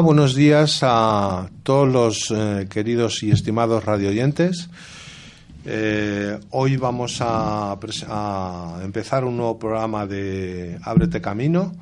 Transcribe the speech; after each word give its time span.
Hola, 0.00 0.06
buenos 0.06 0.34
días 0.34 0.78
a 0.80 1.50
todos 1.62 1.86
los 1.86 2.30
eh, 2.30 2.68
queridos 2.70 3.22
y 3.22 3.32
estimados 3.32 3.84
radioyentes. 3.84 4.70
Eh, 5.66 6.40
hoy 6.52 6.78
vamos 6.78 7.18
a 7.20 7.76
empezar 8.82 9.26
un 9.26 9.36
nuevo 9.36 9.58
programa 9.58 10.06
de 10.06 10.78
Ábrete 10.84 11.20
Camino 11.20 11.74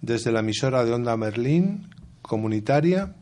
desde 0.00 0.30
la 0.30 0.40
emisora 0.40 0.84
de 0.84 0.92
Onda 0.92 1.16
Merlín 1.16 1.90
comunitaria. 2.22 3.16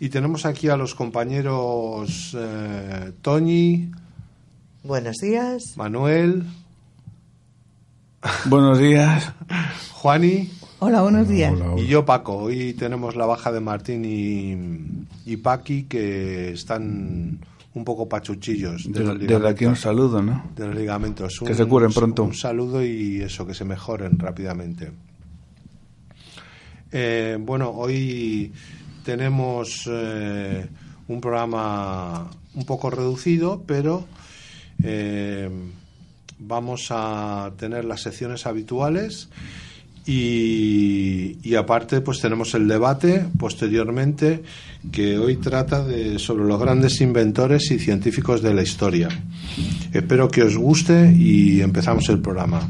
Y 0.00 0.08
tenemos 0.08 0.46
aquí 0.46 0.68
a 0.68 0.76
los 0.76 0.96
compañeros 0.96 2.36
eh, 2.36 3.12
Toñi, 3.22 3.92
Buenos 4.82 5.18
días. 5.18 5.74
Manuel, 5.76 6.44
Buenos 8.46 8.80
días. 8.80 9.32
Juani 9.92 10.50
Hola, 10.82 11.02
buenos 11.02 11.28
días. 11.28 11.52
y 11.76 11.86
yo 11.86 12.06
Paco. 12.06 12.36
Hoy 12.38 12.72
tenemos 12.72 13.14
la 13.14 13.26
baja 13.26 13.52
de 13.52 13.60
Martín 13.60 14.02
y, 14.02 15.30
y 15.30 15.36
Paqui 15.36 15.82
que 15.82 16.52
están 16.52 17.38
un 17.74 17.84
poco 17.84 18.08
pachuchillos. 18.08 18.90
de 18.90 19.00
los 19.00 19.18
Desde, 19.18 19.46
aquí 19.46 19.66
un 19.66 19.76
saludo, 19.76 20.22
¿no? 20.22 20.42
de 20.56 20.66
los 20.66 20.74
ligamentos. 20.74 21.38
Que 21.44 21.54
se 21.54 21.66
curen 21.66 21.92
pronto. 21.92 22.24
Un 22.24 22.34
saludo 22.34 22.82
y 22.82 23.20
eso, 23.20 23.46
que 23.46 23.52
se 23.52 23.66
mejoren 23.66 24.18
rápidamente. 24.18 24.90
Eh, 26.90 27.36
bueno, 27.38 27.68
hoy 27.72 28.50
tenemos 29.04 29.86
eh, 29.86 30.66
un 31.08 31.20
programa 31.20 32.30
un 32.54 32.64
poco 32.64 32.88
reducido, 32.88 33.62
pero 33.66 34.06
eh, 34.82 35.50
vamos 36.38 36.86
a 36.88 37.52
tener 37.58 37.84
las 37.84 38.00
secciones 38.00 38.46
habituales 38.46 39.28
y, 40.12 41.54
aparte 41.54 42.00
pues 42.00 42.20
tenemos 42.20 42.54
el 42.54 42.66
debate 42.66 43.26
posteriormente 43.38 44.42
que 44.90 45.18
hoy 45.18 45.36
trata 45.36 45.84
de 45.84 46.18
sobre 46.18 46.44
los 46.44 46.60
grandes 46.60 47.00
inventores 47.00 47.70
y 47.70 47.78
científicos 47.78 48.42
de 48.42 48.54
la 48.54 48.62
historia. 48.62 49.08
Espero 49.92 50.28
que 50.28 50.42
os 50.42 50.56
guste 50.56 51.12
y 51.12 51.60
empezamos 51.60 52.08
el 52.08 52.20
programa. 52.20 52.68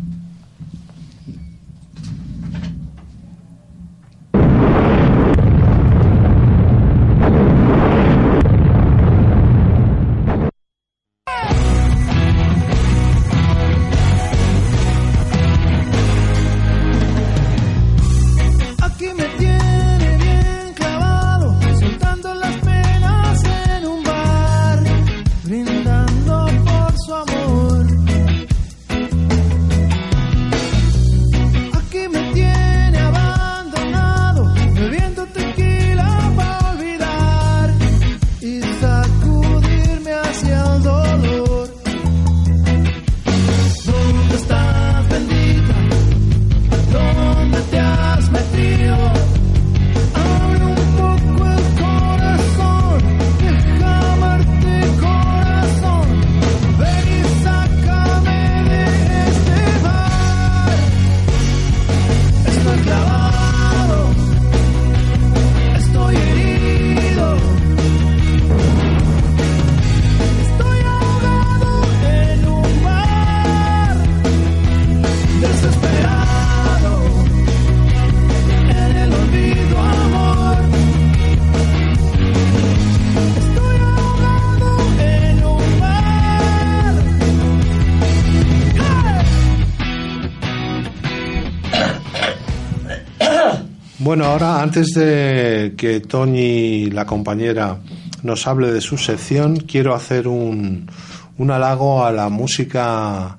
Bueno, 94.11 94.25
ahora 94.25 94.61
antes 94.61 94.89
de 94.95 95.75
que 95.77 96.01
Toñi, 96.01 96.91
la 96.91 97.07
compañera, 97.07 97.79
nos 98.25 98.49
hable 98.49 98.73
de 98.73 98.81
su 98.81 98.99
sección, 98.99 99.59
quiero 99.59 99.95
hacer 99.95 100.27
un, 100.27 100.91
un 101.39 101.51
halago 101.53 102.05
a 102.05 102.11
la 102.11 102.29
música 102.29 103.39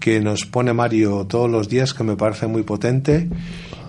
que 0.00 0.20
nos 0.20 0.46
pone 0.46 0.72
Mario 0.72 1.26
todos 1.26 1.50
los 1.50 1.68
días, 1.68 1.92
que 1.92 2.04
me 2.04 2.16
parece 2.16 2.46
muy 2.46 2.62
potente 2.62 3.28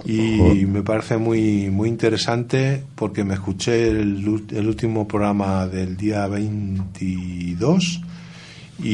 y 0.03 0.65
me 0.65 0.83
parece 0.83 1.15
muy, 1.15 1.69
muy 1.69 1.87
interesante 1.87 2.83
porque 2.95 3.23
me 3.23 3.35
escuché 3.35 3.87
el, 3.87 4.45
el 4.51 4.67
último 4.67 5.07
programa 5.07 5.67
del 5.67 5.95
día 5.95 6.27
22 6.27 8.01
y, 8.83 8.89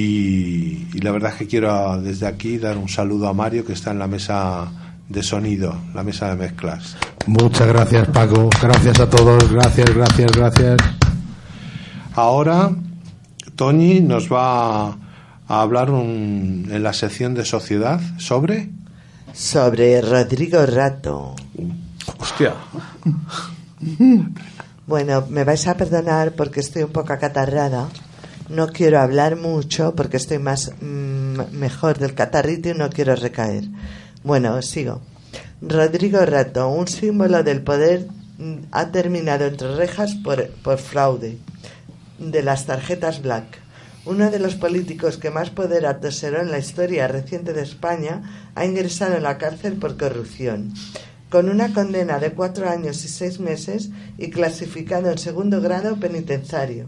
y 0.93 0.99
la 1.01 1.09
verdad 1.09 1.31
es 1.31 1.37
que 1.39 1.47
quiero 1.47 1.99
desde 1.99 2.27
aquí 2.27 2.59
dar 2.59 2.77
un 2.77 2.87
saludo 2.87 3.27
a 3.27 3.33
Mario 3.33 3.65
que 3.65 3.73
está 3.73 3.89
en 3.89 3.97
la 3.97 4.05
mesa 4.05 4.84
de 5.09 5.21
sonido, 5.23 5.75
la 5.93 6.03
mesa 6.03 6.29
de 6.29 6.35
mezclas. 6.35 6.95
Muchas 7.27 7.67
gracias, 7.67 8.07
Paco. 8.09 8.49
Gracias 8.61 8.99
a 8.99 9.09
todos. 9.09 9.51
Gracias, 9.51 9.93
gracias, 9.95 10.31
gracias. 10.31 10.77
Ahora 12.13 12.71
Toñi 13.55 13.99
nos 14.01 14.31
va 14.31 14.87
a 14.89 15.61
hablar 15.61 15.91
un- 15.91 16.67
en 16.71 16.81
la 16.83 16.93
sección 16.93 17.33
de 17.33 17.45
sociedad 17.45 17.99
sobre 18.17 18.69
Sobre 19.33 20.01
Rodrigo 20.01 20.65
Rato. 20.65 21.35
Hostia. 22.19 22.53
Bueno, 24.87 25.25
me 25.29 25.43
vais 25.43 25.67
a 25.67 25.75
perdonar 25.75 26.33
porque 26.33 26.59
estoy 26.59 26.83
un 26.83 26.91
poco 26.91 27.13
acatarrada. 27.13 27.89
No 28.49 28.67
quiero 28.67 28.99
hablar 29.01 29.35
mucho 29.35 29.95
porque 29.95 30.17
estoy 30.17 30.37
más 30.39 30.71
mm, 30.79 31.39
mejor 31.53 31.97
del 31.97 32.13
catarrito 32.13 32.69
y 32.69 32.73
no 32.75 32.89
quiero 32.89 33.15
recaer. 33.15 33.65
Bueno, 34.25 34.59
sigo. 34.63 35.01
Rodrigo 35.61 36.25
Rato, 36.25 36.67
un 36.69 36.87
símbolo 36.87 37.43
del 37.43 37.61
poder, 37.61 38.07
mm, 38.39 38.55
ha 38.71 38.91
terminado 38.91 39.45
entre 39.45 39.75
rejas 39.75 40.15
por, 40.23 40.49
por 40.63 40.79
fraude 40.79 41.37
de 42.17 42.41
las 42.41 42.65
tarjetas 42.65 43.21
Black. 43.21 43.45
Uno 44.05 44.31
de 44.31 44.39
los 44.39 44.55
políticos 44.55 45.17
que 45.17 45.29
más 45.29 45.51
poder 45.51 45.85
atesoró 45.85 46.41
en 46.41 46.49
la 46.49 46.57
historia 46.57 47.07
reciente 47.07 47.53
de 47.53 47.61
España 47.61 48.49
ha 48.55 48.65
ingresado 48.65 49.15
en 49.15 49.23
la 49.23 49.37
cárcel 49.37 49.73
por 49.73 49.95
corrupción. 49.95 50.73
Con 51.29 51.47
una 51.49 51.71
condena 51.71 52.17
de 52.17 52.31
cuatro 52.31 52.67
años 52.67 53.05
y 53.05 53.07
seis 53.07 53.39
meses 53.39 53.89
y 54.17 54.31
clasificado 54.31 55.11
en 55.11 55.19
segundo 55.19 55.61
grado 55.61 55.97
penitenciario. 55.99 56.87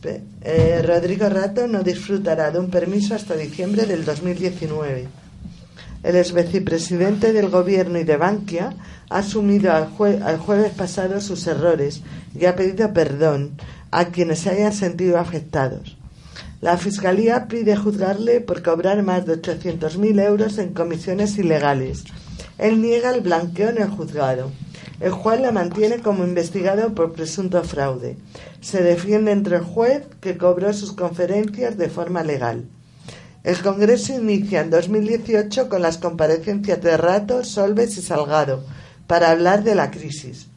Pe- 0.00 0.22
eh, 0.42 0.82
Rodrigo 0.84 1.28
Rato 1.28 1.68
no 1.68 1.84
disfrutará 1.84 2.50
de 2.50 2.58
un 2.58 2.70
permiso 2.70 3.14
hasta 3.14 3.34
diciembre 3.36 3.86
del 3.86 4.04
2019. 4.04 5.06
El 6.06 6.14
ex 6.14 6.32
vicepresidente 6.32 7.32
del 7.32 7.48
gobierno 7.48 7.98
y 7.98 8.04
de 8.04 8.16
Bankia 8.16 8.74
ha 9.10 9.18
asumido 9.18 9.72
al, 9.72 9.88
jue- 9.96 10.22
al 10.22 10.38
jueves 10.38 10.70
pasado 10.72 11.20
sus 11.20 11.44
errores 11.48 12.00
y 12.38 12.44
ha 12.46 12.54
pedido 12.54 12.92
perdón 12.92 13.56
a 13.90 14.04
quienes 14.06 14.38
se 14.38 14.50
hayan 14.50 14.72
sentido 14.72 15.18
afectados. 15.18 15.96
La 16.60 16.76
Fiscalía 16.78 17.48
pide 17.48 17.74
juzgarle 17.76 18.40
por 18.40 18.62
cobrar 18.62 19.02
más 19.02 19.26
de 19.26 19.42
800.000 19.42 20.20
euros 20.24 20.58
en 20.58 20.74
comisiones 20.74 21.36
ilegales. 21.38 22.04
Él 22.56 22.80
niega 22.80 23.10
el 23.12 23.20
blanqueo 23.20 23.70
en 23.70 23.82
el 23.82 23.88
juzgado. 23.88 24.52
El 25.00 25.10
juez 25.10 25.40
la 25.40 25.50
mantiene 25.50 25.98
como 25.98 26.22
investigado 26.24 26.94
por 26.94 27.14
presunto 27.14 27.62
fraude. 27.64 28.16
Se 28.60 28.80
defiende 28.82 29.32
entre 29.32 29.56
el 29.56 29.62
juez 29.64 30.04
que 30.20 30.38
cobró 30.38 30.72
sus 30.72 30.92
conferencias 30.92 31.76
de 31.76 31.88
forma 31.90 32.22
legal. 32.22 32.64
El 33.46 33.58
Congreso 33.62 34.12
inicia 34.12 34.60
en 34.60 34.70
2018 34.70 35.68
con 35.68 35.80
las 35.80 35.98
comparecencias 35.98 36.82
de 36.82 36.96
Rato, 36.96 37.44
Solves 37.44 37.96
y 37.96 38.02
Salgado 38.02 38.64
para 39.06 39.30
hablar 39.30 39.62
de 39.62 39.76
la 39.76 39.90
crisis. 39.92 40.48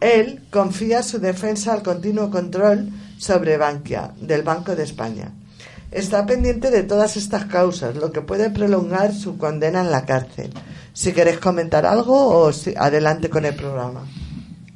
Él 0.00 0.40
confía 0.50 1.02
su 1.02 1.18
defensa 1.18 1.72
al 1.72 1.82
continuo 1.82 2.30
control 2.30 2.88
sobre 3.18 3.56
Bankia, 3.56 4.12
del 4.20 4.42
Banco 4.42 4.76
de 4.76 4.84
España. 4.84 5.32
Está 5.90 6.24
pendiente 6.24 6.70
de 6.70 6.84
todas 6.84 7.16
estas 7.16 7.46
causas, 7.46 7.96
lo 7.96 8.12
que 8.12 8.20
puede 8.20 8.48
prolongar 8.50 9.12
su 9.12 9.36
condena 9.36 9.80
en 9.80 9.90
la 9.90 10.04
cárcel. 10.06 10.50
Si 10.92 11.12
queréis 11.12 11.38
comentar 11.38 11.84
algo 11.84 12.28
o 12.44 12.52
si- 12.52 12.74
adelante 12.76 13.28
con 13.28 13.44
el 13.44 13.56
programa. 13.56 14.06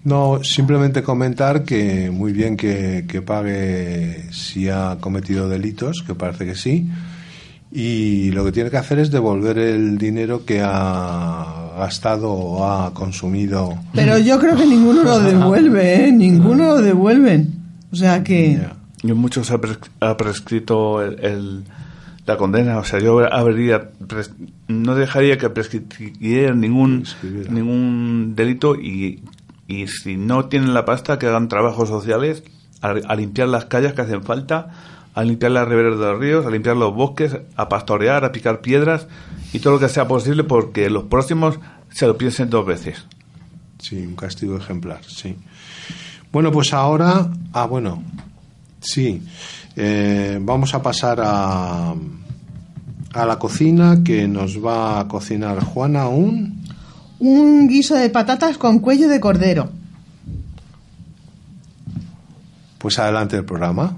No, 0.02 0.42
simplemente 0.42 1.04
comentar 1.04 1.62
que 1.62 2.10
muy 2.10 2.32
bien 2.32 2.56
que, 2.56 3.04
que 3.08 3.22
pague 3.22 4.28
si 4.32 4.68
ha 4.68 4.98
cometido 5.00 5.48
delitos, 5.48 6.02
que 6.04 6.16
parece 6.16 6.44
que 6.46 6.56
sí, 6.56 6.90
y 7.76 8.30
lo 8.30 8.44
que 8.44 8.52
tiene 8.52 8.70
que 8.70 8.76
hacer 8.76 9.00
es 9.00 9.10
devolver 9.10 9.58
el 9.58 9.98
dinero 9.98 10.44
que 10.44 10.62
ha 10.64 11.72
gastado 11.76 12.30
o 12.32 12.64
ha 12.64 12.94
consumido. 12.94 13.74
Pero 13.92 14.16
yo 14.18 14.38
creo 14.38 14.56
que 14.56 14.64
ninguno 14.64 15.02
lo 15.02 15.18
devuelve, 15.20 16.06
¿eh? 16.06 16.12
Ninguno 16.12 16.66
lo 16.76 16.80
devuelven. 16.80 17.52
O 17.92 17.96
sea 17.96 18.22
que... 18.22 18.60
Y 19.02 19.12
muchos 19.12 19.50
ha, 19.50 19.60
pres- 19.60 19.78
ha 20.00 20.16
prescrito 20.16 21.02
el, 21.02 21.18
el- 21.24 21.64
la 22.26 22.36
condena. 22.36 22.78
O 22.78 22.84
sea, 22.84 23.00
yo 23.00 23.18
habría 23.30 23.90
no 24.68 24.94
dejaría 24.94 25.36
que 25.36 25.50
prescribiera 25.50 26.54
ningún, 26.54 27.04
ningún 27.50 28.34
delito 28.36 28.76
y, 28.76 29.20
y 29.68 29.88
si 29.88 30.16
no 30.16 30.46
tienen 30.46 30.72
la 30.74 30.84
pasta, 30.84 31.18
que 31.18 31.26
hagan 31.26 31.48
trabajos 31.48 31.88
sociales 31.88 32.44
a, 32.80 32.90
a 33.08 33.16
limpiar 33.16 33.48
las 33.48 33.64
calles 33.66 33.92
que 33.92 34.02
hacen 34.02 34.22
falta, 34.22 34.70
a 35.14 35.22
limpiar 35.22 35.52
las 35.52 35.68
riberas 35.68 35.98
de 35.98 36.04
los 36.04 36.18
ríos, 36.18 36.44
a 36.44 36.50
limpiar 36.50 36.76
los 36.76 36.94
bosques, 36.94 37.36
a 37.56 37.68
pastorear, 37.68 38.24
a 38.24 38.32
picar 38.32 38.60
piedras 38.60 39.06
y 39.52 39.60
todo 39.60 39.74
lo 39.74 39.80
que 39.80 39.88
sea 39.88 40.08
posible 40.08 40.42
porque 40.44 40.90
los 40.90 41.04
próximos 41.04 41.58
se 41.90 42.06
lo 42.06 42.18
piensen 42.18 42.50
dos 42.50 42.66
veces. 42.66 43.04
Sí, 43.78 44.04
un 44.04 44.16
castigo 44.16 44.56
ejemplar, 44.56 45.00
sí. 45.06 45.36
Bueno, 46.32 46.50
pues 46.50 46.72
ahora, 46.72 47.28
ah, 47.52 47.66
bueno, 47.66 48.02
sí, 48.80 49.22
eh, 49.76 50.38
vamos 50.42 50.74
a 50.74 50.82
pasar 50.82 51.20
a, 51.22 51.94
a 53.12 53.26
la 53.26 53.38
cocina 53.38 53.98
que 54.04 54.26
nos 54.26 54.64
va 54.64 55.00
a 55.00 55.08
cocinar 55.08 55.62
Juana 55.62 56.08
un... 56.08 56.64
Un 57.20 57.68
guiso 57.68 57.94
de 57.94 58.10
patatas 58.10 58.58
con 58.58 58.80
cuello 58.80 59.08
de 59.08 59.20
cordero. 59.20 59.70
Pues 62.78 62.98
adelante 62.98 63.36
el 63.36 63.44
programa. 63.44 63.96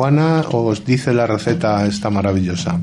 Os 0.00 0.84
dice 0.86 1.12
la 1.12 1.26
receta 1.26 1.86
esta 1.86 2.08
maravillosa. 2.08 2.80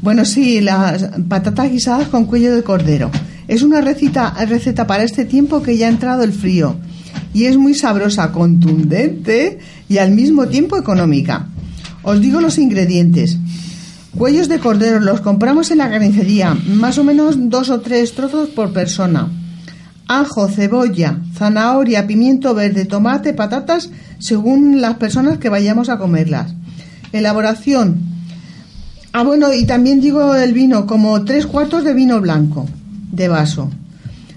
Bueno, 0.00 0.24
sí, 0.24 0.62
las 0.62 1.10
patatas 1.28 1.70
guisadas 1.70 2.08
con 2.08 2.24
cuello 2.24 2.54
de 2.54 2.62
cordero. 2.62 3.10
Es 3.48 3.62
una 3.62 3.82
receta, 3.82 4.34
receta 4.46 4.86
para 4.86 5.02
este 5.02 5.26
tiempo 5.26 5.62
que 5.62 5.76
ya 5.76 5.86
ha 5.86 5.90
entrado 5.90 6.22
el 6.22 6.32
frío. 6.32 6.76
Y 7.34 7.44
es 7.44 7.58
muy 7.58 7.74
sabrosa, 7.74 8.32
contundente 8.32 9.58
y 9.90 9.98
al 9.98 10.12
mismo 10.12 10.46
tiempo 10.46 10.78
económica. 10.78 11.48
Os 12.02 12.20
digo 12.20 12.40
los 12.40 12.56
ingredientes. 12.56 13.38
Cuellos 14.16 14.48
de 14.48 14.58
cordero 14.58 15.00
los 15.00 15.20
compramos 15.20 15.70
en 15.70 15.78
la 15.78 15.90
carnicería, 15.90 16.56
más 16.66 16.96
o 16.96 17.04
menos 17.04 17.36
dos 17.50 17.68
o 17.68 17.80
tres 17.80 18.14
trozos 18.14 18.48
por 18.48 18.72
persona. 18.72 19.28
Ajo, 20.06 20.48
cebolla, 20.48 21.18
zanahoria, 21.34 22.06
pimiento 22.06 22.54
verde, 22.54 22.84
tomate, 22.84 23.32
patatas, 23.32 23.90
según 24.18 24.80
las 24.80 24.94
personas 24.94 25.38
que 25.38 25.48
vayamos 25.48 25.88
a 25.88 25.98
comerlas. 25.98 26.54
Elaboración. 27.12 28.00
Ah, 29.12 29.22
bueno, 29.22 29.52
y 29.52 29.64
también 29.64 30.00
digo 30.00 30.34
el 30.34 30.52
vino, 30.52 30.86
como 30.86 31.24
tres 31.24 31.46
cuartos 31.46 31.84
de 31.84 31.94
vino 31.94 32.20
blanco, 32.20 32.66
de 33.12 33.28
vaso. 33.28 33.70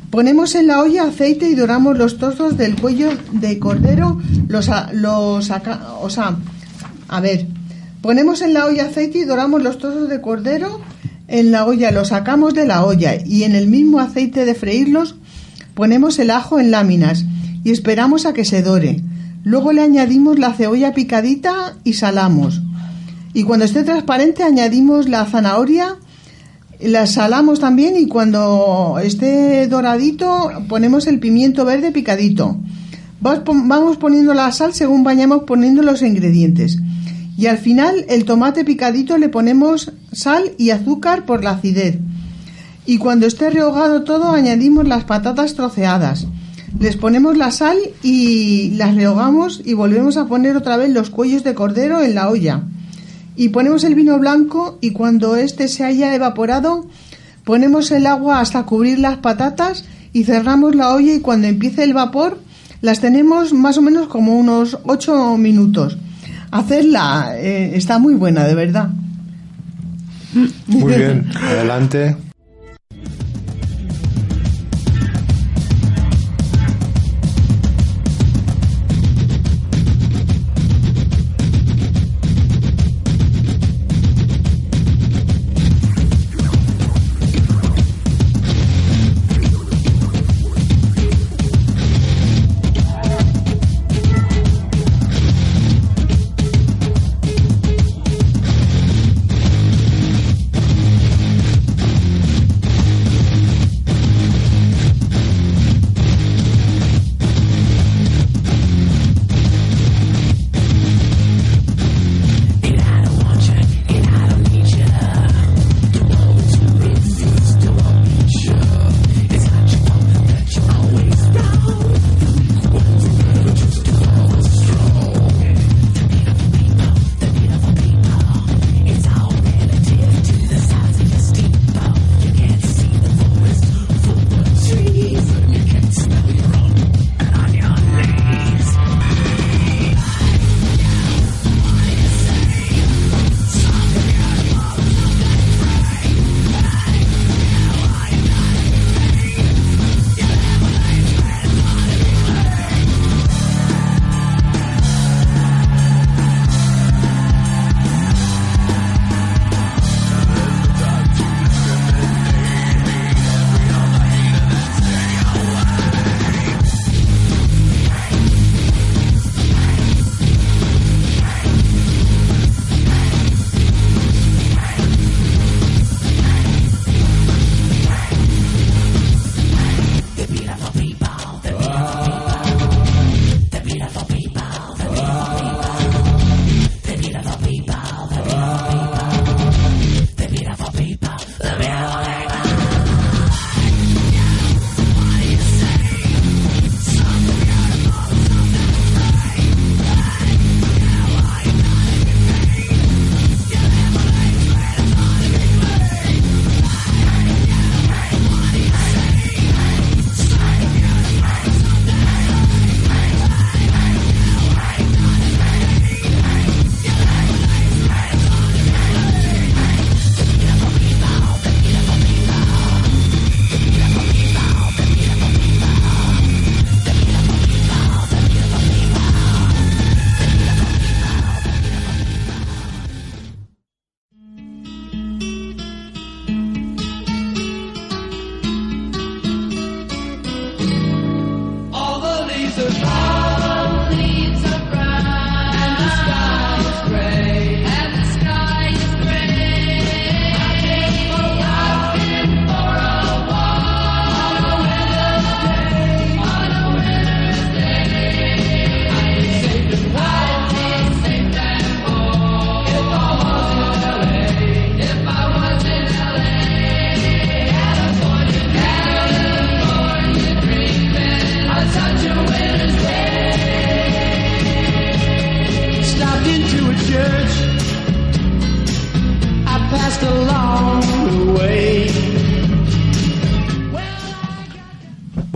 Ponemos 0.10 0.56
en 0.56 0.68
la 0.68 0.82
olla 0.82 1.04
aceite 1.04 1.50
y 1.50 1.56
doramos 1.56 1.98
los 1.98 2.18
trozos 2.18 2.58
del 2.58 2.80
cuello 2.80 3.10
de 3.34 3.60
cordero, 3.60 4.22
los, 4.48 4.70
los 4.94 5.52
o 6.02 6.10
sea, 6.10 6.38
a 7.10 7.20
ver, 7.20 7.46
ponemos 8.02 8.42
en 8.42 8.54
la 8.54 8.68
olla 8.68 8.86
aceite 8.86 9.18
y 9.18 9.26
doramos 9.26 9.62
los 9.62 9.80
trozos 9.80 10.08
de 10.08 10.22
cordero 10.22 10.80
en 11.28 11.52
la 11.52 11.66
olla, 11.66 11.92
los 11.92 12.10
sacamos 12.10 12.54
de 12.54 12.66
la 12.66 12.86
olla 12.86 13.16
y 13.26 13.44
en 13.44 13.54
el 13.54 13.68
mismo 13.68 14.00
aceite 14.00 14.46
de 14.46 14.56
freírlos 14.56 15.16
ponemos 15.78 16.20
el 16.20 16.32
ajo 16.32 16.60
en 16.60 16.72
láminas 16.72 17.24
y 17.64 17.72
esperamos 17.72 18.26
a 18.26 18.34
que 18.34 18.44
se 18.44 18.62
dore. 18.64 19.02
Luego 19.44 19.72
le 19.72 19.82
añadimos 19.84 20.40
la 20.40 20.54
cebolla 20.54 20.94
picadita 20.94 21.78
y 21.86 21.94
salamos. 21.94 22.62
Y 23.34 23.44
cuando 23.44 23.64
esté 23.66 23.84
transparente 23.84 24.44
añadimos 24.44 25.08
la 25.08 25.24
zanahoria, 25.26 25.96
la 26.82 27.06
salamos 27.08 27.60
también 27.60 27.96
y 27.96 28.08
cuando 28.08 29.00
esté 29.04 29.68
doradito 29.68 30.52
ponemos 30.68 31.08
el 31.08 31.20
pimiento 31.20 31.64
verde 31.64 31.92
picadito. 31.92 32.58
Vamos 33.22 33.40
pon- 33.44 33.68
Vamos 33.68 33.98
poniendo 33.98 34.34
la 34.34 34.52
sal 34.52 34.74
según 34.74 35.04
vayamos 35.04 35.44
poniendo 35.44 35.82
los 35.84 36.02
ingredientes. 36.02 36.78
Y 37.38 37.46
al 37.46 37.60
final 37.60 38.06
el 38.10 38.26
tomate 38.26 38.66
picadito 38.66 39.18
le 39.20 39.30
ponemos 39.30 39.92
sal 40.12 40.54
y 40.58 40.72
azúcar 40.72 41.26
por 41.26 41.44
la 41.44 41.52
acidez. 41.52 42.00
Y 42.88 42.98
cuando 43.00 43.28
esté 43.28 43.50
rehogado 43.50 44.04
todo 44.04 44.32
añadimos 44.32 44.88
las 44.88 45.04
patatas 45.04 45.56
troceadas. 45.56 46.26
Les 46.80 46.96
ponemos 46.96 47.36
la 47.36 47.52
sal 47.52 47.78
y 48.02 48.72
las 48.78 48.96
rehogamos 48.96 49.62
y 49.66 49.74
volvemos 49.74 50.16
a 50.16 50.28
poner 50.28 50.56
otra 50.56 50.78
vez 50.78 50.90
los 50.92 51.10
cuellos 51.10 51.44
de 51.44 51.54
cordero 51.54 52.02
en 52.02 52.16
la 52.16 52.30
olla. 52.30 52.64
Y 53.36 53.50
ponemos 53.50 53.84
el 53.84 53.94
vino 53.94 54.18
blanco 54.18 54.78
y 54.80 54.92
cuando 54.92 55.36
este 55.36 55.68
se 55.68 55.84
haya 55.84 56.16
evaporado 56.16 56.88
ponemos 57.44 57.92
el 57.92 58.08
agua 58.08 58.40
hasta 58.40 58.64
cubrir 58.64 59.00
las 59.00 59.18
patatas 59.18 59.84
y 60.14 60.24
cerramos 60.24 60.74
la 60.74 60.94
olla 60.94 61.14
y 61.14 61.20
cuando 61.20 61.48
empiece 61.48 61.84
el 61.84 61.94
vapor 61.94 62.40
las 62.82 63.02
tenemos 63.02 63.54
más 63.54 63.78
o 63.78 63.82
menos 63.82 64.08
como 64.08 64.40
unos 64.40 64.78
8 64.86 65.38
minutos. 65.38 65.98
Hacerla 66.52 67.34
eh, 67.38 67.76
está 67.76 68.00
muy 68.00 68.14
buena, 68.14 68.46
de 68.46 68.56
verdad. 68.56 68.90
Muy 70.68 70.94
bien, 70.94 71.30
adelante. 71.36 72.16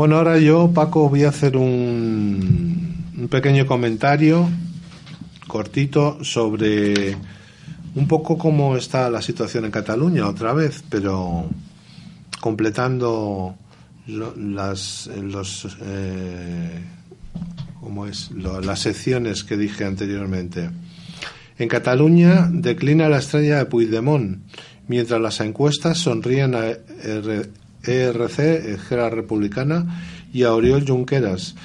Bueno, 0.01 0.17
ahora 0.17 0.39
yo, 0.39 0.71
Paco, 0.73 1.09
voy 1.09 1.25
a 1.25 1.29
hacer 1.29 1.55
un, 1.55 3.13
un 3.15 3.27
pequeño 3.27 3.67
comentario 3.67 4.49
cortito 5.45 6.23
sobre 6.23 7.15
un 7.93 8.07
poco 8.07 8.35
cómo 8.35 8.75
está 8.75 9.11
la 9.11 9.21
situación 9.21 9.65
en 9.65 9.69
Cataluña 9.69 10.27
otra 10.27 10.53
vez, 10.53 10.83
pero 10.89 11.45
completando 12.39 13.53
las 14.07 15.07
eh, 15.83 16.83
¿cómo 17.79 18.07
es? 18.07 18.31
Las 18.31 18.79
secciones 18.79 19.43
que 19.43 19.55
dije 19.55 19.85
anteriormente. 19.85 20.71
En 21.59 21.69
Cataluña 21.69 22.49
declina 22.51 23.07
la 23.07 23.19
estrella 23.19 23.59
de 23.59 23.65
Puigdemont, 23.67 24.39
mientras 24.87 25.21
las 25.21 25.39
encuestas 25.41 25.99
sonríen 25.99 26.55
a 26.55 26.71
ERC, 27.83 28.39
Esquerra 28.39 29.09
Republicana, 29.09 30.03
y 30.33 30.43
a 30.43 30.53
Oriol 30.53 30.85
Junqueras. 30.87 31.55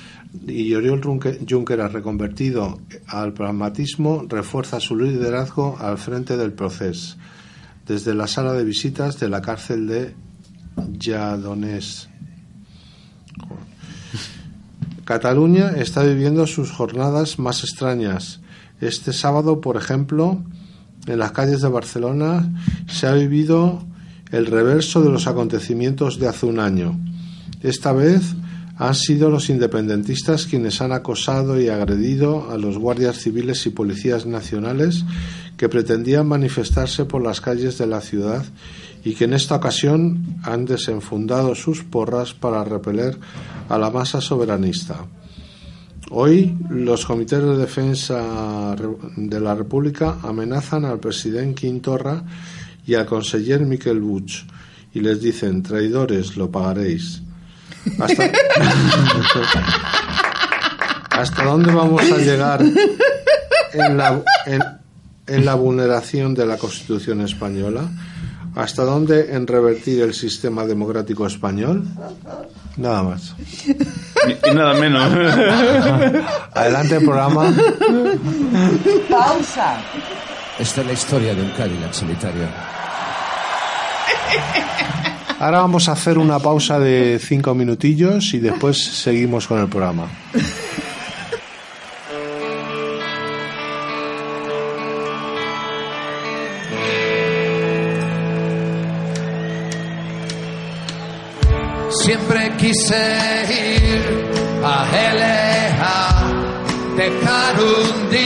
Y 0.47 0.75
Oriol 0.75 1.03
Junqueras, 1.03 1.93
reconvertido 1.93 2.81
al 3.07 3.33
pragmatismo, 3.33 4.25
refuerza 4.29 4.81
su 4.81 4.97
liderazgo 4.97 5.77
al 5.79 5.99
frente 5.99 6.37
del 6.37 6.53
proceso, 6.53 7.17
desde 7.87 8.15
la 8.15 8.27
sala 8.27 8.53
de 8.53 8.65
visitas 8.65 9.19
de 9.21 9.29
la 9.29 9.41
cárcel 9.41 9.87
de 9.87 10.15
Lledoners. 10.99 12.09
Cataluña 15.05 15.71
está 15.77 16.03
viviendo 16.03 16.49
sus 16.49 16.73
jornadas 16.73 17.39
más 17.39 17.63
extrañas. 17.63 18.41
Este 18.81 19.13
sábado, 19.13 19.61
por 19.61 19.77
ejemplo, 19.77 20.43
en 21.07 21.21
las 21.21 21.31
calles 21.31 21.61
de 21.61 21.69
Barcelona 21.69 22.53
se 22.89 23.07
ha 23.07 23.13
vivido 23.13 23.87
el 24.30 24.47
reverso 24.47 25.02
de 25.02 25.11
los 25.11 25.26
acontecimientos 25.26 26.18
de 26.18 26.28
hace 26.28 26.47
un 26.47 26.59
año. 26.59 26.99
Esta 27.62 27.92
vez 27.92 28.35
han 28.76 28.95
sido 28.95 29.30
los 29.30 29.49
independentistas 29.49 30.47
quienes 30.47 30.80
han 30.83 30.92
acosado 30.92 31.61
y 31.61 31.68
agredido 31.68 32.50
a 32.50 32.59
los 32.59 32.76
guardias 32.76 33.16
civiles 33.18 33.64
y 33.66 33.71
policías 33.71 34.26
nacionales 34.26 35.04
que 35.56 35.68
pretendían 35.71 36.28
manifestarse 36.28 37.06
por 37.06 37.23
las 37.23 37.40
calles 37.40 37.78
de 37.78 37.87
la 37.87 38.02
ciudad 38.02 38.45
y 39.02 39.14
que 39.14 39.25
en 39.25 39.33
esta 39.33 39.56
ocasión 39.56 40.38
han 40.42 40.66
desenfundado 40.66 41.54
sus 41.54 41.85
porras 41.85 42.35
para 42.35 42.64
repeler 42.64 43.18
a 43.68 43.78
la 43.78 43.90
masa 43.90 44.21
soberanista. 44.21 45.06
Hoy 46.11 46.56
los 46.68 47.06
comités 47.06 47.42
de 47.42 47.56
defensa 47.56 48.76
de 49.16 49.40
la 49.40 49.54
República 49.54 50.18
amenazan 50.23 50.85
al 50.85 51.00
presidente 51.00 51.62
Quintorra 51.62 52.23
y 52.87 52.95
al 52.95 53.07
conseller 53.07 53.61
Miquel 53.61 54.00
Buch 54.00 54.45
y 54.95 55.00
les 55.00 55.21
dicen 55.21 55.62
traidores 55.62 56.37
lo 56.37 56.50
pagaréis. 56.50 57.23
Hasta, 57.99 58.31
¿Hasta 61.11 61.45
dónde 61.45 61.73
vamos 61.73 62.02
a 62.11 62.16
llegar 62.16 62.62
en 63.73 63.97
la, 63.97 64.23
en, 64.47 64.62
en 65.26 65.45
la 65.45 65.55
vulneración 65.55 66.35
de 66.35 66.47
la 66.47 66.57
Constitución 66.57 67.21
española? 67.21 67.88
¿Hasta 68.55 68.85
dónde 68.85 69.35
en 69.35 69.47
revertir 69.47 70.00
el 70.00 70.14
sistema 70.14 70.64
democrático 70.64 71.26
español? 71.26 71.85
Nada 72.78 73.02
más. 73.02 73.35
Y, 73.66 74.50
y 74.50 74.55
nada 74.55 74.73
menos. 74.75 75.12
Adelante 76.55 77.00
programa. 77.00 77.52
Pausa. 79.11 79.78
Esta 80.59 80.81
es 80.81 80.87
la 80.87 80.93
historia 80.95 81.35
de 81.35 81.43
un 81.43 81.51
Cadillac 81.51 81.93
solitario. 81.93 82.45
Ahora 85.39 85.61
vamos 85.61 85.87
a 85.91 85.93
hacer 85.93 86.17
una 86.17 86.39
pausa 86.39 86.79
de 86.79 87.19
cinco 87.23 87.55
minutillos 87.55 88.33
y 88.33 88.39
después 88.39 88.83
seguimos 88.83 89.47
con 89.47 89.61
el 89.61 89.69
programa. 89.69 90.09
Siempre 101.91 102.57
quise 102.57 102.97
ir 103.51 104.31
a 104.65 104.87
LA, 105.13 105.77
dejar 106.97 107.57
un 107.61 108.11
día 108.11 108.25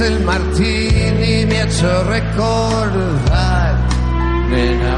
El 0.00 0.20
martini 0.20 1.44
me 1.46 1.58
ha 1.60 1.64
hecho 1.64 2.04
recordar, 2.04 3.74
nena. 4.48 4.96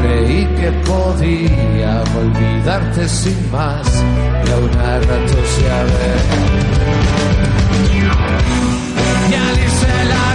Creí 0.00 0.46
que 0.56 0.72
podía 0.90 2.02
olvidarte 2.18 3.08
sin 3.08 3.50
más 3.52 3.86
y 4.46 4.50
aún 4.50 4.70
a 4.80 4.98
ratos 4.98 5.58
ya 5.62 5.84
ver. 5.84 6.20
Y 9.30 9.34
al 9.34 9.58
irse 9.60 10.04
la 10.08 10.29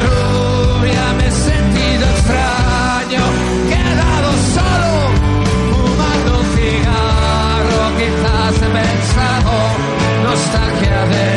nostalgia 10.45 11.05
de 11.05 11.29
ti. 11.29 11.34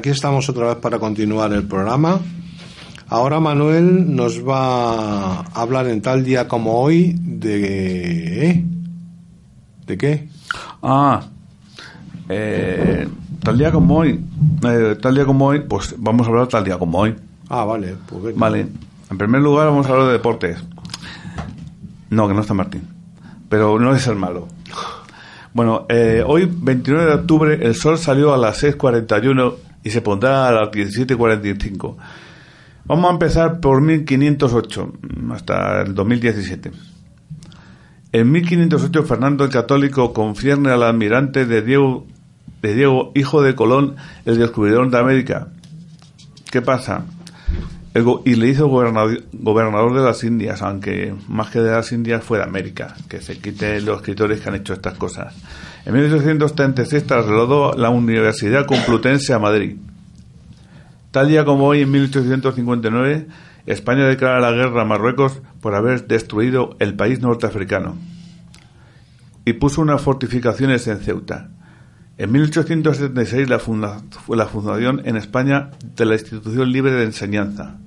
Aquí 0.00 0.08
estamos 0.08 0.48
otra 0.48 0.68
vez 0.68 0.76
para 0.76 0.98
continuar 0.98 1.52
el 1.52 1.64
programa. 1.64 2.20
Ahora 3.08 3.38
Manuel 3.38 4.16
nos 4.16 4.40
va 4.48 5.40
a 5.40 5.44
hablar 5.54 5.88
en 5.88 6.00
tal 6.00 6.24
día 6.24 6.48
como 6.48 6.80
hoy 6.80 7.14
de... 7.18 8.48
¿eh? 8.48 8.64
¿De 9.86 9.98
qué? 9.98 10.26
Ah, 10.82 11.20
eh, 12.30 13.06
tal 13.44 13.58
día 13.58 13.70
como 13.70 13.98
hoy, 13.98 14.24
eh, 14.64 14.96
tal 15.02 15.14
día 15.16 15.26
como 15.26 15.48
hoy, 15.48 15.60
pues 15.60 15.94
vamos 15.98 16.26
a 16.26 16.30
hablar 16.30 16.46
tal 16.46 16.64
día 16.64 16.78
como 16.78 16.98
hoy. 16.98 17.14
Ah, 17.50 17.64
vale. 17.64 17.94
Pues 18.08 18.22
venga. 18.22 18.40
Vale, 18.40 18.68
en 19.10 19.18
primer 19.18 19.42
lugar 19.42 19.66
vamos 19.66 19.86
a 19.86 19.90
hablar 19.90 20.06
de 20.06 20.12
deportes. 20.12 20.64
No, 22.08 22.26
que 22.26 22.32
no 22.32 22.40
está 22.40 22.54
Martín, 22.54 22.88
pero 23.50 23.78
no 23.78 23.94
es 23.94 24.06
el 24.06 24.16
malo. 24.16 24.48
Bueno, 25.52 25.84
eh, 25.90 26.24
hoy, 26.26 26.50
29 26.50 27.04
de 27.04 27.12
octubre, 27.12 27.58
el 27.60 27.74
sol 27.74 27.98
salió 27.98 28.32
a 28.32 28.38
las 28.38 28.62
6.41 28.62 29.69
y 29.82 29.90
se 29.90 30.00
pondrá 30.00 30.48
a 30.48 30.52
las 30.52 30.70
17.45. 30.70 31.96
Vamos 32.84 33.10
a 33.10 33.12
empezar 33.12 33.60
por 33.60 33.80
1508, 33.80 34.92
hasta 35.32 35.82
el 35.82 35.94
2017. 35.94 36.72
En 38.12 38.32
1508, 38.32 39.04
Fernando 39.04 39.44
el 39.44 39.50
Católico 39.50 40.12
confierne 40.12 40.70
al 40.70 40.82
almirante 40.82 41.46
de 41.46 41.62
Diego, 41.62 42.06
de 42.60 42.74
Diego, 42.74 43.12
hijo 43.14 43.42
de 43.42 43.54
Colón, 43.54 43.96
el 44.24 44.38
descubridor 44.38 44.90
de 44.90 44.98
América. 44.98 45.48
¿Qué 46.50 46.62
pasa? 46.62 47.04
Y 48.24 48.34
le 48.34 48.48
hizo 48.48 48.68
gobernador, 48.68 49.22
gobernador 49.32 49.94
de 49.94 50.02
las 50.02 50.24
Indias, 50.24 50.62
aunque 50.62 51.14
más 51.28 51.50
que 51.50 51.60
de 51.60 51.70
las 51.70 51.92
Indias 51.92 52.24
fue 52.24 52.38
de 52.38 52.44
América, 52.44 52.96
que 53.08 53.20
se 53.20 53.38
quiten 53.38 53.84
los 53.84 53.98
escritores 53.98 54.40
que 54.40 54.48
han 54.48 54.56
hecho 54.56 54.72
estas 54.72 54.94
cosas. 54.94 55.34
En 55.84 55.94
1836 55.94 57.06
trasladó 57.06 57.72
la 57.72 57.90
Universidad 57.90 58.66
Complutense 58.66 59.32
a 59.32 59.38
Madrid. 59.38 59.76
Tal 61.10 61.28
día 61.28 61.44
como 61.44 61.66
hoy, 61.66 61.82
en 61.82 61.90
1859, 61.90 63.26
España 63.66 64.06
declara 64.06 64.40
la 64.40 64.52
guerra 64.52 64.82
a 64.82 64.84
Marruecos 64.84 65.40
por 65.60 65.74
haber 65.74 66.06
destruido 66.06 66.76
el 66.78 66.94
país 66.94 67.20
norteafricano 67.20 67.96
y 69.44 69.54
puso 69.54 69.80
unas 69.80 70.00
fortificaciones 70.00 70.86
en 70.86 70.98
Ceuta. 70.98 71.50
En 72.18 72.32
1876 72.32 73.48
la, 73.48 73.58
fundación 73.58 75.02
en 75.04 75.16
España 75.16 75.70
de 75.96 76.04
la 76.04 76.14
Institución 76.14 76.70
Libre 76.70 76.92
de 76.92 77.04
Enseñanza. 77.04 77.78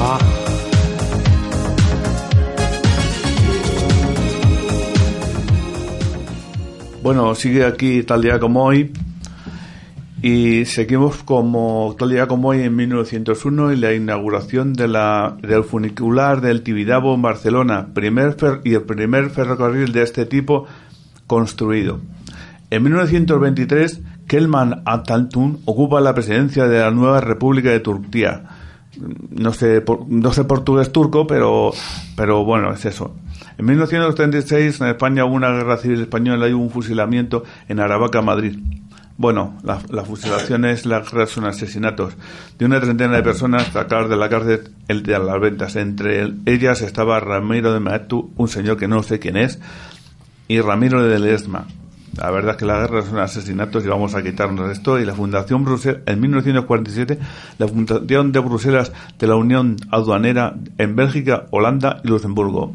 Ah, 0.00 0.18
Bueno, 7.02 7.34
sigue 7.36 7.64
aquí 7.64 8.02
tal 8.02 8.22
día 8.22 8.40
como 8.40 8.64
hoy 8.64 8.92
y 10.20 10.64
seguimos 10.64 11.18
como 11.18 11.94
tal 11.96 12.10
día 12.10 12.26
como 12.26 12.48
hoy 12.48 12.62
en 12.62 12.74
1901 12.74 13.72
y 13.72 13.76
la 13.76 13.94
inauguración 13.94 14.72
del 14.72 15.64
funicular 15.64 16.40
del 16.40 16.62
Tibidabo 16.62 17.14
en 17.14 17.22
Barcelona, 17.22 17.88
primer 17.94 18.36
y 18.64 18.74
el 18.74 18.82
primer 18.82 19.30
ferrocarril 19.30 19.92
de 19.92 20.02
este 20.02 20.26
tipo 20.26 20.66
construido. 21.28 22.00
En 22.70 22.82
1923, 22.82 24.00
Kelman 24.26 24.82
Ataltun 24.84 25.60
ocupa 25.66 26.00
la 26.00 26.14
presidencia 26.14 26.66
de 26.66 26.80
la 26.80 26.90
nueva 26.90 27.20
República 27.20 27.70
de 27.70 27.80
Turquía. 27.80 28.42
No 29.30 29.52
sé, 29.52 29.84
no 30.08 30.32
sé 30.32 30.44
portugués 30.44 30.90
turco, 30.92 31.26
pero, 31.26 31.72
pero 32.16 32.44
bueno, 32.44 32.72
es 32.72 32.84
eso. 32.84 33.14
En 33.58 33.66
1936 33.66 34.80
en 34.80 34.88
España 34.88 35.24
hubo 35.24 35.34
una 35.34 35.50
guerra 35.50 35.76
civil 35.76 36.00
española 36.02 36.48
y 36.48 36.52
hubo 36.52 36.64
un 36.64 36.70
fusilamiento 36.70 37.44
en 37.68 37.80
Aravaca, 37.80 38.22
Madrid. 38.22 38.58
Bueno, 39.16 39.56
la, 39.64 39.80
la 39.90 40.04
fusilación 40.04 40.64
es 40.64 40.86
la 40.86 41.00
guerra 41.00 41.26
son 41.26 41.44
asesinatos 41.44 42.14
de 42.56 42.64
una 42.66 42.80
treintena 42.80 43.16
de 43.16 43.22
personas 43.24 43.66
sacadas 43.72 44.08
de 44.08 44.16
la 44.16 44.28
cárcel 44.28 44.70
el 44.86 45.02
de 45.02 45.18
las 45.18 45.40
ventas. 45.40 45.74
Entre 45.76 46.20
el- 46.20 46.38
ellas 46.46 46.82
estaba 46.82 47.18
Ramiro 47.18 47.72
de 47.72 47.80
Maetu, 47.80 48.30
un 48.36 48.46
señor 48.48 48.76
que 48.76 48.86
no 48.86 49.02
sé 49.02 49.18
quién 49.18 49.36
es, 49.36 49.58
y 50.46 50.60
Ramiro 50.60 51.02
de 51.02 51.18
Ledesma. 51.18 51.66
La 52.16 52.30
verdad 52.30 52.52
es 52.52 52.56
que 52.56 52.64
la 52.64 52.80
guerra 52.80 53.02
son 53.02 53.18
asesinatos 53.18 53.84
y 53.84 53.88
vamos 53.88 54.14
a 54.14 54.22
quitarnos 54.22 54.70
esto. 54.70 54.98
Y 54.98 55.04
la 55.04 55.14
Fundación 55.14 55.64
Bruselas, 55.64 56.02
en 56.06 56.20
1947, 56.20 57.18
la 57.58 57.68
Fundación 57.68 58.32
de 58.32 58.40
Bruselas 58.40 58.92
de 59.18 59.26
la 59.26 59.36
Unión 59.36 59.76
Aduanera 59.90 60.56
en 60.78 60.96
Bélgica, 60.96 61.46
Holanda 61.50 62.00
y 62.02 62.08
Luxemburgo. 62.08 62.74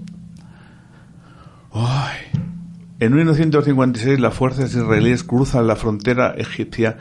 En 3.00 3.14
1956 3.14 4.20
las 4.20 4.34
fuerzas 4.34 4.74
israelíes 4.74 5.24
cruzan 5.24 5.68
la 5.68 5.76
frontera 5.76 6.34
egipcia 6.38 6.98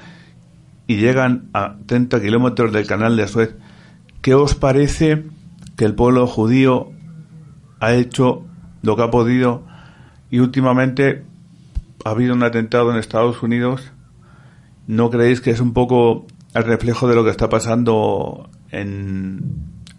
y 0.87 0.97
llegan 0.97 1.49
a 1.53 1.77
30 1.87 2.21
kilómetros 2.21 2.73
del 2.73 2.87
canal 2.87 3.17
de 3.17 3.29
Suez. 3.29 3.55
¿Qué 4.21 4.35
os 4.35 4.55
parece 4.55 5.25
que 5.77 5.85
el 5.85 5.95
pueblo 5.95 6.27
judío 6.27 6.91
ha 7.81 7.93
hecho 7.93 8.45
lo 8.83 8.97
que 8.97 9.03
ha 9.03 9.11
podido 9.11 9.65
y 10.31 10.41
últimamente 10.41 11.25
ha 12.05 12.11
habido 12.11 12.35
un 12.35 12.43
atentado 12.43 12.91
en 12.91 12.99
Estados 12.99 13.43
Unidos? 13.43 13.93
¿No 14.87 15.11
creéis 15.11 15.41
que 15.41 15.51
es 15.51 15.61
un 15.61 15.73
poco 15.73 16.27
el 16.55 16.65
reflejo 16.65 17.09
de 17.09 17.15
lo 17.15 17.25
que 17.25 17.31
está 17.31 17.49
pasando 17.49 18.51
en, 18.71 19.41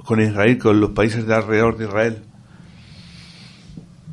con 0.04 0.22
Israel, 0.22 0.58
con 0.58 0.80
los 0.80 0.92
países 0.92 1.26
de 1.26 1.36
alrededor 1.36 1.78
de 1.78 1.86
Israel? 1.86 2.24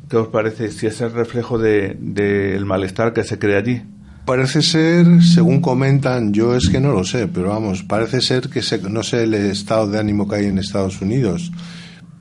¿Qué 0.09 0.17
os 0.17 0.27
parece 0.27 0.71
si 0.71 0.87
es 0.87 0.99
el 1.01 1.11
reflejo 1.11 1.57
del 1.57 1.97
de, 1.99 2.61
malestar 2.65 3.13
que 3.13 3.23
se 3.23 3.39
crea 3.39 3.59
allí? 3.59 3.81
parece 4.25 4.61
ser, 4.61 5.23
según 5.23 5.61
comentan, 5.61 6.31
yo 6.31 6.55
es 6.55 6.69
que 6.69 6.79
no 6.79 6.93
lo 6.93 7.03
sé, 7.03 7.27
pero 7.27 7.49
vamos, 7.49 7.83
parece 7.83 8.21
ser 8.21 8.49
que 8.49 8.61
se, 8.61 8.77
no 8.81 9.03
sé 9.03 9.23
el 9.23 9.33
estado 9.33 9.87
de 9.89 9.99
ánimo 9.99 10.27
que 10.27 10.35
hay 10.35 10.45
en 10.45 10.57
Estados 10.57 11.01
Unidos, 11.01 11.51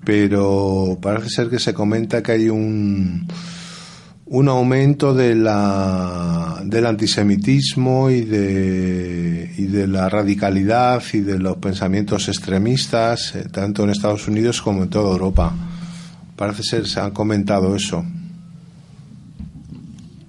pero 0.05 0.99
parece 1.01 1.29
ser 1.29 1.51
que 1.51 1.59
se 1.59 1.75
comenta 1.75 2.23
que 2.23 2.33
hay 2.33 2.49
un 2.49 3.29
un 4.31 4.49
aumento 4.49 5.13
de 5.13 5.35
la, 5.35 6.61
del 6.65 6.87
antisemitismo 6.87 8.11
y 8.11 8.21
de, 8.23 9.53
y 9.59 9.67
de 9.67 9.87
la 9.89 10.09
radicalidad 10.09 11.03
y 11.13 11.19
de 11.21 11.39
los 11.39 11.57
pensamientos 11.57 12.29
extremistas, 12.29 13.35
eh, 13.35 13.49
tanto 13.51 13.83
en 13.85 13.91
Estados 13.91 14.29
Unidos 14.29 14.63
como 14.63 14.85
en 14.85 14.89
toda 14.89 15.11
Europa. 15.13 15.53
Parece 16.37 16.63
ser, 16.63 16.87
se 16.87 17.01
han 17.01 17.11
comentado 17.11 17.75
eso. 17.75 18.05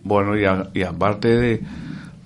Bueno, 0.03 0.35
y, 0.37 0.45
a- 0.45 0.69
y 0.73 0.81
aparte 0.81 1.27
de, 1.29 1.61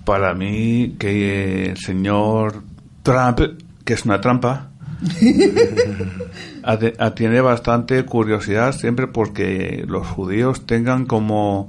para 0.06 0.34
mí, 0.34 0.96
que 0.98 1.66
el 1.70 1.76
señor 1.76 2.62
Trump, 3.02 3.38
que 3.84 3.92
es 3.92 4.04
una 4.06 4.20
trampa, 4.20 4.70
ate- 6.66 6.94
a- 6.98 7.14
tiene 7.14 7.40
bastante 7.40 8.04
curiosidad 8.04 8.72
siempre 8.72 9.06
porque 9.06 9.84
los 9.86 10.06
judíos 10.06 10.66
tengan 10.66 11.06
como 11.06 11.68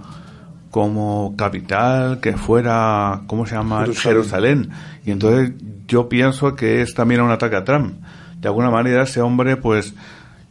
como 0.71 1.33
capital 1.38 2.19
que 2.19 2.33
fuera, 2.33 3.21
¿cómo 3.27 3.45
se 3.45 3.55
llama? 3.55 3.79
Jerusalén. 3.81 4.03
Jerusalén. 4.03 4.69
Y 5.05 5.12
entonces 5.12 5.53
yo 5.88 6.07
pienso 6.10 6.55
que 6.55 6.81
es 6.81 6.93
también 6.93 7.21
un 7.21 7.31
ataque 7.31 7.55
a 7.55 7.63
Trump. 7.63 7.93
De 8.39 8.47
alguna 8.49 8.69
manera 8.69 9.03
ese 9.03 9.21
hombre, 9.21 9.55
pues, 9.57 9.95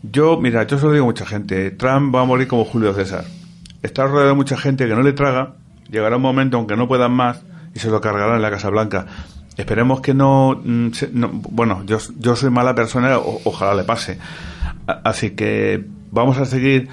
yo, 0.02 0.40
mira, 0.40 0.64
yo 0.66 0.78
se 0.78 0.86
lo 0.86 0.92
digo 0.92 1.04
a 1.04 1.08
mucha 1.08 1.26
gente, 1.26 1.70
Trump 1.70 2.12
va 2.14 2.22
a 2.22 2.24
morir 2.24 2.48
como 2.48 2.64
Julio 2.64 2.92
César. 2.94 3.24
Está 3.82 4.06
rodeado 4.06 4.30
de 4.30 4.34
mucha 4.34 4.56
gente 4.56 4.88
que 4.88 4.94
no 4.94 5.02
le 5.02 5.12
traga, 5.12 5.52
llegará 5.90 6.16
un 6.16 6.22
momento 6.22 6.56
aunque 6.56 6.76
no 6.76 6.88
puedan 6.88 7.12
más 7.12 7.42
y 7.74 7.78
se 7.78 7.88
lo 7.90 8.00
cargarán 8.00 8.36
en 8.36 8.42
la 8.42 8.50
Casa 8.50 8.70
Blanca. 8.70 9.06
Esperemos 9.56 10.00
que 10.00 10.12
no, 10.14 10.60
mm, 10.62 10.88
no- 11.12 11.30
bueno, 11.32 11.82
yo, 11.86 11.98
yo 12.18 12.36
soy 12.36 12.50
mala 12.50 12.74
persona, 12.74 13.18
ojalá 13.18 13.74
le 13.74 13.84
pase. 13.84 14.18
Así 14.86 15.30
que 15.30 15.84
vamos 16.10 16.38
a 16.38 16.44
seguir 16.44 16.88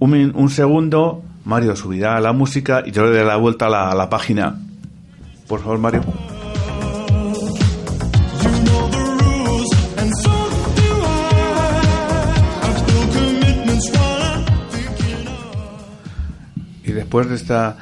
un, 0.00 0.32
un 0.34 0.50
segundo. 0.50 1.22
Mario 1.44 1.76
subirá 1.76 2.18
la 2.20 2.32
música 2.32 2.82
y 2.86 2.90
yo 2.90 3.04
le 3.04 3.12
daré 3.12 3.24
la 3.26 3.36
vuelta 3.36 3.66
a 3.66 3.70
la, 3.70 3.90
a 3.90 3.94
la 3.94 4.08
página. 4.10 4.58
Por 5.46 5.60
favor, 5.60 5.78
Mario. 5.78 6.02
Y 16.84 16.92
después 16.92 17.28
de 17.28 17.36
esta 17.36 17.76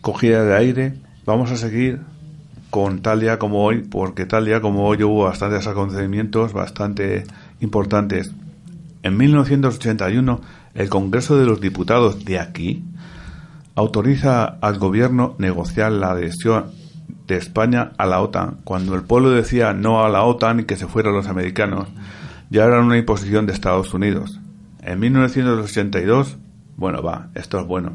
cogida 0.00 0.44
de 0.44 0.56
aire, 0.56 0.94
vamos 1.24 1.50
a 1.52 1.56
seguir 1.56 2.00
con 2.72 3.02
tal 3.02 3.20
día 3.20 3.38
como 3.38 3.66
hoy, 3.66 3.82
porque 3.82 4.24
tal 4.24 4.46
día 4.46 4.62
como 4.62 4.86
hoy 4.86 5.02
hubo 5.02 5.24
bastantes 5.24 5.66
acontecimientos 5.66 6.54
bastante 6.54 7.24
importantes. 7.60 8.32
En 9.02 9.18
1981, 9.18 10.40
el 10.72 10.88
Congreso 10.88 11.36
de 11.36 11.44
los 11.44 11.60
Diputados 11.60 12.24
de 12.24 12.40
aquí 12.40 12.82
autoriza 13.74 14.44
al 14.44 14.78
gobierno 14.78 15.34
negociar 15.36 15.92
la 15.92 16.12
adhesión 16.12 16.70
de 17.26 17.36
España 17.36 17.92
a 17.98 18.06
la 18.06 18.22
OTAN, 18.22 18.60
cuando 18.64 18.94
el 18.94 19.02
pueblo 19.02 19.28
decía 19.28 19.74
no 19.74 20.02
a 20.02 20.08
la 20.08 20.22
OTAN 20.22 20.60
y 20.60 20.64
que 20.64 20.76
se 20.76 20.86
fueran 20.86 21.12
los 21.12 21.26
americanos, 21.26 21.88
ya 22.48 22.64
era 22.64 22.80
una 22.80 22.96
imposición 22.96 23.44
de 23.44 23.52
Estados 23.52 23.92
Unidos. 23.92 24.40
En 24.80 24.98
1982, 24.98 26.38
Bueno, 26.78 27.02
va, 27.02 27.28
esto 27.34 27.60
es 27.60 27.66
bueno. 27.66 27.92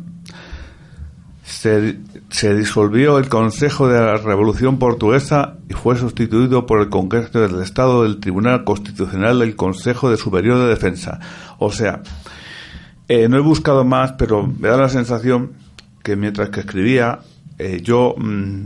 Se, 1.48 1.98
se 2.30 2.54
disolvió 2.54 3.18
el 3.18 3.30
Consejo 3.30 3.88
de 3.88 4.02
la 4.02 4.18
Revolución 4.18 4.80
Portuguesa 4.80 5.56
y 5.70 5.74
fue 5.74 5.96
sustituido 5.96 6.66
por 6.66 6.82
el 6.82 6.90
Congreso 6.90 7.40
del 7.40 7.62
Estado 7.64 8.04
del 8.04 8.20
Tribunal 8.20 8.66
Constitucional 8.66 9.40
del 9.40 9.56
Consejo 9.56 10.10
de 10.10 10.18
Superior 10.18 10.60
de 10.60 10.68
Defensa. 10.68 11.22
O 11.58 11.72
sea, 11.72 12.02
eh, 13.08 13.30
no 13.30 13.38
he 13.38 13.42
buscado 13.42 13.86
más, 13.86 14.12
pero 14.14 14.46
me 14.46 14.68
da 14.68 14.76
la 14.76 14.90
sensación 14.90 15.54
que 16.04 16.18
mientras 16.18 16.50
que 16.50 16.60
escribía, 16.60 17.20
eh, 17.58 17.80
yo 17.82 18.16
mm, 18.18 18.62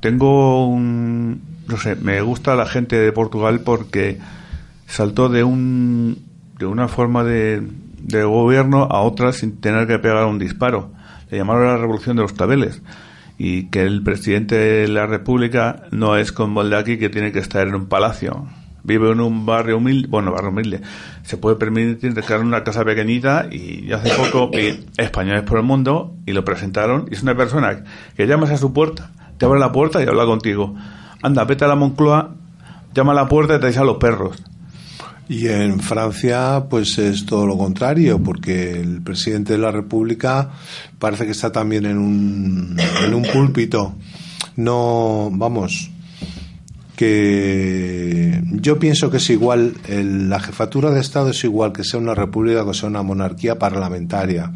tengo 0.00 0.68
un... 0.68 1.40
No 1.68 1.76
sé, 1.78 1.94
me 1.94 2.20
gusta 2.20 2.56
la 2.56 2.66
gente 2.66 2.96
de 2.96 3.12
Portugal 3.12 3.60
porque 3.60 4.18
saltó 4.86 5.28
de 5.28 5.44
un 5.44 6.18
de 6.58 6.66
una 6.66 6.88
forma 6.88 7.24
de, 7.24 7.62
de 7.98 8.24
gobierno 8.24 8.84
a 8.84 9.00
otra 9.00 9.32
sin 9.32 9.60
tener 9.60 9.86
que 9.86 9.98
pegar 9.98 10.26
un 10.26 10.38
disparo. 10.38 10.90
Le 11.30 11.38
llamaron 11.38 11.66
la 11.66 11.76
revolución 11.76 12.16
de 12.16 12.22
los 12.22 12.32
claveles 12.32 12.82
y 13.38 13.64
que 13.66 13.82
el 13.82 14.02
presidente 14.02 14.54
de 14.54 14.88
la 14.88 15.06
República 15.06 15.84
no 15.90 16.16
es 16.16 16.32
como 16.32 16.62
el 16.62 16.72
aquí 16.74 16.98
que 16.98 17.08
tiene 17.08 17.32
que 17.32 17.40
estar 17.40 17.66
en 17.66 17.74
un 17.74 17.86
palacio. 17.86 18.46
Vive 18.82 19.10
en 19.10 19.20
un 19.20 19.46
barrio 19.46 19.78
humilde, 19.78 20.08
bueno, 20.08 20.30
barrio 20.32 20.50
humilde. 20.50 20.82
Se 21.22 21.38
puede 21.38 21.56
permitir 21.56 22.12
dejar 22.12 22.40
una 22.40 22.64
casa 22.64 22.84
pequeñita 22.84 23.48
y 23.50 23.90
hace 23.92 24.10
poco 24.10 24.50
Españoles 24.98 25.42
por 25.42 25.58
el 25.58 25.64
Mundo 25.64 26.14
y 26.26 26.32
lo 26.32 26.44
presentaron 26.44 27.06
y 27.10 27.14
es 27.14 27.22
una 27.22 27.34
persona 27.34 27.82
que 28.16 28.26
llamas 28.26 28.50
a 28.50 28.58
su 28.58 28.72
puerta, 28.72 29.10
te 29.38 29.46
abre 29.46 29.58
la 29.58 29.72
puerta 29.72 30.02
y 30.02 30.06
habla 30.06 30.26
contigo. 30.26 30.74
Anda, 31.22 31.44
vete 31.44 31.64
a 31.64 31.68
la 31.68 31.76
Moncloa, 31.76 32.34
llama 32.92 33.12
a 33.12 33.14
la 33.14 33.28
puerta 33.28 33.56
y 33.56 33.60
te 33.60 33.68
dice 33.68 33.80
a 33.80 33.84
los 33.84 33.96
perros. 33.96 34.42
Y 35.28 35.48
en 35.48 35.80
Francia, 35.80 36.66
pues 36.68 36.98
es 36.98 37.24
todo 37.24 37.46
lo 37.46 37.56
contrario, 37.56 38.22
porque 38.22 38.72
el 38.78 39.00
presidente 39.02 39.54
de 39.54 39.58
la 39.58 39.70
República 39.70 40.50
parece 40.98 41.24
que 41.24 41.32
está 41.32 41.50
también 41.50 41.86
en 41.86 41.96
un, 41.98 42.76
en 43.06 43.14
un 43.14 43.22
púlpito. 43.32 43.94
No, 44.56 45.30
vamos, 45.32 45.90
que 46.96 48.42
yo 48.52 48.78
pienso 48.78 49.10
que 49.10 49.16
es 49.16 49.30
igual, 49.30 49.74
el- 49.88 50.28
la 50.28 50.40
jefatura 50.40 50.90
de 50.90 51.00
Estado 51.00 51.30
es 51.30 51.42
igual 51.44 51.72
que 51.72 51.84
sea 51.84 52.00
una 52.00 52.14
república 52.14 52.64
que 52.64 52.74
sea 52.74 52.88
una 52.88 53.02
monarquía 53.02 53.58
parlamentaria. 53.58 54.52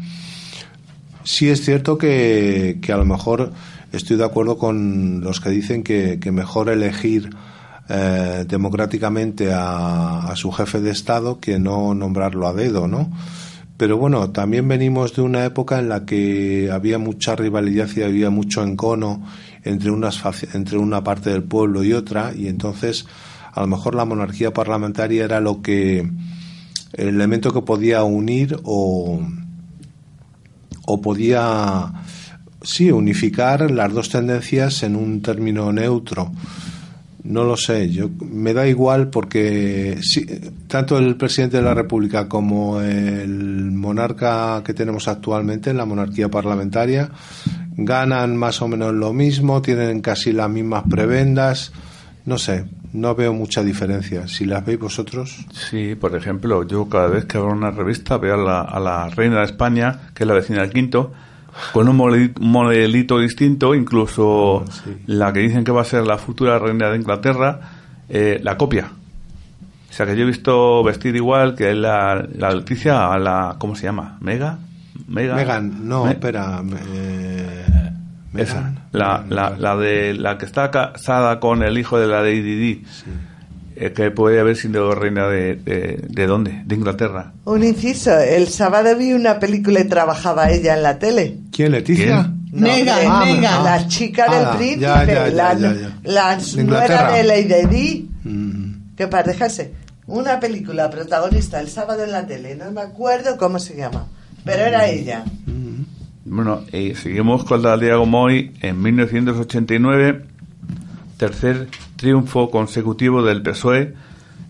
Sí 1.23 1.49
es 1.49 1.63
cierto 1.65 1.97
que, 1.97 2.79
que 2.81 2.93
a 2.93 2.97
lo 2.97 3.05
mejor 3.05 3.51
estoy 3.91 4.17
de 4.17 4.25
acuerdo 4.25 4.57
con 4.57 5.21
los 5.21 5.41
que 5.41 5.49
dicen 5.49 5.83
que, 5.83 6.19
que 6.19 6.31
mejor 6.31 6.69
elegir 6.69 7.29
eh, 7.89 8.45
democráticamente 8.47 9.51
a, 9.51 10.19
a 10.29 10.35
su 10.35 10.51
jefe 10.51 10.79
de 10.79 10.91
Estado 10.91 11.39
que 11.39 11.59
no 11.59 11.93
nombrarlo 11.95 12.47
a 12.47 12.53
dedo, 12.53 12.87
¿no? 12.87 13.11
Pero 13.77 13.97
bueno, 13.97 14.31
también 14.31 14.67
venimos 14.67 15.15
de 15.15 15.21
una 15.21 15.45
época 15.45 15.79
en 15.79 15.87
la 15.87 16.05
que 16.05 16.69
había 16.69 16.99
mucha 16.99 17.35
rivalidad 17.35 17.87
y 17.95 18.01
había 18.01 18.29
mucho 18.29 18.61
encono 18.61 19.25
entre, 19.63 19.89
unas, 19.89 20.21
entre 20.53 20.77
una 20.77 21.03
parte 21.03 21.29
del 21.29 21.43
pueblo 21.43 21.83
y 21.83 21.93
otra, 21.93 22.33
y 22.35 22.47
entonces 22.47 23.05
a 23.53 23.61
lo 23.61 23.67
mejor 23.67 23.95
la 23.95 24.05
monarquía 24.05 24.53
parlamentaria 24.53 25.23
era 25.23 25.39
lo 25.39 25.61
que 25.61 25.99
el 26.93 27.07
elemento 27.07 27.53
que 27.53 27.61
podía 27.61 28.03
unir 28.03 28.59
o, 28.63 29.21
o 30.85 31.01
podía 31.01 31.93
sí 32.61 32.91
unificar 32.91 33.71
las 33.71 33.93
dos 33.93 34.09
tendencias 34.09 34.83
en 34.83 34.95
un 34.95 35.21
término 35.21 35.71
neutro. 35.71 36.31
No 37.29 37.43
lo 37.43 37.55
sé, 37.57 37.91
yo 37.91 38.09
me 38.21 38.55
da 38.55 38.65
igual 38.65 39.11
porque 39.11 39.99
tanto 40.67 40.97
el 40.97 41.15
presidente 41.15 41.57
de 41.57 41.63
la 41.63 41.75
República 41.75 42.27
como 42.27 42.81
el 42.81 43.71
monarca 43.71 44.63
que 44.65 44.73
tenemos 44.73 45.07
actualmente 45.07 45.69
en 45.69 45.77
la 45.77 45.85
monarquía 45.85 46.29
parlamentaria 46.29 47.11
ganan 47.77 48.35
más 48.35 48.63
o 48.63 48.67
menos 48.67 48.95
lo 48.95 49.13
mismo, 49.13 49.61
tienen 49.61 50.01
casi 50.01 50.31
las 50.31 50.49
mismas 50.49 50.85
prebendas, 50.89 51.71
no 52.25 52.39
sé, 52.39 52.65
no 52.93 53.13
veo 53.13 53.31
mucha 53.31 53.61
diferencia. 53.61 54.27
Si 54.27 54.45
las 54.45 54.65
veis 54.65 54.79
vosotros, 54.79 55.45
Sí, 55.53 55.93
por 55.93 56.15
ejemplo, 56.15 56.65
yo 56.67 56.89
cada 56.89 57.09
vez 57.09 57.25
que 57.25 57.37
abro 57.37 57.51
una 57.51 57.69
revista 57.69 58.17
veo 58.17 58.33
a 58.33 58.37
la, 58.37 58.61
a 58.61 58.79
la 58.79 59.07
reina 59.07 59.37
de 59.37 59.45
España, 59.45 60.09
que 60.15 60.23
es 60.23 60.27
la 60.27 60.33
vecina 60.33 60.61
del 60.61 60.71
quinto, 60.71 61.13
con 61.73 61.87
un 61.89 61.95
modelito 62.39 63.19
distinto, 63.19 63.75
incluso 63.75 64.63
la 65.07 65.31
que 65.33 65.39
dicen 65.39 65.63
que 65.63 65.71
va 65.71 65.81
a 65.81 65.85
ser 65.85 66.05
la 66.07 66.17
futura 66.17 66.57
reina 66.59 66.89
de 66.89 66.97
Inglaterra, 66.97 67.59
eh, 68.09 68.39
la 68.43 68.57
copia. 68.57 68.91
O 69.89 69.93
sea 69.93 70.05
que 70.05 70.15
yo 70.15 70.23
he 70.23 70.27
visto 70.27 70.83
vestir 70.83 71.15
igual 71.15 71.55
que 71.55 71.73
la, 71.73 72.25
la 72.35 72.51
Leticia 72.51 73.11
a 73.11 73.17
la, 73.19 73.55
¿cómo 73.57 73.75
se 73.75 73.83
llama? 73.83 74.17
¿Mega? 74.21 74.59
¿Mega? 75.07 75.35
Megan, 75.35 75.87
no, 75.87 76.05
Me- 76.05 76.11
espera, 76.11 76.61
eh, 76.87 77.91
Esa, 78.35 78.73
la, 78.91 79.25
la, 79.27 79.55
la 79.57 79.75
de 79.75 80.13
la 80.13 80.37
que 80.37 80.45
está 80.45 80.69
casada 80.69 81.39
con 81.39 81.63
el 81.63 81.77
hijo 81.77 81.97
de 81.99 82.07
la 82.07 82.21
Lady 82.21 82.41
Di, 82.55 82.71
eh, 82.71 82.83
que 83.93 84.11
puede 84.11 84.39
haber 84.39 84.55
sido 84.55 84.93
reina 84.93 85.27
de, 85.27 85.55
de, 85.55 85.99
de 86.07 86.27
dónde, 86.27 86.61
de 86.65 86.75
Inglaterra. 86.75 87.33
Un 87.45 87.63
inciso, 87.63 88.17
el 88.19 88.47
sábado 88.49 88.95
vi 88.97 89.13
una 89.13 89.39
película 89.39 89.79
y 89.79 89.85
trabajaba 89.87 90.49
ella 90.51 90.75
en 90.75 90.83
la 90.83 90.99
tele. 90.99 91.37
¿Quién, 91.51 91.71
Leticia? 91.71 92.29
¿Quién? 92.51 92.61
Megan, 92.61 93.05
hombre, 93.07 93.33
Megan. 93.35 93.63
La 93.63 93.87
chica 93.87 94.25
Ah, 94.27 94.35
del 94.35 94.43
ya, 94.43 94.57
príncipe, 94.57 94.81
ya, 94.85 95.05
ya, 95.05 95.29
la, 95.29 95.53
ya, 95.53 95.73
ya. 95.73 95.97
la 96.03 96.35
De 96.37 96.63
nuera 96.63 97.11
de 97.13 97.23
Lady 97.23 97.67
Di, 97.67 98.09
Mm. 98.23 98.95
que 98.97 99.07
para 99.07 99.23
dejarse 99.31 99.71
una 100.07 100.39
película 100.39 100.89
protagonista 100.89 101.59
el 101.61 101.69
sábado 101.69 102.03
en 102.03 102.11
la 102.11 102.25
tele, 102.27 102.55
no 102.55 102.69
me 102.71 102.81
acuerdo 102.81 103.37
cómo 103.37 103.59
se 103.59 103.75
llama, 103.77 104.07
pero 104.43 104.63
era 104.63 104.87
ella. 104.87 105.23
Bueno, 106.25 106.61
y 106.73 106.93
seguimos 106.95 107.43
con 107.45 107.61
la 107.63 107.77
Diego 107.77 108.05
Moy 108.05 108.51
en 108.61 108.81
1989, 108.81 110.25
tercer 111.19 111.67
triunfo 111.97 112.49
consecutivo 112.49 113.21
del 113.21 113.43
PSOE 113.43 113.93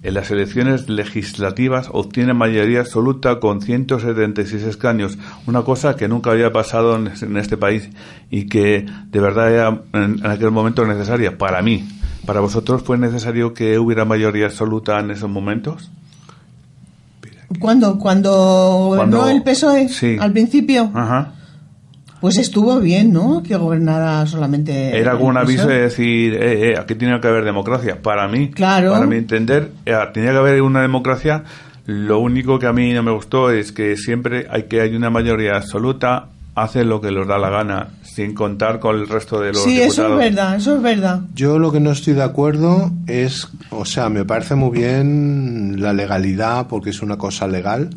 en 0.03 0.13
las 0.13 0.31
elecciones 0.31 0.87
legislativas 0.87 1.89
obtiene 1.91 2.33
mayoría 2.33 2.81
absoluta 2.81 3.39
con 3.41 3.61
176 3.61 4.63
escaños, 4.63 5.17
una 5.45 5.63
cosa 5.63 5.97
que 5.97 6.07
nunca 6.07 6.31
había 6.31 6.53
pasado 6.53 6.95
en, 6.95 7.37
este 7.37 7.57
país 7.57 7.89
y 8.29 8.45
que 8.45 8.85
de 9.11 9.19
verdad 9.19 9.51
era 9.51 9.81
en, 9.93 10.25
aquel 10.25 10.51
momento 10.51 10.85
necesaria 10.85 11.37
para 11.37 11.61
mí. 11.61 11.85
¿Para 12.25 12.39
vosotros 12.39 12.83
fue 12.83 12.97
necesario 12.97 13.53
que 13.53 13.79
hubiera 13.79 14.05
mayoría 14.05 14.45
absoluta 14.45 14.99
en 14.99 15.11
esos 15.11 15.29
momentos? 15.29 15.91
Cuando, 17.59 17.97
cuando 17.97 18.31
gobernó 18.31 19.17
Cuando- 19.17 19.29
el 19.29 19.41
PSOE 19.41 19.89
sí. 19.89 20.17
Al 20.19 20.31
principio, 20.31 20.91
Ajá. 20.93 21.33
Pues 22.21 22.37
estuvo 22.37 22.79
bien, 22.79 23.13
¿no? 23.13 23.41
Que 23.43 23.55
gobernara 23.55 24.25
solamente. 24.27 24.97
Era 24.97 25.13
como 25.13 25.25
un 25.27 25.37
aviso 25.37 25.67
de 25.67 25.81
decir, 25.81 26.33
eh, 26.33 26.71
eh, 26.71 26.75
aquí 26.77 26.95
tiene 26.95 27.19
que 27.21 27.27
haber 27.27 27.43
democracia. 27.45 28.01
Para 28.01 28.27
mí, 28.27 28.49
Claro. 28.51 28.91
para 28.91 29.05
mi 29.05 29.17
entender, 29.17 29.71
eh, 29.85 29.95
tenía 30.13 30.31
que 30.31 30.37
haber 30.37 30.61
una 30.61 30.81
democracia. 30.81 31.43
Lo 31.85 32.19
único 32.19 32.59
que 32.59 32.67
a 32.67 32.73
mí 32.73 32.93
no 32.93 33.01
me 33.03 33.11
gustó 33.11 33.49
es 33.51 33.71
que 33.71 33.95
siempre 33.97 34.47
hay 34.51 34.63
que 34.63 34.81
hay 34.81 34.95
una 34.95 35.09
mayoría 35.09 35.55
absoluta, 35.55 36.27
hace 36.55 36.83
lo 36.83 36.99
que 37.01 37.09
les 37.09 37.25
da 37.25 37.37
la 37.39 37.49
gana, 37.49 37.87
sin 38.03 38.33
contar 38.35 38.79
con 38.79 38.97
el 38.97 39.07
resto 39.07 39.39
de 39.39 39.53
los 39.53 39.63
Sí, 39.63 39.81
eso 39.81 40.07
es 40.09 40.15
verdad, 40.17 40.55
eso 40.57 40.75
es 40.75 40.81
verdad. 40.81 41.21
Yo 41.33 41.57
lo 41.57 41.71
que 41.71 41.79
no 41.79 41.91
estoy 41.91 42.13
de 42.13 42.23
acuerdo 42.23 42.91
es, 43.07 43.47
o 43.71 43.85
sea, 43.85 44.09
me 44.09 44.25
parece 44.25 44.55
muy 44.55 44.77
bien 44.77 45.75
la 45.81 45.93
legalidad 45.93 46.67
porque 46.67 46.89
es 46.91 47.01
una 47.01 47.17
cosa 47.17 47.47
legal, 47.47 47.89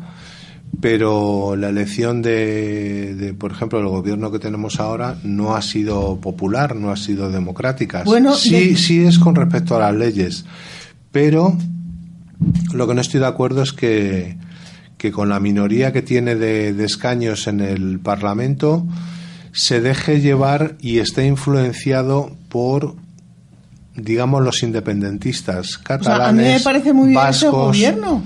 pero 0.81 1.55
la 1.55 1.69
elección 1.69 2.21
de, 2.21 3.15
de, 3.15 3.33
por 3.33 3.51
ejemplo, 3.51 3.79
el 3.79 3.87
gobierno 3.87 4.31
que 4.31 4.39
tenemos 4.39 4.79
ahora 4.79 5.17
no 5.23 5.55
ha 5.55 5.61
sido 5.61 6.17
popular, 6.19 6.75
no 6.75 6.91
ha 6.91 6.97
sido 6.97 7.31
democrática. 7.31 8.03
Bueno, 8.03 8.35
sí, 8.35 8.69
de- 8.71 8.75
sí 8.75 9.05
es 9.05 9.19
con 9.19 9.35
respecto 9.35 9.75
a 9.75 9.79
las 9.79 9.95
leyes, 9.95 10.45
pero 11.11 11.55
lo 12.73 12.87
que 12.87 12.93
no 12.93 13.01
estoy 13.01 13.19
de 13.21 13.27
acuerdo 13.27 13.61
es 13.61 13.71
que, 13.71 14.37
que 14.97 15.11
con 15.11 15.29
la 15.29 15.39
minoría 15.39 15.93
que 15.93 16.01
tiene 16.01 16.35
de, 16.35 16.73
de 16.73 16.85
escaños 16.85 17.47
en 17.47 17.59
el 17.61 17.99
Parlamento 17.99 18.85
se 19.51 19.79
deje 19.79 20.19
llevar 20.19 20.75
y 20.81 20.97
esté 20.97 21.25
influenciado 21.27 22.35
por 22.49 22.95
digamos 23.95 24.41
los 24.43 24.63
independentistas 24.63 25.67
O 25.67 25.69
sea, 25.75 25.83
catalanes 25.83 26.45
a 26.45 26.47
mí 26.47 26.53
me 26.55 26.59
parece 26.59 26.93
muy 26.93 27.09
bien 27.09 27.19
ese 27.29 27.45
vascos. 27.45 27.51
gobierno. 27.67 28.23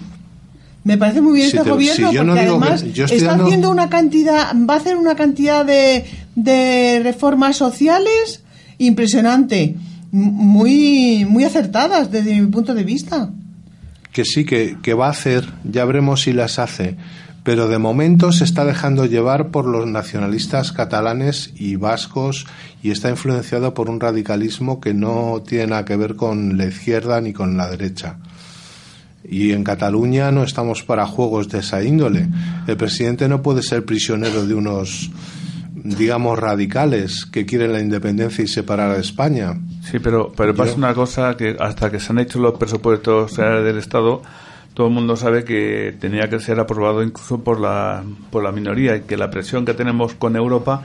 Me 0.87 0.97
parece 0.97 1.21
muy 1.21 1.33
bien 1.35 1.49
Si 1.49 1.57
este 1.57 1.65
te- 1.69 1.75
gobierno 1.75 2.09
si 2.09 2.15
yo 2.15 2.23
no 2.23 2.33
porque 2.33 2.45
que- 2.45 2.49
además 2.51 2.81
estoy 2.83 3.17
está 3.17 3.29
dando- 3.31 3.45
haciendo 3.45 3.69
una 3.71 3.89
cantidad, 3.89 4.55
va 4.69 4.73
a 4.75 4.77
hacer 4.77 4.95
una 4.95 5.15
cantidad 5.15 5.65
de, 5.65 6.05
de 6.35 7.01
reformas 7.03 7.57
sociales 7.57 8.43
impresionante, 8.79 9.75
muy 10.11 11.25
muy 11.29 11.43
acertadas 11.43 12.11
desde 12.11 12.39
mi 12.39 12.47
punto 12.47 12.73
de 12.73 12.83
vista. 12.83 13.29
que 14.11 14.23
sí 14.25 14.45
que, 14.45 14.77
que 14.81 14.93
va 14.93 15.07
a 15.07 15.11
hacer 15.11 15.45
ya 15.63 15.85
veremos 15.85 16.21
si 16.23 16.33
las 16.33 16.57
hace 16.59 16.95
pero 17.43 17.67
de 17.69 17.77
momento 17.77 18.31
se 18.33 18.43
está 18.43 18.65
dejando 18.65 19.05
llevar 19.05 19.51
por 19.51 19.65
los 19.67 19.87
nacionalistas 19.87 20.73
catalanes 20.73 21.51
y 21.55 21.75
vascos 21.77 22.45
y 22.83 22.91
está 22.91 23.09
influenciado 23.09 23.73
por 23.73 23.89
un 23.89 23.99
radicalismo 24.01 24.81
que 24.81 24.93
no 24.93 25.41
tiene 25.47 25.67
nada 25.67 25.85
que 25.85 25.95
ver 25.95 26.15
con 26.17 26.57
la 26.57 26.65
izquierda 26.65 27.21
ni 27.21 27.31
con 27.33 27.55
la 27.55 27.69
derecha 27.69 28.17
Y 29.29 29.51
en 29.51 29.63
Cataluña 29.63 30.31
no 30.31 30.43
estamos 30.43 30.83
para 30.83 31.05
juegos 31.05 31.49
de 31.49 31.59
esa 31.59 31.83
índole. 31.83 32.27
El 32.65 32.77
presidente 32.77 33.27
no 33.27 33.41
puede 33.41 33.61
ser 33.61 33.83
prisionero 33.85 34.45
de 34.47 34.53
unos, 34.53 35.11
digamos, 35.75 36.39
radicales 36.39 37.25
que 37.25 37.45
quieren 37.45 37.73
la 37.73 37.81
independencia 37.81 38.43
y 38.43 38.47
separar 38.47 38.91
a 38.91 38.97
España. 38.99 39.57
Sí, 39.83 39.99
pero, 39.99 40.31
pero 40.35 40.55
pasa 40.55 40.71
Yo- 40.71 40.77
una 40.77 40.93
cosa 40.93 41.35
que 41.35 41.57
hasta 41.59 41.91
que 41.91 41.99
se 41.99 42.11
han 42.13 42.19
hecho 42.19 42.39
los 42.39 42.57
presupuestos 42.57 43.35
del 43.35 43.77
Estado, 43.77 44.21
todo 44.73 44.87
el 44.87 44.93
mundo 44.93 45.15
sabe 45.17 45.43
que 45.43 45.95
tenía 45.99 46.29
que 46.29 46.39
ser 46.39 46.59
aprobado 46.59 47.03
incluso 47.03 47.43
por 47.43 47.59
la, 47.59 48.03
por 48.29 48.43
la 48.43 48.51
minoría 48.51 48.95
y 48.95 49.01
que 49.01 49.17
la 49.17 49.29
presión 49.29 49.65
que 49.65 49.73
tenemos 49.73 50.13
con 50.13 50.35
Europa 50.35 50.83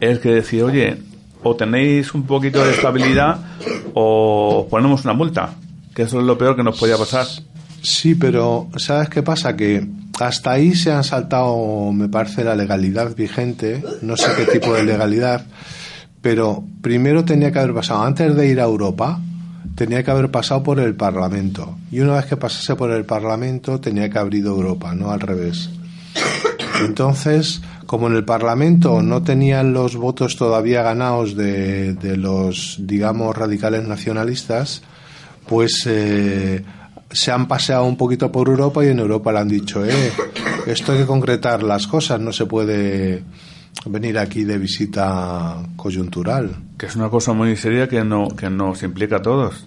es 0.00 0.18
que 0.18 0.30
decir, 0.30 0.64
oye, 0.64 0.98
o 1.42 1.56
tenéis 1.56 2.12
un 2.12 2.24
poquito 2.24 2.62
de 2.62 2.72
estabilidad 2.72 3.38
o 3.94 4.66
ponemos 4.68 5.04
una 5.04 5.14
multa, 5.14 5.54
que 5.94 6.02
eso 6.02 6.20
es 6.20 6.26
lo 6.26 6.36
peor 6.36 6.56
que 6.56 6.62
nos 6.62 6.78
podía 6.78 6.96
pasar. 6.98 7.26
Sí, 7.82 8.14
pero 8.14 8.68
¿sabes 8.76 9.08
qué 9.08 9.22
pasa? 9.22 9.56
Que 9.56 9.86
hasta 10.18 10.52
ahí 10.52 10.74
se 10.74 10.92
han 10.92 11.04
saltado, 11.04 11.92
me 11.92 12.08
parece, 12.08 12.44
la 12.44 12.54
legalidad 12.54 13.14
vigente, 13.16 13.82
no 14.02 14.16
sé 14.16 14.28
qué 14.36 14.44
tipo 14.58 14.74
de 14.74 14.84
legalidad, 14.84 15.46
pero 16.20 16.62
primero 16.82 17.24
tenía 17.24 17.50
que 17.52 17.58
haber 17.58 17.74
pasado, 17.74 18.02
antes 18.02 18.34
de 18.36 18.48
ir 18.48 18.60
a 18.60 18.64
Europa, 18.64 19.20
tenía 19.74 20.02
que 20.02 20.10
haber 20.10 20.30
pasado 20.30 20.62
por 20.62 20.78
el 20.78 20.94
Parlamento. 20.94 21.76
Y 21.90 22.00
una 22.00 22.16
vez 22.16 22.26
que 22.26 22.36
pasase 22.36 22.76
por 22.76 22.90
el 22.90 23.04
Parlamento, 23.04 23.80
tenía 23.80 24.10
que 24.10 24.18
haber 24.18 24.34
ido 24.34 24.52
a 24.52 24.56
Europa, 24.56 24.94
no 24.94 25.10
al 25.10 25.20
revés. 25.20 25.70
Entonces, 26.84 27.62
como 27.86 28.08
en 28.08 28.16
el 28.16 28.24
Parlamento 28.24 29.02
no 29.02 29.22
tenían 29.22 29.72
los 29.72 29.96
votos 29.96 30.36
todavía 30.36 30.82
ganados 30.82 31.34
de, 31.36 31.96
los, 32.16 32.76
digamos, 32.80 33.36
radicales 33.36 33.86
nacionalistas, 33.86 34.82
pues 35.46 35.84
eh, 35.86 36.62
se 37.10 37.32
han 37.32 37.48
paseado 37.48 37.84
un 37.84 37.96
poquito 37.96 38.30
por 38.30 38.48
Europa 38.48 38.84
y 38.84 38.88
en 38.88 38.98
Europa 38.98 39.32
le 39.32 39.38
han 39.40 39.48
dicho, 39.48 39.84
eh, 39.84 40.12
esto 40.66 40.92
hay 40.92 40.98
que 40.98 41.06
concretar 41.06 41.62
las 41.62 41.86
cosas, 41.86 42.20
no 42.20 42.32
se 42.32 42.46
puede 42.46 43.24
venir 43.86 44.18
aquí 44.18 44.44
de 44.44 44.58
visita 44.58 45.56
coyuntural. 45.76 46.56
que 46.78 46.86
es 46.86 46.96
una 46.96 47.08
cosa 47.08 47.32
muy 47.32 47.56
seria 47.56 47.88
que, 47.88 48.04
no, 48.04 48.28
que 48.28 48.50
nos 48.50 48.82
implica 48.82 49.16
a 49.16 49.22
todos. 49.22 49.66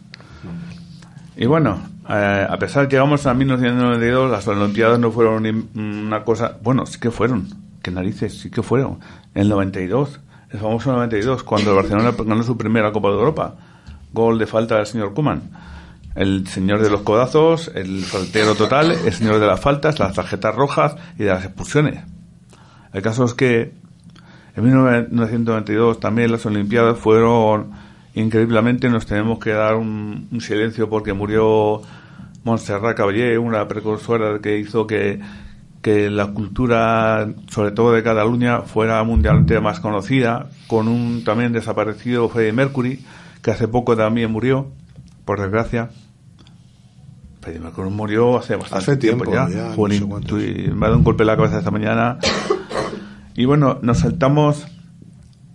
Y 1.36 1.46
bueno, 1.48 1.82
eh, 2.10 2.48
a 2.48 2.58
pesar 2.58 2.88
que 2.88 2.96
llegamos 2.96 3.26
a 3.26 3.34
1992, 3.34 4.32
las 4.32 4.48
Olimpiadas 4.48 5.00
no 5.00 5.12
fueron 5.12 5.70
una 5.76 6.24
cosa... 6.24 6.58
Bueno, 6.62 6.86
sí 6.86 7.00
que 7.00 7.12
fueron. 7.12 7.48
¿Qué 7.82 7.92
narices? 7.92 8.40
Sí 8.40 8.52
que 8.52 8.62
fueron. 8.62 9.00
En 9.34 9.44
el 9.44 9.50
92, 9.50 10.20
el 10.52 10.60
famoso 10.60 10.92
92, 10.92 11.44
cuando 11.44 11.72
el 11.72 11.76
Barcelona 11.76 12.14
ganó 12.18 12.44
su 12.44 12.56
primera 12.56 12.92
Copa 12.92 13.10
de 13.10 13.16
Europa. 13.16 13.56
Gol 14.14 14.38
de 14.38 14.46
falta 14.46 14.78
del 14.78 14.86
señor 14.86 15.14
Kuman. 15.14 15.42
El 16.16 16.48
señor 16.48 16.82
de 16.82 16.90
los 16.90 17.02
codazos, 17.02 17.72
el 17.74 18.04
faltero 18.04 18.56
total, 18.56 18.92
el 18.92 19.14
señor 19.14 19.40
de 19.40 19.48
las 19.48 19.60
faltas, 19.60 20.00
las 20.00 20.14
tarjetas 20.14 20.54
rojas 20.54 20.96
y 21.18 21.24
de 21.24 21.30
las 21.30 21.44
expulsiones. 21.44 22.04
El 22.94 23.02
caso 23.02 23.26
es 23.26 23.34
que 23.34 23.72
en 24.56 24.64
1992 24.64 26.00
también 26.00 26.32
las 26.32 26.46
Olimpiadas 26.46 27.00
fueron 27.00 27.72
increíblemente, 28.14 28.90
nos 28.90 29.08
tenemos 29.08 29.40
que 29.40 29.52
dar 29.52 29.76
un, 29.76 30.28
un 30.32 30.42
silencio 30.42 30.88
porque 30.88 31.14
murió 31.14 31.82
Montserrat 32.44 32.96
Caballé, 32.96 33.38
una 33.38 33.68
precursora 33.68 34.40
que 34.40 34.60
hizo 34.60 34.86
que, 34.86 35.20
que 35.82 36.10
la 36.10 36.28
cultura, 36.28 37.28
sobre 37.50 37.72
todo 37.72 37.94
de 37.94 38.04
Cataluña, 38.04 38.62
fuera 38.62 39.04
mundialmente 39.04 39.60
más 39.60 39.80
conocida, 39.80 40.50
con 40.68 40.88
un 40.88 41.24
también 41.24 41.54
desaparecido 41.54 42.30
Freddie 42.30 42.54
Mercury, 42.54 43.04
que 43.42 43.52
hace 43.52 43.68
poco 43.68 43.96
también 43.96 44.32
murió, 44.32 44.68
por 45.26 45.42
desgracia. 45.42 45.90
Freddie 47.44 47.60
Mercury 47.60 47.90
murió 47.90 48.38
hace 48.38 48.56
bastante 48.56 48.92
Hace 48.92 48.98
tiempo, 48.98 49.26
ya. 49.26 49.50
ya, 49.50 49.76
no 49.76 49.88
sé 49.88 50.72
me 50.74 50.86
ha 50.86 50.90
dado 50.90 50.98
un 50.98 51.04
golpe 51.04 51.24
en 51.24 51.28
la 51.28 51.36
cabeza 51.36 51.60
esta 51.60 51.72
mañana. 51.72 52.20
Y 53.36 53.46
bueno, 53.46 53.80
nos 53.82 53.98
saltamos 53.98 54.68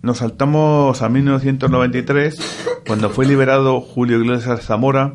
nos 0.01 0.17
saltamos 0.17 1.01
a 1.01 1.07
1993 1.07 2.81
cuando 2.85 3.09
fue 3.09 3.25
liberado 3.25 3.79
Julio 3.79 4.19
Iglesias 4.19 4.65
Zamora 4.65 5.13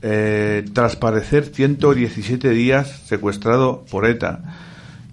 eh, 0.00 0.64
tras 0.72 0.96
parecer 0.96 1.44
117 1.44 2.48
días 2.48 3.02
secuestrado 3.04 3.84
por 3.90 4.06
ETA. 4.06 4.40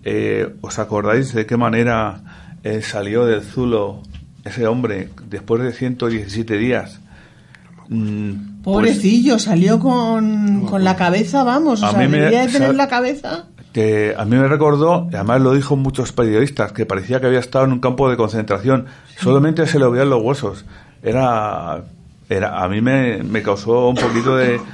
Eh, 0.06 0.56
¿Os 0.62 0.80
acordáis 0.80 1.34
de 1.34 1.46
qué 1.46 1.58
manera 1.58 2.22
eh, 2.64 2.82
salió 2.82 3.26
del 3.26 3.42
Zulo 3.42 4.02
ese 4.46 4.68
hombre 4.68 5.10
después 5.30 5.62
de 5.62 5.74
117 5.74 6.58
días? 6.58 7.02
Mm, 7.90 8.62
pues- 8.64 8.76
Pobrecillo, 8.76 9.40
salió 9.40 9.80
con, 9.80 10.66
con 10.66 10.84
la 10.84 10.96
cabeza, 10.96 11.44
vamos, 11.44 11.82
o 11.84 11.90
sea, 11.90 11.98
me- 12.00 12.08
debía 12.20 12.42
de 12.46 12.52
tener 12.52 12.76
la 12.76 12.88
cabeza. 12.88 13.46
que 13.74 14.14
a 14.18 14.26
mí 14.26 14.36
me 14.36 14.48
recordó, 14.48 15.08
y 15.12 15.16
además 15.16 15.42
lo 15.42 15.54
dijo 15.54 15.76
muchos 15.76 16.12
periodistas, 16.12 16.72
que 16.74 16.86
parecía 16.86 17.20
que 17.22 17.28
había 17.28 17.40
estado 17.40 17.66
en 17.66 17.72
un 17.74 17.80
campo 17.80 18.10
de 18.10 18.18
concentración. 18.18 18.86
Solamente 19.20 19.66
se 19.68 19.78
le 19.80 19.88
veían 19.88 20.10
los 20.10 20.22
huesos. 20.24 20.66
Era, 21.04 21.84
era 22.30 22.64
a 22.64 22.68
mí 22.68 22.82
me, 22.82 23.24
me 23.24 23.42
causó 23.44 23.90
un 23.90 23.96
poquito 23.96 24.36
de... 24.36 24.60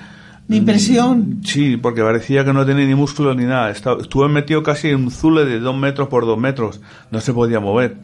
De 0.46 0.58
impresión. 0.58 1.40
Sí, 1.46 1.78
porque 1.78 2.02
parecía 2.04 2.44
que 2.44 2.52
no 2.52 2.66
tenía 2.66 2.86
ni 2.86 2.96
músculo 2.96 3.34
ni 3.34 3.46
nada. 3.46 3.70
Estaba, 3.72 4.02
estuve 4.02 4.28
metido 4.28 4.62
casi 4.62 4.90
en 4.90 4.96
un 5.06 5.10
zule 5.12 5.46
de 5.46 5.62
dos 5.62 5.74
metros 5.76 6.10
por 6.10 6.26
dos 6.26 6.38
metros. 6.38 6.82
No 7.12 7.22
se 7.22 7.32
podía 7.34 7.62
mover. 7.62 7.96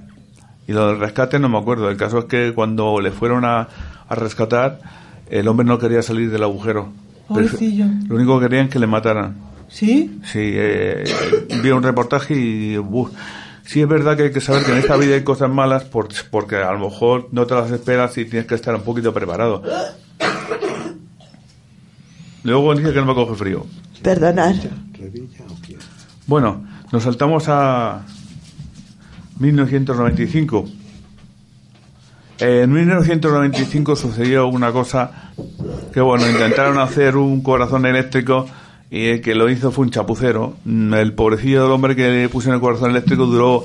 Y 0.66 0.72
lo 0.72 0.88
del 0.88 1.00
rescate 1.00 1.38
no 1.38 1.50
me 1.50 1.58
acuerdo. 1.58 1.90
El 1.90 1.98
caso 1.98 2.20
es 2.20 2.26
que 2.26 2.54
cuando 2.56 3.02
le 3.02 3.12
fueron 3.12 3.44
a, 3.44 3.68
a 4.08 4.16
rescatar, 4.16 4.80
el 5.30 5.48
hombre 5.48 5.66
no 5.66 5.78
quería 5.80 6.02
salir 6.02 6.30
del 6.32 6.44
agujero. 6.44 6.92
Pobrecillo. 7.28 7.86
Lo 8.08 8.16
único 8.16 8.40
que 8.40 8.48
querían 8.48 8.66
es 8.66 8.72
que 8.72 8.80
le 8.80 8.88
mataran. 8.88 9.36
¿Sí? 9.68 10.20
Sí, 10.24 10.40
eh, 10.56 11.04
vi 11.62 11.70
un 11.70 11.84
reportaje 11.84 12.36
y 12.36 12.78
uf, 12.80 13.12
sí 13.64 13.82
es 13.82 13.88
verdad 13.88 14.18
que 14.18 14.24
hay 14.24 14.32
que 14.32 14.42
saber 14.42 14.64
que 14.66 14.72
en 14.72 14.78
esta 14.80 14.98
vida 14.98 15.14
hay 15.14 15.24
cosas 15.24 15.50
malas 15.52 15.84
por- 15.84 16.08
porque 16.32 16.56
a 16.56 16.72
lo 16.72 16.80
mejor 16.90 17.30
no 17.32 17.46
te 17.46 17.54
las 17.54 17.70
esperas 17.72 18.18
y 18.18 18.26
tienes 18.26 18.48
que 18.48 18.56
estar 18.56 18.74
un 18.74 18.82
poquito 18.82 19.14
preparado. 19.14 19.62
Luego 22.44 22.74
dice 22.74 22.94
que 22.94 23.00
no 23.00 23.06
me 23.06 23.14
coge 23.14 23.36
frío. 23.36 23.66
Perdonar. 24.02 24.56
Bueno, 26.26 26.66
nos 26.92 27.04
saltamos 27.04 27.46
a 27.48 28.02
1995. 29.40 30.66
En 32.40 32.72
1995 32.72 33.96
sucedió 33.96 34.48
una 34.48 34.72
cosa 34.72 35.12
que, 35.94 36.00
bueno, 36.02 36.30
intentaron 36.30 36.78
hacer 36.80 37.18
un 37.18 37.42
corazón 37.42 37.86
eléctrico 37.86 38.46
y 38.90 39.08
el 39.08 39.22
que 39.22 39.36
lo 39.36 39.50
hizo 39.50 39.72
fue 39.72 39.86
un 39.86 39.92
chapucero. 39.92 40.56
Mm, 40.66 40.94
El 40.94 41.14
pobrecillo 41.14 41.64
del 41.64 41.72
hombre 41.72 41.96
que 41.96 42.10
le 42.10 42.30
puso 42.30 42.50
en 42.50 42.56
el 42.56 42.62
corazón 42.62 42.92
eléctrico 42.92 43.26
duró... 43.26 43.64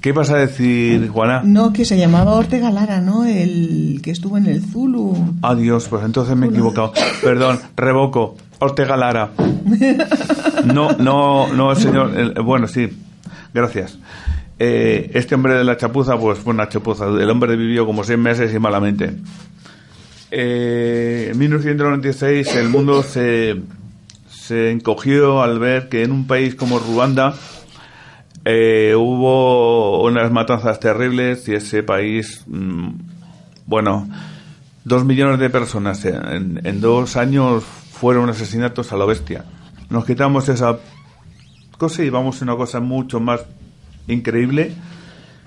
¿Qué 0.00 0.12
vas 0.12 0.30
a 0.30 0.38
decir, 0.38 1.08
Juana? 1.10 1.42
No, 1.44 1.74
que 1.74 1.84
se 1.84 1.98
llamaba 1.98 2.32
Ortega 2.32 2.70
Lara, 2.70 3.02
¿no? 3.02 3.26
El 3.26 4.00
que 4.02 4.10
estuvo 4.10 4.38
en 4.38 4.46
el 4.46 4.62
Zulu. 4.64 5.34
Adiós, 5.42 5.88
pues 5.90 6.02
entonces 6.06 6.34
me 6.38 6.46
he 6.46 6.48
equivocado. 6.48 6.94
Perdón, 7.22 7.60
revoco. 7.76 8.36
Ortega 8.60 8.96
Lara. 8.96 9.30
No, 10.64 10.92
no, 10.92 11.50
no, 11.54 11.74
señor. 11.74 12.12
el- 12.18 12.32
bueno, 12.42 12.66
sí. 12.68 12.88
Gracias. 13.54 13.98
Eh, 14.62 15.12
este 15.14 15.34
hombre 15.36 15.54
de 15.54 15.64
la 15.64 15.78
chapuza, 15.78 16.18
pues 16.18 16.38
fue 16.38 16.52
una 16.52 16.68
chapuza. 16.68 17.06
El 17.06 17.30
hombre 17.30 17.56
vivió 17.56 17.86
como 17.86 18.04
seis 18.04 18.18
meses 18.18 18.52
y 18.54 18.58
malamente. 18.58 19.16
Eh, 20.30 21.28
en 21.32 21.38
1996 21.38 22.56
el 22.56 22.68
mundo 22.68 23.02
se, 23.02 23.56
se 24.28 24.70
encogió 24.70 25.42
al 25.42 25.58
ver 25.58 25.88
que 25.88 26.02
en 26.02 26.12
un 26.12 26.26
país 26.26 26.54
como 26.54 26.78
Ruanda 26.78 27.34
eh, 28.44 28.94
hubo 28.94 30.02
unas 30.04 30.30
matanzas 30.30 30.78
terribles 30.78 31.48
y 31.48 31.54
ese 31.54 31.82
país, 31.82 32.44
mm, 32.46 32.90
bueno, 33.64 34.10
dos 34.84 35.06
millones 35.06 35.38
de 35.38 35.48
personas 35.48 36.04
en, 36.04 36.60
en 36.64 36.80
dos 36.82 37.16
años 37.16 37.64
fueron 37.64 38.28
asesinatos 38.28 38.92
a 38.92 38.98
la 38.98 39.06
bestia. 39.06 39.46
Nos 39.88 40.04
quitamos 40.04 40.50
esa 40.50 40.78
cosa 41.78 42.02
y 42.02 42.10
vamos 42.10 42.42
a 42.42 42.44
una 42.44 42.56
cosa 42.56 42.78
mucho 42.80 43.20
más 43.20 43.40
increíble. 44.12 44.72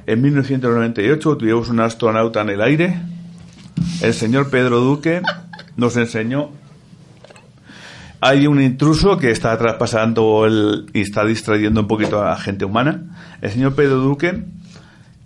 En 0.06 0.22
1998 0.22 1.38
tuvimos 1.38 1.70
un 1.70 1.80
astronauta 1.80 2.42
en 2.42 2.50
el 2.50 2.62
aire. 2.62 3.00
El 4.02 4.14
señor 4.14 4.50
Pedro 4.50 4.80
Duque 4.80 5.22
nos 5.78 5.96
enseñó. 5.98 6.50
Hay 8.20 8.48
un 8.48 8.62
intruso 8.62 9.18
que 9.18 9.32
está 9.32 9.58
traspasando 9.58 10.46
el, 10.46 10.86
y 10.94 11.02
está 11.02 11.26
distrayendo 11.26 11.82
un 11.82 11.88
poquito 11.88 12.22
a 12.22 12.30
la 12.30 12.38
gente 12.38 12.66
humana. 12.66 13.38
El 13.42 13.52
señor 13.52 13.76
Pedro 13.76 13.98
Duque 13.98 14.44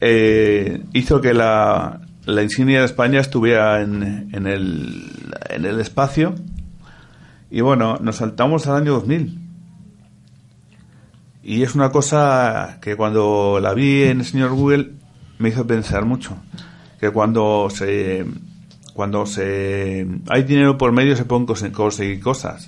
eh, 0.01 0.83
hizo 0.93 1.21
que 1.21 1.33
la, 1.33 2.01
insignia 2.27 2.79
de 2.79 2.85
España 2.85 3.19
estuviera 3.19 3.81
en, 3.81 4.29
en, 4.33 4.47
el, 4.47 5.11
en 5.49 5.65
el 5.65 5.79
espacio. 5.79 6.35
Y 7.49 7.61
bueno, 7.61 7.97
nos 8.01 8.17
saltamos 8.17 8.67
al 8.67 8.81
año 8.81 8.93
2000. 8.93 9.46
Y 11.49 11.63
es 11.63 11.75
una 11.75 11.91
cosa 11.91 12.77
que 12.81 12.97
cuando 12.97 13.59
la 13.61 13.73
vi 13.73 14.03
en 14.03 14.19
el 14.19 14.25
señor 14.25 14.51
Google 14.51 14.89
me 15.39 15.47
hizo 15.47 15.65
pensar 15.65 16.03
mucho. 16.03 16.35
Que 16.99 17.09
cuando 17.09 17.69
se, 17.73 18.25
cuando 18.93 19.25
se 19.25 20.05
hay 20.27 20.43
dinero 20.43 20.77
por 20.77 20.91
medio 20.91 21.15
se 21.15 21.23
pueden 21.23 21.45
conseguir 21.71 22.19
cosas. 22.19 22.67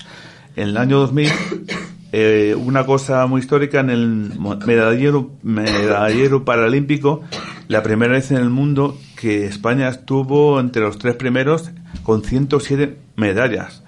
En 0.56 0.70
el 0.70 0.78
año 0.78 0.98
2000, 1.00 1.30
eh, 2.14 2.56
una 2.58 2.86
cosa 2.86 3.26
muy 3.28 3.42
histórica 3.42 3.82
en 3.82 3.90
el 3.90 4.32
medallero, 4.66 5.32
medallero 5.44 6.46
paralímpico, 6.46 7.22
la 7.68 7.84
primera 7.84 8.14
vez 8.14 8.32
en 8.32 8.38
el 8.38 8.50
mundo 8.50 8.98
que 9.20 9.46
España 9.46 9.90
estuvo 9.90 10.58
entre 10.62 10.82
los 10.84 10.98
tres 10.98 11.16
primeros 11.16 11.70
con 12.04 12.24
107 12.24 12.98
medallas. 13.18 13.84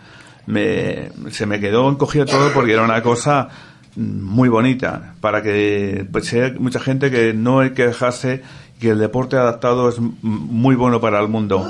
Me- 0.48 1.12
se 1.30 1.46
me 1.46 1.62
quedó 1.62 1.89
encogido 1.89 2.26
todo 2.26 2.52
porque 2.54 2.74
era 2.74 2.84
una 2.84 3.02
cosa 3.02 3.48
muy 3.96 4.50
bonita 4.50 5.16
para 5.22 5.42
que 5.42 6.08
pues, 6.12 6.28
sea 6.28 6.54
mucha 6.58 6.80
gente 6.80 7.12
que 7.12 7.34
no 7.34 7.60
hay 7.60 7.72
que 7.72 7.88
dejarse 7.88 8.42
que 8.80 8.89
el 8.89 9.00
deporte 9.00 9.36
adaptado 9.38 9.89
es 9.89 9.98
muy 10.22 10.76
bueno 10.76 11.00
para 11.00 11.20
el 11.20 11.28
mundo. 11.28 11.68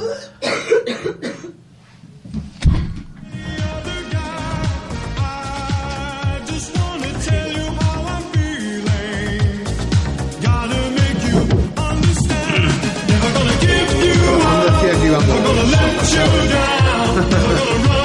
decía 14.81 14.99
que 14.99 15.07
íbamos 15.07 15.27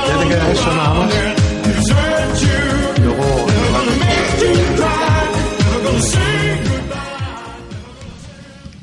ya 0.08 0.18
te 0.18 0.28
queda 0.28 0.50
eso 0.52 0.74
nada 0.74 0.94
más 0.94 1.25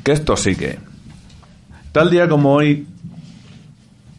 que 0.04 0.12
esto 0.12 0.36
sigue. 0.36 0.78
Tal 1.92 2.10
día 2.10 2.28
como 2.28 2.52
hoy, 2.54 2.86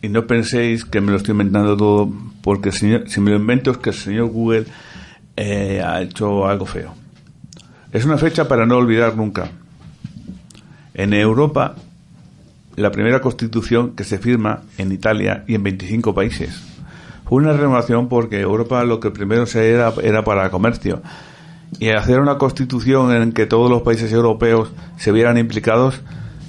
y 0.01 0.09
no 0.09 0.27
penséis 0.27 0.83
que 0.86 0.99
me 1.01 1.11
lo 1.11 1.17
estoy 1.17 1.31
inventando 1.33 1.77
todo, 1.77 2.11
porque 2.41 2.71
señor- 2.71 3.07
si 3.07 3.21
me 3.21 3.31
lo 3.31 3.38
invento 3.38 3.71
es 3.71 3.77
que 3.77 3.89
el 3.91 3.95
señor 3.95 4.27
Google 4.27 4.65
eh, 5.38 5.81
ha 5.86 6.01
hecho 6.01 6.47
algo 6.47 6.65
feo. 6.65 6.93
Es 7.91 8.05
una 8.05 8.17
fecha 8.17 8.47
para 8.47 8.65
no 8.65 8.77
olvidar 8.77 9.15
nunca. 9.15 9.49
En 10.93 11.13
Europa, 11.13 11.75
la 12.77 12.91
primera 12.91 13.19
constitución 13.21 13.95
que 13.95 14.03
se 14.03 14.17
firma 14.17 14.61
en 14.77 14.91
Italia 14.91 15.43
y 15.47 15.55
en 15.55 15.63
25 15.63 16.13
países. 16.13 16.61
Fue 17.25 17.41
una 17.41 17.53
renovación 17.53 18.07
porque 18.07 18.39
Europa 18.39 18.83
lo 18.86 18.99
que 18.99 19.11
primero 19.11 19.45
se 19.45 19.71
era, 19.71 19.93
era 20.03 20.23
para 20.23 20.49
comercio. 20.51 21.01
Y 21.80 21.89
hacer 21.89 22.19
una 22.19 22.38
constitución 22.38 23.11
en 23.11 23.32
que 23.34 23.45
todos 23.45 23.69
los 23.69 23.82
países 23.82 24.11
europeos 24.11 24.71
se 24.97 25.11
vieran 25.11 25.38
implicados 25.38 26.01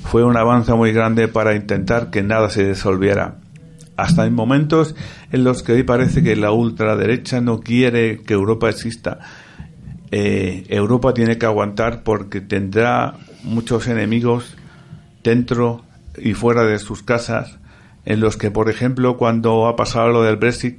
fue 0.05 0.25
un 0.25 0.37
avance 0.37 0.73
muy 0.73 0.93
grande 0.93 1.29
para 1.29 1.55
intentar 1.55 2.11
que 2.11 2.23
nada 2.23 2.49
se 2.49 2.69
disolviera. 2.69 3.39
Hasta 3.97 4.27
en 4.27 4.35
momentos 4.35 4.95
en 5.33 5.43
los 5.43 5.63
que 5.63 5.73
hoy 5.73 5.83
parece 5.83 6.23
que 6.23 6.37
la 6.37 6.53
ultraderecha 6.53 7.41
no 7.41 7.61
quiere 7.61 8.23
que 8.23 8.35
Europa 8.35 8.69
exista. 8.69 9.19
Eh, 10.11 10.65
Europa 10.69 11.13
tiene 11.15 11.39
que 11.39 11.47
aguantar 11.47 12.03
porque 12.03 12.41
tendrá 12.41 13.15
muchos 13.43 13.89
enemigos 13.89 14.57
dentro 15.25 15.85
y 16.17 16.35
fuera 16.35 16.65
de 16.65 16.79
sus 16.79 17.03
casas, 17.03 17.59
en 18.05 18.21
los 18.21 18.37
que, 18.37 18.51
por 18.51 18.71
ejemplo, 18.71 19.17
cuando 19.17 19.67
ha 19.67 19.77
pasado 19.77 20.09
lo 20.09 20.23
del 20.23 20.37
Brexit, 20.37 20.79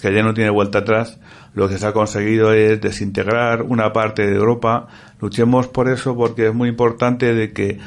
que 0.00 0.14
ya 0.14 0.22
no 0.22 0.34
tiene 0.34 0.50
vuelta 0.50 0.78
atrás, 0.78 1.18
lo 1.54 1.68
que 1.68 1.78
se 1.78 1.86
ha 1.86 1.92
conseguido 1.92 2.52
es 2.52 2.80
desintegrar 2.80 3.62
una 3.62 3.92
parte 3.92 4.26
de 4.26 4.36
Europa. 4.36 4.86
Luchemos 5.20 5.66
por 5.68 5.88
eso 5.88 6.16
porque 6.16 6.48
es 6.48 6.54
muy 6.54 6.68
importante 6.68 7.34
de 7.34 7.52
que 7.52 7.78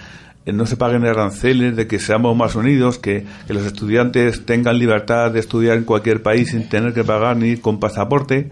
no 0.51 0.65
se 0.65 0.75
paguen 0.75 1.05
aranceles, 1.05 1.75
de 1.75 1.87
que 1.87 1.99
seamos 1.99 2.35
más 2.35 2.55
unidos, 2.55 2.99
que, 2.99 3.25
los 3.47 3.65
estudiantes 3.65 4.45
tengan 4.45 4.77
libertad 4.77 5.31
de 5.31 5.39
estudiar 5.39 5.77
en 5.77 5.85
cualquier 5.85 6.21
país 6.21 6.49
sin 6.49 6.67
tener 6.67 6.93
que 6.93 7.05
pagar 7.05 7.37
ni 7.37 7.55
con 7.57 7.79
pasaporte. 7.79 8.49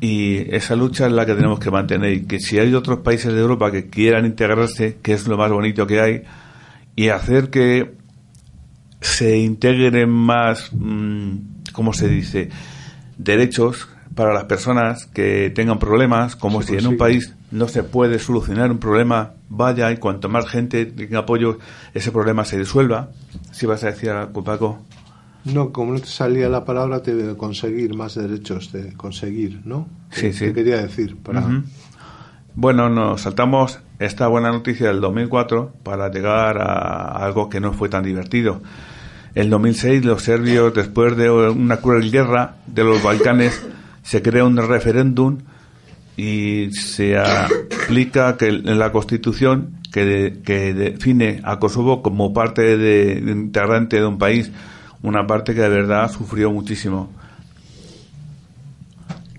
Y 0.00 0.52
esa 0.54 0.74
lucha 0.74 1.06
es 1.06 1.12
la 1.12 1.26
que 1.26 1.34
tenemos 1.34 1.60
que 1.60 1.70
mantener. 1.70 2.12
Y 2.12 2.22
que 2.24 2.40
si 2.40 2.58
hay 2.58 2.74
otros 2.74 3.00
países 3.00 3.32
de 3.32 3.40
Europa 3.40 3.70
que 3.70 3.88
quieran 3.88 4.26
integrarse, 4.26 4.96
que 5.02 5.12
es 5.12 5.28
lo 5.28 5.36
más 5.36 5.52
bonito 5.52 5.86
que 5.86 6.00
hay, 6.00 6.22
y 6.96 7.08
hacer 7.08 7.50
que 7.50 7.92
se 9.00 9.38
integren 9.38 10.10
más, 10.10 10.70
mm, 10.72 11.36
¿cómo 11.72 11.92
se 11.92 12.08
dice?, 12.08 12.48
derechos 13.16 13.88
para 14.20 14.34
las 14.34 14.44
personas 14.44 15.06
que 15.06 15.48
tengan 15.48 15.78
problemas, 15.78 16.36
como 16.36 16.60
si 16.60 16.76
en 16.76 16.86
un 16.86 16.98
país 16.98 17.34
no 17.50 17.68
se 17.68 17.82
puede 17.82 18.18
solucionar 18.18 18.70
un 18.70 18.76
problema, 18.76 19.30
vaya 19.48 19.90
y 19.92 19.96
cuanto 19.96 20.28
más 20.28 20.46
gente 20.46 20.84
tenga 20.84 21.20
apoyo, 21.20 21.56
ese 21.94 22.12
problema 22.12 22.44
se 22.44 22.58
disuelva. 22.58 23.08
Si 23.50 23.64
vas 23.64 23.82
a 23.82 23.86
decir 23.86 24.10
algo, 24.10 24.44
Paco. 24.44 24.78
no 25.46 25.72
como 25.72 25.94
no 25.94 26.00
te 26.00 26.06
salía 26.08 26.50
la 26.50 26.66
palabra 26.66 27.00
te 27.00 27.14
de 27.14 27.34
conseguir 27.34 27.94
más 27.94 28.14
derechos 28.14 28.72
de 28.72 28.92
conseguir 28.92 29.62
no 29.64 29.88
Sí, 30.10 30.34
sí. 30.34 30.48
te 30.48 30.52
quería 30.52 30.82
decir 30.82 31.16
para. 31.16 31.42
Bueno, 32.54 32.90
nos 32.90 33.22
saltamos 33.22 33.80
esta 34.00 34.26
buena 34.26 34.50
noticia 34.50 34.88
del 34.88 35.00
2004 35.00 35.72
para 35.82 36.10
llegar 36.10 36.58
a 36.58 37.24
algo 37.24 37.48
que 37.48 37.58
no 37.60 37.72
fue 37.72 37.88
tan 37.88 38.04
divertido. 38.04 38.60
En 39.34 39.48
2006, 39.48 40.04
los 40.04 40.22
serbios, 40.24 40.74
después 40.74 41.16
de 41.16 41.30
una 41.30 41.78
cruel 41.78 42.10
guerra 42.10 42.56
de 42.66 42.84
los 42.84 43.02
Balcanes, 43.02 43.64
se 44.02 44.22
crea 44.22 44.44
un 44.44 44.56
referéndum 44.56 45.38
y 46.16 46.70
se 46.72 47.16
aplica 47.18 48.36
que 48.36 48.48
en 48.48 48.78
la 48.78 48.92
Constitución 48.92 49.78
que, 49.92 50.04
de- 50.04 50.42
que 50.42 50.74
define 50.74 51.40
a 51.44 51.58
Kosovo 51.58 52.02
como 52.02 52.32
parte 52.32 52.76
de, 52.76 53.18
integrante 53.30 53.96
de 53.96 54.06
un 54.06 54.18
país, 54.18 54.50
una 55.02 55.26
parte 55.26 55.54
que 55.54 55.62
de 55.62 55.68
verdad 55.68 56.10
sufrió 56.10 56.50
muchísimo. 56.50 57.10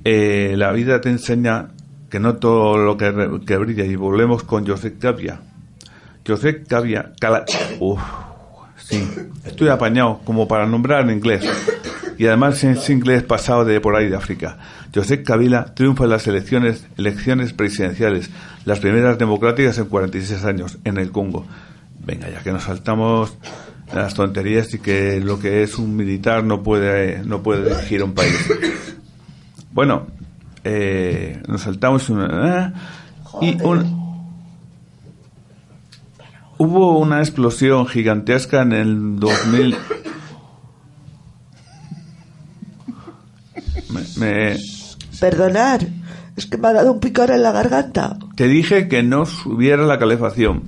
Eh, 0.04 0.56
la 0.58 0.72
vida 0.72 1.00
te 1.02 1.10
enseña 1.10 1.70
que 2.10 2.20
no 2.20 2.36
todo 2.36 2.78
lo 2.78 2.98
que, 2.98 3.12
brilla 3.58 3.86
y 3.86 3.96
volvemos 3.96 4.44
con 4.44 4.66
Josep 4.68 5.02
Gavia. 5.02 5.40
Josep 6.28 6.68
Gavia, 6.68 7.14
Cala- 7.20 7.46
Uf, 7.80 8.02
sí, 8.78 9.08
estoy 9.46 9.70
apañado 9.70 10.20
como 10.26 10.48
para 10.48 10.66
nombrar 10.66 11.04
en 11.04 11.18
inglés. 11.18 11.44
Y 12.22 12.28
además 12.28 12.64
es 12.64 12.88
inglés 12.92 13.24
pasado 13.24 13.66
de 13.66 13.82
por 13.82 13.96
ahí 13.96 14.08
de 14.08 14.16
África. 14.16 14.60
Josep 14.94 15.26
Kabila 15.26 15.74
triunfa 15.74 16.04
en 16.04 16.12
las 16.12 16.28
elecciones, 16.28 16.86
elecciones 16.96 17.52
presidenciales, 17.52 18.30
las 18.64 18.80
primeras 18.80 19.18
democráticas 19.18 19.80
en 19.80 19.86
46 19.86 20.44
años, 20.46 20.78
en 20.84 20.98
el 20.98 21.12
Congo. 21.12 21.48
Venga, 22.06 22.30
ya 22.30 22.44
que 22.44 22.52
nos 22.52 22.62
saltamos 22.66 23.36
las 23.92 24.14
tonterías 24.14 24.72
y 24.76 24.78
que 24.78 25.20
lo 25.20 25.40
que 25.40 25.64
es 25.64 25.80
un 25.80 25.96
militar 25.96 26.44
no 26.44 26.62
puede, 26.62 27.24
no 27.26 27.42
puede 27.42 27.74
dirigir 27.74 28.04
un 28.04 28.14
país. 28.14 28.36
Bueno, 29.72 30.06
eh, 30.64 31.42
nos 31.48 31.62
saltamos 31.62 32.08
una... 32.10 32.68
¿eh? 32.68 32.74
y 33.42 33.64
un- 33.64 34.00
hubo 36.60 37.00
una 37.00 37.18
explosión 37.22 37.88
gigantesca 37.88 38.62
en 38.62 38.74
el 38.74 39.20
2000. 39.20 39.76
Me- 44.22 44.56
Perdonar, 45.20 45.82
es 46.36 46.46
que 46.48 46.58
me 46.58 46.70
ha 46.70 46.74
dado 46.74 46.94
un 46.94 47.00
picor 47.00 47.30
en 47.32 47.44
la 47.44 47.52
garganta. 47.52 48.18
te 48.36 48.48
dije 48.48 48.88
que 48.88 49.04
no 49.04 49.26
subiera 49.26 49.84
la 49.84 50.00
calefacción. 50.00 50.64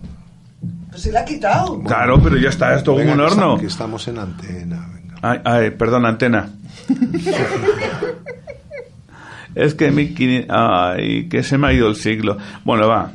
Pues 0.89 1.01
se 1.03 1.11
la 1.11 1.21
ha 1.21 1.25
quitado. 1.25 1.81
Claro, 1.83 2.21
pero 2.21 2.37
ya 2.37 2.49
está 2.49 2.75
esto 2.75 2.91
como 2.91 3.03
un 3.03 3.07
que 3.07 3.11
horno. 3.13 3.27
estamos- 3.27 3.59
que 3.61 3.67
estamos 3.67 4.07
en 4.07 4.19
antena 4.19 4.87
venga. 4.93 5.15
Ay, 5.21 5.39
ay, 5.43 5.69
perdón, 5.71 6.05
antena. 6.05 6.49
es 9.55 9.75
que 9.75 9.91
mi 9.91 10.13
quini- 10.15 10.45
ay, 10.49 11.27
que 11.29 11.43
se 11.43 11.57
me 11.57 11.67
ha 11.67 11.73
ido 11.73 11.87
el 11.87 11.95
siglo. 11.95 12.37
Bueno, 12.63 12.87
va. 12.87 13.11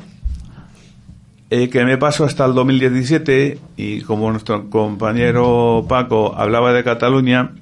Eh, 1.51 1.71
que 1.71 1.85
me 1.85 1.97
paso 1.97 2.25
hasta 2.25 2.45
el 2.45 2.55
2017 2.55 3.59
y 3.77 4.03
como 4.03 4.31
nuestro 4.31 4.69
compañero 4.69 5.87
Paco 5.89 6.35
hablaba 6.37 6.73
de 6.75 6.85
Cataluña, 6.85 7.53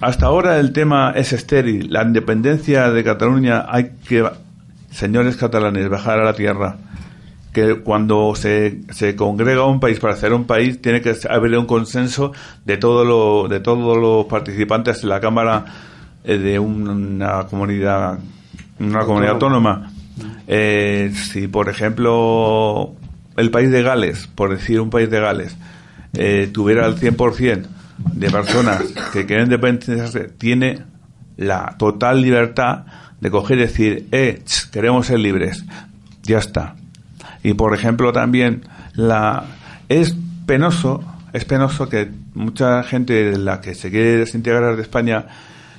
hasta 0.00 0.26
ahora 0.26 0.58
el 0.58 0.72
tema 0.72 1.12
es 1.16 1.32
estéril. 1.32 1.92
La 1.92 2.02
independencia 2.02 2.90
de 2.90 3.02
Cataluña 3.02 3.64
hay 3.68 3.92
que, 4.06 4.28
señores 4.90 5.36
catalanes, 5.36 5.88
bajar 5.88 6.20
a 6.20 6.24
la 6.24 6.34
tierra. 6.34 6.76
Que 7.52 7.80
cuando 7.80 8.34
se, 8.34 8.82
se 8.90 9.16
congrega 9.16 9.64
un 9.64 9.80
país 9.80 9.98
para 9.98 10.12
hacer 10.12 10.34
un 10.34 10.44
país, 10.44 10.82
tiene 10.82 11.00
que 11.00 11.14
haber 11.30 11.56
un 11.56 11.64
consenso 11.64 12.32
de, 12.66 12.76
todo 12.76 13.04
lo, 13.04 13.48
de 13.48 13.60
todos 13.60 13.96
los 13.96 14.26
participantes 14.26 15.02
en 15.02 15.08
la 15.08 15.20
Cámara 15.20 15.64
eh, 16.22 16.36
de 16.36 16.58
una 16.58 17.46
comunidad, 17.46 18.18
una 18.78 19.00
comunidad 19.04 19.34
autónoma. 19.34 19.90
Eh, 20.46 21.10
si, 21.14 21.48
por 21.48 21.70
ejemplo, 21.70 22.94
el 23.38 23.50
país 23.50 23.70
de 23.70 23.82
Gales, 23.82 24.26
por 24.26 24.50
decir 24.50 24.78
un 24.80 24.90
país 24.90 25.08
de 25.08 25.20
Gales, 25.20 25.56
eh, 26.12 26.50
tuviera 26.52 26.84
el 26.86 26.96
100% 26.96 27.66
de 28.12 28.30
personas 28.30 28.82
que 29.12 29.26
quieren 29.26 29.46
independizarse, 29.46 30.28
tiene 30.36 30.82
la 31.36 31.76
total 31.78 32.22
libertad 32.22 32.84
de 33.20 33.30
coger 33.30 33.58
y 33.58 33.62
decir, 33.62 34.08
eh, 34.12 34.42
queremos 34.72 35.06
ser 35.06 35.18
libres. 35.20 35.64
Ya 36.22 36.38
está. 36.38 36.74
Y 37.42 37.54
por 37.54 37.74
ejemplo 37.74 38.12
también 38.12 38.62
la 38.94 39.44
es 39.88 40.16
penoso, 40.46 41.04
es 41.32 41.44
penoso 41.44 41.88
que 41.88 42.10
mucha 42.34 42.82
gente 42.82 43.12
de 43.32 43.38
la 43.38 43.60
que 43.60 43.74
se 43.74 43.90
quiere 43.90 44.16
desintegrar 44.18 44.76
de 44.76 44.82
España 44.82 45.26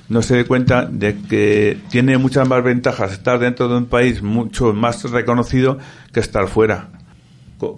no 0.08 0.22
se 0.22 0.36
dé 0.36 0.44
cuenta 0.46 0.86
de 0.86 1.16
que 1.18 1.78
tiene 1.90 2.16
muchas 2.16 2.48
más 2.48 2.64
ventajas 2.64 3.12
estar 3.12 3.38
dentro 3.38 3.68
de 3.68 3.76
un 3.76 3.86
país 3.86 4.22
mucho 4.22 4.72
más 4.72 5.02
reconocido 5.10 5.78
que 6.12 6.20
estar 6.20 6.48
fuera. 6.48 6.88
Co- 7.58 7.76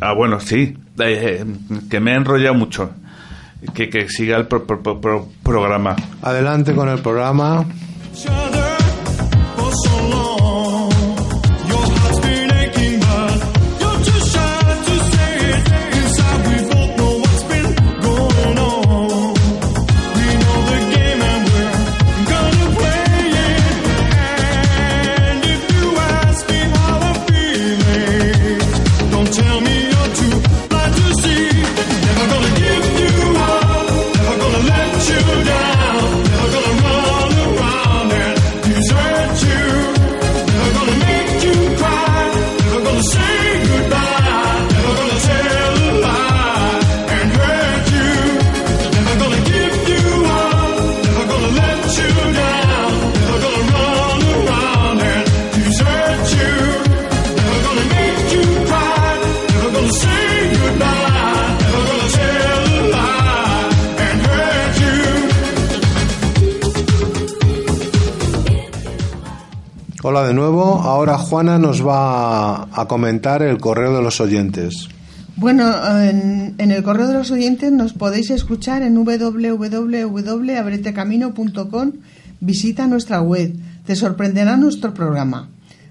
ah, 0.00 0.12
bueno, 0.14 0.40
sí, 0.40 0.78
eh, 1.00 1.44
que 1.90 2.00
me 2.00 2.12
he 2.12 2.14
enrollado 2.14 2.54
mucho. 2.54 2.90
Que, 3.74 3.88
que 3.90 4.08
siga 4.08 4.36
el 4.36 4.46
pro- 4.46 4.64
pro- 4.64 4.82
pro- 4.82 5.00
pro- 5.00 5.28
programa. 5.42 5.96
Adelante 6.22 6.74
con 6.74 6.88
el 6.88 7.00
programa. 7.00 7.64
Juana 71.28 71.58
nos 71.58 71.86
va 71.86 72.62
a 72.72 72.88
comentar 72.88 73.42
el 73.42 73.58
correo 73.58 73.94
de 73.94 74.02
los 74.02 74.18
oyentes. 74.20 74.88
Bueno, 75.36 75.70
en, 76.02 76.56
el 76.58 76.82
correo 76.82 77.06
de 77.06 77.14
los 77.14 77.30
oyentes 77.30 77.70
nos 77.70 77.92
podéis 77.92 78.30
escuchar 78.30 78.82
en 78.82 78.94
www.abretecamino.com. 78.94 81.92
Visita 82.40 82.86
nuestra 82.86 83.20
web. 83.20 83.54
Te 83.84 83.94
sorprenderá 83.94 84.56
nuestro 84.56 84.94
programa. 84.94 85.50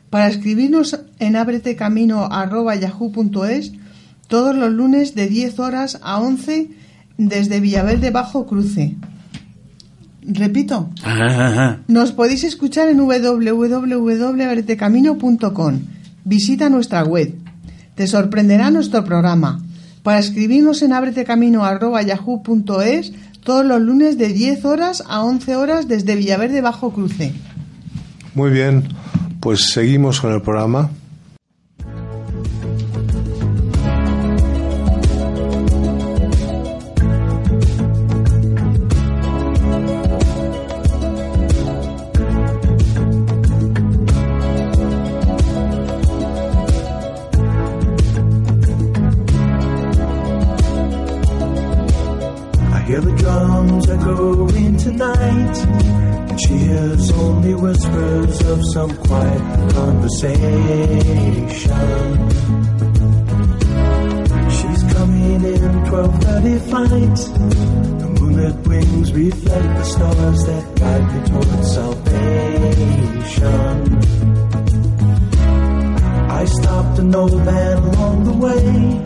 Para 0.10 0.28
escribirnos 0.28 1.00
en 1.20 1.36
abretecamino.yahoo.es 1.36 3.74
todos 4.28 4.56
los 4.56 4.72
lunes 4.72 5.14
de 5.14 5.28
10 5.28 5.60
horas 5.60 6.00
a 6.02 6.20
11 6.20 6.72
desde 7.20 7.60
Villaverde 7.60 8.10
Bajo 8.10 8.48
Cruce. 8.48 8.96
Repito, 10.28 10.90
nos 11.88 12.12
podéis 12.12 12.44
escuchar 12.44 12.90
en 12.90 12.98
www.abretecamino.com. 12.98 15.80
Visita 16.26 16.70
nuestra 16.70 17.06
web. 17.06 17.34
Te 17.96 18.08
sorprenderá 18.08 18.70
nuestro 18.70 19.06
programa. 19.06 19.62
Para 20.04 20.20
escribirnos 20.20 20.82
en 20.82 20.92
abretecamino.yahoo.es 20.92 23.14
todos 23.44 23.66
los 23.66 23.82
lunes 23.82 24.18
de 24.18 24.28
10 24.28 24.66
horas 24.66 25.02
a 25.08 25.24
11 25.24 25.56
horas 25.56 25.88
desde 25.88 26.18
Villaverde 26.18 26.60
Bajo 26.60 26.92
Cruce. 26.92 27.32
Muy 28.36 28.52
bien, 28.52 28.84
pues 29.40 29.72
seguimos 29.72 30.20
con 30.20 30.34
el 30.34 30.42
programa. 30.42 30.90
Of 58.48 58.60
some 58.74 58.96
quiet 59.08 59.44
conversation. 59.74 60.38
She's 64.58 64.82
coming 64.96 65.44
in 65.54 65.84
12:30 65.92 66.60
flight. 66.70 67.18
The 68.00 68.08
moonlit 68.16 68.58
wings 68.68 69.12
reflect 69.12 69.70
the 69.80 69.86
stars 69.94 70.40
that 70.50 70.66
guide 70.80 71.08
me 71.14 71.20
towards 71.30 71.68
salvation. 71.78 72.18
I 76.42 76.44
stopped 76.46 77.00
an 77.00 77.16
old 77.16 77.38
man 77.46 77.78
along 77.92 78.18
the 78.30 78.36
way. 78.46 79.02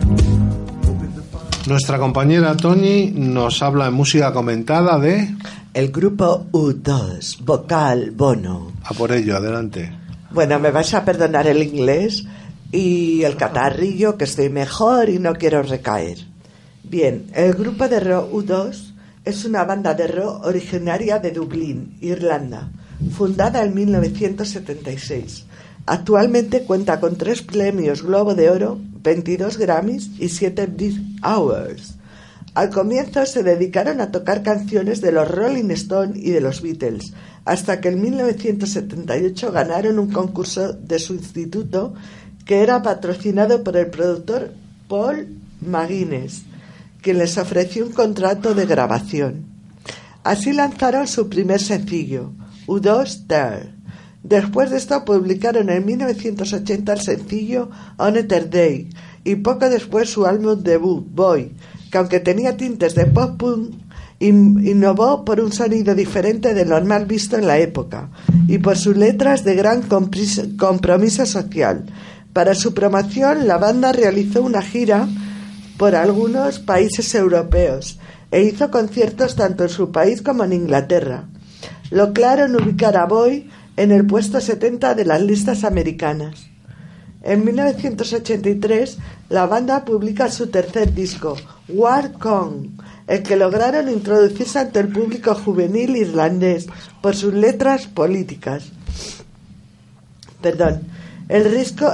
Nuestra 1.66 1.98
compañera 1.98 2.56
Tony 2.56 3.12
nos 3.14 3.62
habla 3.62 3.86
en 3.86 3.94
música 3.94 4.32
comentada 4.32 4.98
de... 4.98 5.28
El 5.72 5.90
grupo 5.90 6.46
U2, 6.52 7.38
vocal 7.44 8.10
Bono. 8.10 8.71
A 8.84 8.94
por 8.94 9.12
ello, 9.12 9.36
adelante. 9.36 9.92
Bueno, 10.30 10.58
me 10.58 10.70
vais 10.70 10.92
a 10.94 11.04
perdonar 11.04 11.46
el 11.46 11.62
inglés 11.62 12.24
y 12.72 13.22
el 13.22 13.36
catarrillo, 13.36 14.16
que 14.16 14.24
estoy 14.24 14.48
mejor 14.48 15.08
y 15.08 15.18
no 15.18 15.34
quiero 15.34 15.62
recaer. 15.62 16.18
Bien, 16.82 17.26
el 17.34 17.54
grupo 17.54 17.88
de 17.88 18.00
rock 18.00 18.32
U2 18.32 18.94
es 19.24 19.44
una 19.44 19.64
banda 19.64 19.94
de 19.94 20.08
rock 20.08 20.46
originaria 20.46 21.18
de 21.18 21.30
Dublín, 21.30 21.96
Irlanda, 22.00 22.70
fundada 23.16 23.62
en 23.62 23.74
1976. 23.74 25.46
Actualmente 25.86 26.64
cuenta 26.64 26.98
con 26.98 27.16
tres 27.16 27.42
premios 27.42 28.02
Globo 28.02 28.34
de 28.34 28.50
Oro, 28.50 28.78
22 29.02 29.58
Grammys 29.58 30.10
y 30.18 30.28
7 30.28 30.66
Brit 30.66 30.96
Awards. 31.22 31.98
Al 32.54 32.70
comienzo 32.70 33.24
se 33.26 33.42
dedicaron 33.42 34.00
a 34.00 34.10
tocar 34.10 34.42
canciones 34.42 35.00
de 35.00 35.12
los 35.12 35.28
Rolling 35.28 35.70
Stones 35.70 36.16
y 36.16 36.30
de 36.30 36.40
los 36.40 36.60
Beatles, 36.60 37.14
hasta 37.44 37.80
que 37.80 37.88
en 37.88 38.00
1978 38.00 39.52
ganaron 39.52 39.98
un 39.98 40.10
concurso 40.10 40.72
de 40.72 40.98
su 40.98 41.14
instituto 41.14 41.94
que 42.44 42.62
era 42.62 42.82
patrocinado 42.82 43.62
por 43.64 43.76
el 43.76 43.88
productor 43.88 44.52
Paul 44.88 45.28
McGuinness, 45.60 46.42
quien 47.00 47.18
les 47.18 47.38
ofreció 47.38 47.86
un 47.86 47.92
contrato 47.92 48.54
de 48.54 48.66
grabación. 48.66 49.46
Así 50.24 50.52
lanzaron 50.52 51.08
su 51.08 51.28
primer 51.28 51.60
sencillo, 51.60 52.32
U2 52.66 53.26
There. 53.26 53.74
Después 54.22 54.70
de 54.70 54.76
esto 54.76 55.04
publicaron 55.04 55.68
en 55.68 55.84
1980 55.84 56.92
el 56.92 57.00
sencillo 57.00 57.70
On 57.96 58.14
Third 58.14 58.50
Day 58.50 58.88
y 59.24 59.36
poco 59.36 59.68
después 59.68 60.10
su 60.10 60.26
álbum 60.26 60.62
debut, 60.62 61.04
Boy, 61.12 61.52
que 61.90 61.98
aunque 61.98 62.20
tenía 62.20 62.56
tintes 62.56 62.94
de 62.94 63.06
pop 63.06 63.36
punk, 63.36 63.74
in- 64.26 64.66
innovó 64.66 65.24
por 65.24 65.40
un 65.40 65.52
sonido 65.52 65.94
diferente 65.94 66.54
del 66.54 66.68
normal 66.68 67.06
visto 67.06 67.36
en 67.36 67.46
la 67.46 67.58
época 67.58 68.08
y 68.48 68.58
por 68.58 68.76
sus 68.76 68.96
letras 68.96 69.44
de 69.44 69.54
gran 69.54 69.82
compromiso 69.82 71.26
social. 71.26 71.84
Para 72.32 72.54
su 72.54 72.72
promoción, 72.72 73.46
la 73.46 73.58
banda 73.58 73.92
realizó 73.92 74.42
una 74.42 74.62
gira 74.62 75.06
por 75.76 75.94
algunos 75.94 76.58
países 76.60 77.14
europeos 77.14 77.98
e 78.30 78.42
hizo 78.42 78.70
conciertos 78.70 79.36
tanto 79.36 79.64
en 79.64 79.70
su 79.70 79.90
país 79.92 80.22
como 80.22 80.44
en 80.44 80.52
Inglaterra. 80.54 81.24
Lograron 81.90 82.56
ubicar 82.56 82.96
a 82.96 83.04
Boy 83.06 83.50
en 83.76 83.90
el 83.90 84.06
puesto 84.06 84.40
70 84.40 84.94
de 84.94 85.04
las 85.04 85.20
listas 85.20 85.64
americanas. 85.64 86.46
En 87.22 87.44
1983, 87.44 88.98
la 89.28 89.46
banda 89.46 89.84
publica 89.84 90.30
su 90.30 90.48
tercer 90.48 90.92
disco, 90.94 91.36
War 91.68 92.12
Con, 92.12 92.76
el 93.06 93.22
que 93.22 93.36
lograron 93.36 93.88
introducirse 93.88 94.58
ante 94.58 94.80
el 94.80 94.88
público 94.88 95.34
juvenil 95.34 95.96
irlandés 95.96 96.66
por 97.00 97.14
sus 97.14 97.34
letras 97.34 97.86
políticas. 97.86 98.64
Perdón. 100.40 100.82
El 101.28 101.46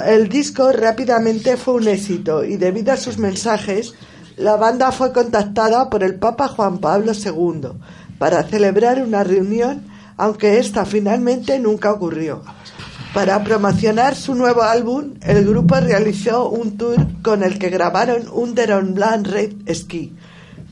el 0.07 0.29
disco 0.29 0.73
rápidamente 0.73 1.57
fue 1.57 1.75
un 1.75 1.87
éxito 1.87 2.45
y 2.45 2.57
debido 2.57 2.93
a 2.93 2.97
sus 2.97 3.19
mensajes, 3.19 3.95
la 4.37 4.57
banda 4.57 4.91
fue 4.91 5.13
contactada 5.13 5.91
por 5.91 6.03
el 6.03 6.15
Papa 6.15 6.49
Juan 6.49 6.79
Pablo 6.79 7.13
II 7.13 7.79
para 8.19 8.43
celebrar 8.45 9.03
una 9.03 9.23
reunión, 9.23 9.83
aunque 10.17 10.59
esta 10.59 10.87
finalmente 10.87 11.59
nunca 11.59 11.93
ocurrió. 11.93 12.43
Para 13.15 13.43
promocionar 13.43 14.15
su 14.15 14.35
nuevo 14.35 14.63
álbum, 14.63 15.15
el 15.23 15.45
grupo 15.45 15.77
realizó 15.81 16.49
un 16.49 16.77
tour 16.77 17.07
con 17.23 17.43
el 17.43 17.59
que 17.59 17.71
grabaron 17.71 18.29
Under 18.33 18.73
on 18.73 18.95
Blind 18.95 19.27
Red 19.27 19.53
Ski, 19.75 20.13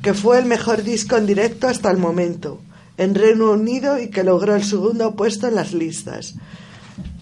que 0.02 0.14
fue 0.14 0.38
el 0.38 0.44
mejor 0.44 0.82
disco 0.82 1.16
en 1.16 1.26
directo 1.26 1.66
hasta 1.66 1.90
el 1.90 1.96
momento 1.96 2.60
en 2.98 3.14
Reino 3.14 3.52
Unido 3.52 3.98
y 3.98 4.08
que 4.08 4.24
logró 4.24 4.54
el 4.54 4.64
segundo 4.64 5.14
puesto 5.14 5.48
en 5.48 5.54
las 5.54 5.72
listas. 5.72 6.34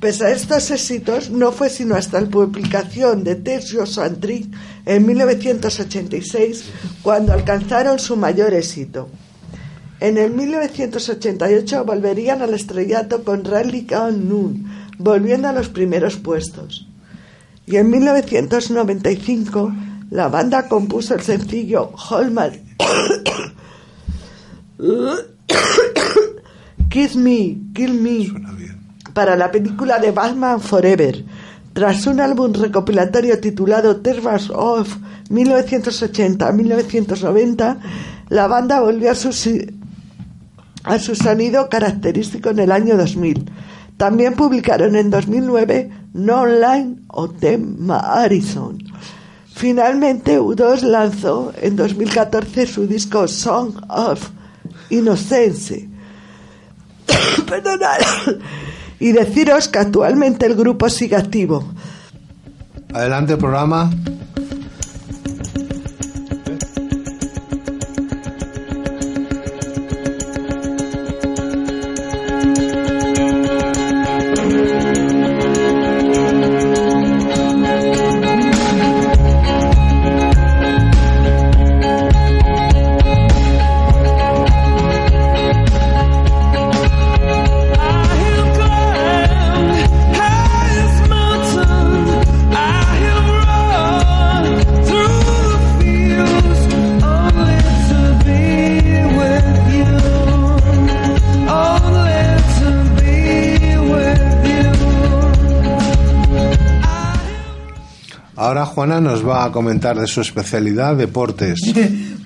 Pese 0.01 0.27
a 0.27 0.31
estos 0.31 0.71
éxitos, 0.71 1.31
no 1.31 1.51
fue 1.51 1.71
sino 1.71 1.95
hasta 1.95 2.21
la 2.21 2.29
publicación 2.29 3.25
de 3.25 3.33
and 3.33 4.21
Trick 4.21 4.47
en 4.85 5.07
1986 5.07 6.65
cuando 7.03 7.33
alcanzaron 7.33 7.99
su 7.99 8.17
mayor 8.17 8.53
éxito. 8.53 9.09
En 10.01 10.19
el 10.19 10.33
1988 10.33 11.85
volverían 11.85 12.43
al 12.43 12.53
estrellato 12.53 13.25
con 13.25 13.45
Rally 13.45 13.87
Count 13.87 14.19
Noon, 14.19 14.84
volviendo 14.99 15.49
a 15.49 15.53
los 15.53 15.68
primeros 15.68 16.16
puestos. 16.16 16.88
Y 17.66 17.76
en 17.76 17.90
1995 17.90 19.72
la 20.11 20.28
banda 20.28 20.68
compuso 20.68 21.14
el 21.14 21.22
sencillo 21.22 21.92
Hallmark 22.11 22.61
Kiss 26.90 27.16
Me, 27.16 27.57
Kill 27.74 28.01
Me 28.01 28.28
para 29.14 29.34
la 29.36 29.51
película 29.51 29.99
de 29.99 30.11
Batman 30.11 30.61
Forever. 30.61 31.24
Tras 31.72 32.07
un 32.07 32.20
álbum 32.20 32.53
recopilatorio 32.53 33.40
titulado 33.40 33.97
Terrors 33.97 34.51
of 34.51 34.95
1980-1990, 35.30 37.78
la 38.28 38.47
banda 38.47 38.80
volvió 38.80 39.11
a 39.11 39.14
su, 39.14 39.30
a 40.84 40.99
su 40.99 41.14
sonido 41.14 41.68
característico 41.68 42.49
en 42.51 42.59
el 42.61 42.70
año 42.70 42.97
2000. 42.97 43.51
También 43.97 44.34
publicaron 44.34 44.97
en 44.97 45.11
2009 45.11 45.90
No 46.14 46.47
Line 46.47 46.97
o 47.09 47.28
The 47.28 47.61
Harrison. 47.88 48.78
Finalmente, 49.55 50.40
U2 50.40 50.82
lanzó 50.82 51.53
en 51.61 51.76
2014 51.76 52.66
su 52.66 52.86
disco 52.86 53.28
Song 53.28 53.74
of 53.88 54.30
Innocence. 54.90 55.88
Perdonad. 57.49 58.01
Y 58.99 59.12
deciros 59.12 59.68
que 59.68 59.78
actualmente 59.78 60.47
el 60.47 60.57
grupo 60.57 60.88
sigue 60.88 61.16
activo. 61.16 61.64
Adelante, 62.92 63.36
programa. 63.36 63.90
Comentar 109.55 109.96
de 110.00 110.09
su 110.09 110.20
especialidad, 110.20 110.96
deportes. 110.96 111.61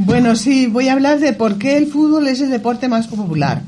Bueno, 0.00 0.36
sí, 0.36 0.66
voy 0.66 0.88
a 0.88 0.92
hablar 0.92 1.18
de 1.18 1.32
por 1.32 1.58
qué 1.58 1.76
el 1.76 1.88
fútbol 1.88 2.28
es 2.28 2.40
el 2.40 2.50
deporte 2.50 2.88
más 2.88 3.08
popular. 3.08 3.62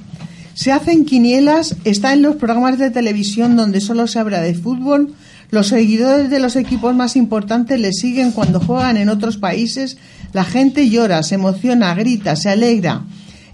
Se 0.54 0.70
hacen 0.70 1.04
quinielas, 1.04 1.76
está 1.84 2.12
en 2.12 2.22
los 2.22 2.36
programas 2.36 2.78
de 2.78 2.90
televisión 2.90 3.56
donde 3.56 3.80
solo 3.80 4.06
se 4.06 4.20
habla 4.20 4.40
de 4.40 4.54
fútbol. 4.54 5.12
Los 5.50 5.66
seguidores 5.66 6.30
de 6.30 6.38
los 6.38 6.54
equipos 6.54 6.94
más 6.94 7.16
importantes 7.16 7.80
le 7.80 7.92
siguen 7.92 8.30
cuando 8.30 8.61
juegan 8.61 8.96
en 8.96 9.08
otros 9.08 9.36
países. 9.36 9.98
La 10.32 10.44
gente 10.44 10.88
llora, 10.88 11.22
se 11.24 11.34
emociona, 11.34 11.94
grita, 11.94 12.36
se 12.36 12.48
alegra. 12.48 13.02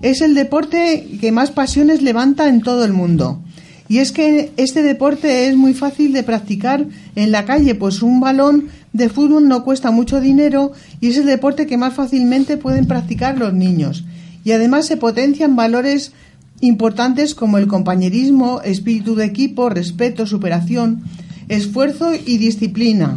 Es 0.02 0.20
el 0.20 0.34
deporte 0.34 1.18
que 1.20 1.32
más 1.32 1.50
pasiones 1.50 2.02
levanta 2.02 2.46
en 2.46 2.61
todo 2.61 2.84
el 2.84 2.92
mundo. 2.92 3.40
Y 3.88 3.98
es 3.98 4.12
que 4.12 4.52
este 4.57 4.82
deporte 4.82 5.48
es 5.48 5.57
muy 5.57 5.72
fácil 5.72 6.12
de 6.12 6.22
practicar 6.22 6.86
en 7.14 7.32
la 7.32 7.44
calle, 7.44 7.74
pues 7.74 8.02
un 8.02 8.20
balón 8.20 8.68
de 8.97 9.09
fútbol 9.09 9.49
no 9.49 9.64
cuesta 9.64 9.90
mucho 9.90 10.20
dinero 10.20 10.72
y 11.01 11.09
es 11.09 11.16
el 11.16 11.26
deporte 11.26 11.66
que 11.66 11.76
más 11.76 11.94
fácilmente 11.94 12.57
pueden 12.57 12.86
practicar 12.86 13.38
los 13.38 13.53
niños. 13.53 14.05
Y 14.44 14.53
además 14.53 14.86
se 14.86 14.97
potencian 14.97 15.57
valores 15.57 16.12
importantes 16.61 17.34
como 17.34 17.59
el 17.59 17.66
compañerismo, 17.66 18.61
espíritu 18.62 19.14
de 19.14 19.26
equipo, 19.26 19.68
respeto, 19.68 20.26
superación, 20.26 21.03
esfuerzo 21.49 22.12
y 22.14 22.38
disciplina. 22.38 23.16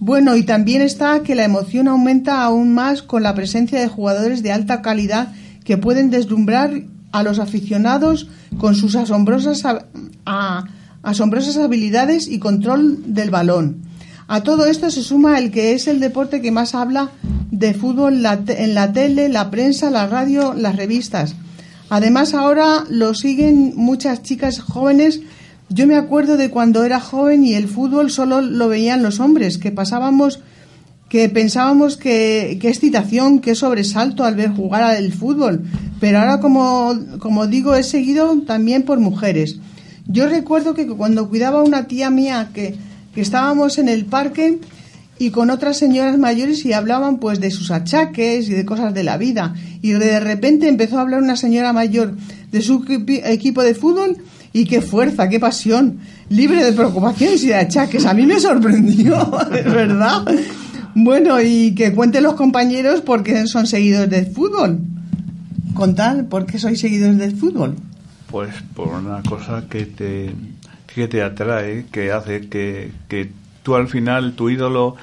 Bueno, 0.00 0.36
y 0.36 0.42
también 0.42 0.82
está 0.82 1.22
que 1.22 1.34
la 1.34 1.44
emoción 1.44 1.86
aumenta 1.86 2.42
aún 2.42 2.74
más 2.74 3.02
con 3.02 3.22
la 3.22 3.34
presencia 3.34 3.80
de 3.80 3.86
jugadores 3.86 4.42
de 4.42 4.50
alta 4.50 4.82
calidad 4.82 5.32
que 5.64 5.78
pueden 5.78 6.10
deslumbrar 6.10 6.82
a 7.12 7.22
los 7.22 7.38
aficionados 7.38 8.28
con 8.58 8.74
sus 8.74 8.96
asombrosas, 8.96 9.62
asombrosas 11.02 11.56
habilidades 11.56 12.26
y 12.26 12.38
control 12.38 13.14
del 13.14 13.30
balón. 13.30 13.91
A 14.28 14.42
todo 14.42 14.66
esto 14.66 14.90
se 14.90 15.02
suma 15.02 15.38
el 15.38 15.50
que 15.50 15.74
es 15.74 15.86
el 15.88 16.00
deporte 16.00 16.40
que 16.40 16.50
más 16.50 16.74
habla 16.74 17.10
de 17.50 17.74
fútbol 17.74 18.24
en 18.24 18.74
la 18.74 18.92
tele, 18.92 19.28
la 19.28 19.50
prensa, 19.50 19.90
la 19.90 20.06
radio, 20.06 20.54
las 20.54 20.76
revistas. 20.76 21.34
Además 21.90 22.32
ahora 22.32 22.84
lo 22.88 23.14
siguen 23.14 23.74
muchas 23.76 24.22
chicas 24.22 24.60
jóvenes. 24.60 25.20
Yo 25.68 25.86
me 25.86 25.96
acuerdo 25.96 26.36
de 26.36 26.50
cuando 26.50 26.84
era 26.84 27.00
joven 27.00 27.44
y 27.44 27.54
el 27.54 27.68
fútbol 27.68 28.10
solo 28.10 28.40
lo 28.40 28.68
veían 28.68 29.02
los 29.02 29.20
hombres, 29.20 29.58
que 29.58 29.72
pasábamos 29.72 30.40
que 31.12 31.28
pensábamos 31.28 31.98
que 31.98 32.56
qué 32.58 32.70
excitación, 32.70 33.40
qué 33.40 33.54
sobresalto 33.54 34.24
al 34.24 34.34
ver 34.34 34.48
jugar 34.48 34.82
al 34.82 35.12
fútbol, 35.12 35.62
pero 36.00 36.18
ahora 36.18 36.40
como, 36.40 36.94
como 37.18 37.46
digo 37.46 37.74
es 37.74 37.90
seguido 37.90 38.34
también 38.46 38.84
por 38.84 38.98
mujeres. 38.98 39.58
Yo 40.06 40.26
recuerdo 40.26 40.72
que 40.72 40.86
cuando 40.86 41.28
cuidaba 41.28 41.60
a 41.60 41.64
una 41.64 41.86
tía 41.86 42.08
mía 42.08 42.48
que, 42.54 42.76
que 43.14 43.20
estábamos 43.20 43.78
en 43.78 43.88
el 43.88 44.04
parque 44.06 44.58
y 45.18 45.30
con 45.30 45.50
otras 45.50 45.76
señoras 45.78 46.18
mayores 46.18 46.64
y 46.64 46.72
hablaban 46.72 47.18
pues 47.18 47.40
de 47.40 47.50
sus 47.50 47.70
achaques 47.70 48.48
y 48.48 48.52
de 48.52 48.64
cosas 48.64 48.92
de 48.94 49.04
la 49.04 49.16
vida 49.16 49.54
y 49.80 49.92
de 49.92 50.20
repente 50.20 50.68
empezó 50.68 50.98
a 50.98 51.02
hablar 51.02 51.22
una 51.22 51.36
señora 51.36 51.72
mayor 51.72 52.16
de 52.50 52.62
su 52.62 52.84
equipo 53.24 53.62
de 53.62 53.74
fútbol 53.74 54.16
y 54.52 54.64
qué 54.66 54.80
fuerza, 54.80 55.28
qué 55.28 55.40
pasión, 55.40 55.98
libre 56.28 56.64
de 56.64 56.72
preocupaciones 56.72 57.42
y 57.42 57.48
de 57.48 57.54
achaques. 57.54 58.04
A 58.04 58.14
mí 58.14 58.26
me 58.26 58.38
sorprendió, 58.38 59.40
es 59.54 59.64
verdad. 59.64 60.24
Bueno, 60.94 61.40
y 61.40 61.74
que 61.74 61.92
cuenten 61.94 62.22
los 62.22 62.34
compañeros 62.34 63.00
por 63.00 63.22
qué 63.22 63.46
son 63.46 63.66
seguidores 63.66 64.10
del 64.10 64.26
fútbol. 64.26 64.80
Contad 65.74 66.24
por 66.26 66.44
qué 66.44 66.58
sois 66.58 66.80
seguidores 66.80 67.16
del 67.16 67.34
fútbol. 67.34 67.76
Pues 68.30 68.54
por 68.74 68.88
una 68.88 69.22
cosa 69.22 69.64
que 69.68 69.86
te, 69.86 70.34
que 70.94 71.08
te 71.08 71.22
atrae, 71.22 71.86
que 71.90 72.12
hace 72.12 72.48
que, 72.48 72.90
que 73.08 73.30
tú 73.62 73.74
al 73.74 73.88
final, 73.88 74.34
tu 74.34 74.50
ídolo, 74.50 74.96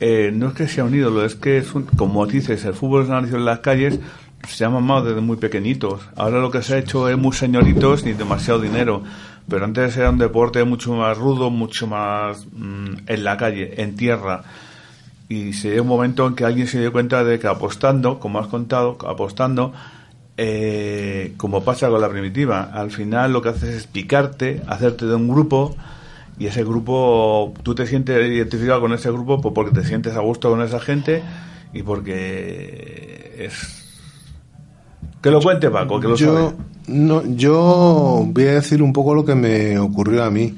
eh, 0.00 0.30
no 0.32 0.48
es 0.48 0.54
que 0.54 0.68
sea 0.68 0.84
un 0.84 0.94
ídolo, 0.94 1.24
es 1.24 1.34
que 1.34 1.58
es 1.58 1.74
un, 1.74 1.84
como 1.84 2.26
dices, 2.26 2.64
el 2.64 2.74
fútbol 2.74 3.06
se 3.06 3.12
nació 3.12 3.36
en 3.36 3.44
las 3.44 3.60
calles, 3.60 3.98
se 4.46 4.64
ha 4.64 4.70
mamado 4.70 5.06
desde 5.06 5.20
muy 5.20 5.36
pequeñitos. 5.36 6.00
Ahora 6.16 6.40
lo 6.40 6.50
que 6.50 6.62
se 6.62 6.74
ha 6.74 6.78
hecho 6.78 7.08
es 7.08 7.18
muy 7.18 7.32
señoritos 7.32 8.04
ni 8.04 8.12
demasiado 8.12 8.60
dinero. 8.60 9.02
Pero 9.48 9.64
antes 9.64 9.96
era 9.96 10.10
un 10.10 10.18
deporte 10.18 10.62
mucho 10.64 10.92
más 10.92 11.16
rudo, 11.16 11.50
mucho 11.50 11.86
más 11.86 12.46
mm, 12.52 12.94
en 13.06 13.24
la 13.24 13.36
calle, 13.36 13.82
en 13.82 13.96
tierra. 13.96 14.44
Y 15.28 15.54
se 15.54 15.72
dio 15.72 15.82
un 15.82 15.88
momento 15.88 16.26
en 16.26 16.34
que 16.34 16.44
alguien 16.44 16.66
se 16.66 16.80
dio 16.80 16.92
cuenta 16.92 17.24
de 17.24 17.38
que 17.38 17.46
apostando, 17.46 18.18
como 18.20 18.38
has 18.38 18.46
contado, 18.48 18.98
apostando, 19.06 19.72
eh, 20.40 21.34
como 21.36 21.64
pasa 21.64 21.88
con 21.88 22.00
la 22.00 22.08
primitiva, 22.08 22.70
al 22.72 22.92
final 22.92 23.32
lo 23.32 23.42
que 23.42 23.48
haces 23.48 23.74
es 23.74 23.86
picarte, 23.88 24.62
hacerte 24.68 25.04
de 25.04 25.16
un 25.16 25.26
grupo 25.26 25.74
y 26.38 26.46
ese 26.46 26.62
grupo, 26.62 27.52
tú 27.64 27.74
te 27.74 27.88
sientes 27.88 28.24
identificado 28.24 28.80
con 28.80 28.92
ese 28.92 29.10
grupo 29.10 29.40
pues 29.40 29.52
porque 29.52 29.72
te 29.72 29.84
sientes 29.84 30.14
a 30.14 30.20
gusto 30.20 30.48
con 30.48 30.62
esa 30.62 30.78
gente 30.78 31.24
y 31.74 31.82
porque 31.82 33.34
es... 33.36 33.98
Que 35.20 35.32
lo 35.32 35.40
cuente 35.40 35.70
Paco, 35.70 35.98
que 35.98 36.06
lo 36.06 36.14
yo, 36.14 36.50
sabe. 36.50 36.52
no, 36.86 37.24
yo 37.34 38.24
voy 38.24 38.46
a 38.46 38.54
decir 38.54 38.80
un 38.80 38.92
poco 38.92 39.16
lo 39.16 39.24
que 39.24 39.34
me 39.34 39.76
ocurrió 39.76 40.22
a 40.22 40.30
mí. 40.30 40.54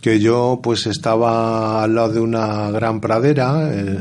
Que 0.00 0.20
yo 0.20 0.60
pues 0.62 0.86
estaba 0.86 1.82
al 1.82 1.96
lado 1.96 2.12
de 2.12 2.20
una 2.20 2.70
gran 2.70 3.00
pradera 3.00 3.68
eh, 3.72 3.98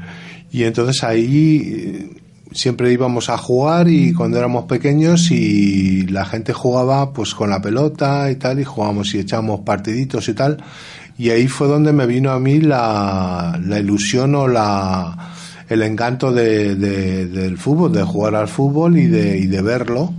y 0.50 0.64
entonces 0.64 1.02
ahí 1.02 2.18
siempre 2.58 2.92
íbamos 2.92 3.28
a 3.30 3.38
jugar 3.38 3.88
y 3.88 4.12
cuando 4.12 4.36
éramos 4.38 4.64
pequeños 4.64 5.30
y 5.30 6.06
la 6.08 6.24
gente 6.24 6.52
jugaba 6.52 7.12
pues 7.12 7.34
con 7.34 7.50
la 7.50 7.60
pelota 7.62 8.30
y 8.30 8.36
tal 8.36 8.58
y 8.58 8.64
jugábamos 8.64 9.14
y 9.14 9.20
echábamos 9.20 9.60
partiditos 9.60 10.28
y 10.28 10.34
tal 10.34 10.56
y 11.16 11.30
ahí 11.30 11.46
fue 11.46 11.68
donde 11.68 11.92
me 11.92 12.06
vino 12.06 12.30
a 12.32 12.40
mí 12.40 12.60
la, 12.60 13.58
la 13.64 13.78
ilusión 13.78 14.34
o 14.34 14.48
la 14.48 15.16
el 15.68 15.82
encanto 15.82 16.32
de, 16.32 16.74
de- 16.76 17.26
del 17.26 17.58
fútbol, 17.58 17.92
de 17.92 18.02
jugar 18.02 18.34
al 18.34 18.48
fútbol 18.48 18.96
y 18.96 19.06
de, 19.06 19.36
y 19.38 19.46
de 19.46 19.60
verlo. 19.60 20.14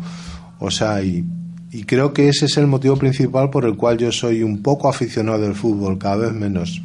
O 0.59 0.69
sea, 0.69 1.01
y, 1.01 1.25
y 1.71 1.85
creo 1.85 2.13
que 2.13 2.29
ese 2.29 2.45
es 2.45 2.55
el 2.57 2.67
motivo 2.67 2.95
principal 2.97 3.49
por 3.49 3.65
el 3.65 3.75
cual 3.75 3.97
yo 3.97 4.11
soy 4.11 4.43
un 4.43 4.61
poco 4.61 4.87
aficionado 4.89 5.39
del 5.39 5.55
fútbol, 5.55 5.97
cada 5.97 6.17
vez 6.17 6.33
menos. 6.33 6.81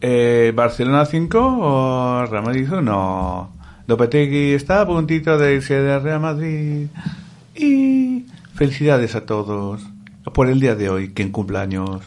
Eh, 0.00 0.52
¿Barcelona 0.54 1.04
5 1.04 1.38
o 1.38 2.26
Real 2.26 2.44
Madrid 2.44 2.72
1? 2.72 3.50
Lopetegui 3.86 4.52
está 4.52 4.80
a 4.80 4.86
puntito 4.86 5.38
de 5.38 5.54
irse 5.54 5.74
de 5.74 5.98
Real 5.98 6.20
Madrid. 6.20 6.88
Y 7.54 8.26
felicidades 8.54 9.14
a 9.14 9.24
todos 9.24 9.82
por 10.34 10.48
el 10.48 10.58
día 10.60 10.74
de 10.74 10.90
hoy, 10.90 11.12
que 11.12 11.22
en 11.22 11.30
cumpleaños. 11.30 12.02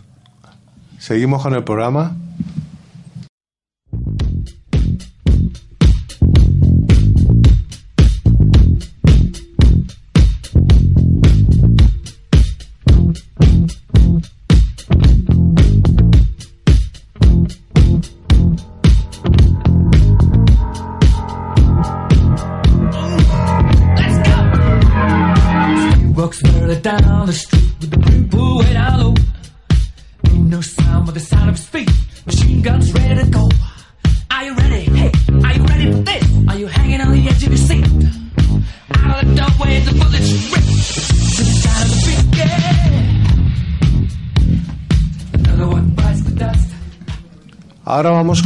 Seguimos 0.98 1.42
con 1.42 1.56
el 1.56 1.64
programa. 1.64 2.18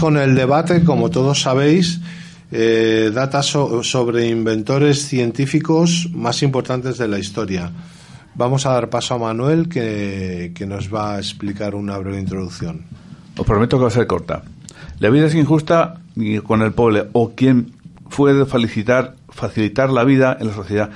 Con 0.04 0.18
el 0.18 0.36
debate, 0.36 0.84
como 0.84 1.10
todos 1.10 1.44
sabéis, 1.44 2.02
eh, 2.52 3.10
datos 3.14 3.46
so- 3.48 3.84
sobre 3.84 4.28
inventores 4.28 5.08
científicos 5.08 6.10
más 6.14 6.44
importantes 6.44 6.98
de 6.98 7.08
la 7.08 7.20
historia. 7.20 7.72
Vamos 8.36 8.66
a 8.66 8.74
dar 8.74 8.90
paso 8.90 9.14
a 9.14 9.18
Manuel 9.18 9.70
que, 9.70 10.52
que 10.54 10.66
nos 10.66 10.94
va 10.94 11.16
a 11.16 11.20
explicar 11.20 11.74
una 11.74 11.98
breve 12.00 12.20
introducción. 12.20 12.82
Os 13.38 13.46
prometo 13.46 13.78
que 13.78 13.84
va 13.84 13.88
a 13.88 13.92
ser 13.92 14.06
corta. 14.06 14.44
La 15.00 15.10
vida 15.10 15.28
es 15.28 15.36
injusta 15.36 16.02
con 16.46 16.62
el 16.64 16.74
pobre 16.74 17.06
o 17.14 17.32
quien 17.34 17.72
puede 18.14 18.46
felicitar, 18.46 19.16
facilitar 19.30 19.90
la 19.90 20.04
vida 20.04 20.36
en 20.38 20.48
la 20.48 20.54
sociedad. 20.54 20.90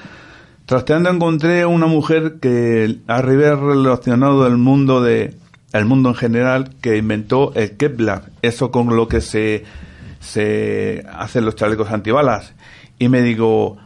Trasteando 0.66 1.10
encontré 1.10 1.66
una 1.66 1.86
mujer 1.88 2.40
que 2.42 2.98
ha 3.08 3.22
relacionado 3.22 4.46
el 4.48 4.58
mundo 4.58 5.02
de 5.02 5.34
el 5.74 5.86
mundo 5.86 6.10
en 6.10 6.16
general 6.16 6.72
que 6.82 6.98
inventó 6.98 7.54
el 7.56 7.78
Kevlar, 7.78 8.30
eso 8.42 8.72
con 8.72 8.96
lo 8.96 9.08
que 9.08 9.22
se 9.22 9.64
se 10.20 11.06
hacen 11.14 11.46
los 11.46 11.56
chalecos 11.56 11.92
antibalas 11.92 12.54
y 13.00 13.08
me 13.10 13.22
digo 13.22 13.78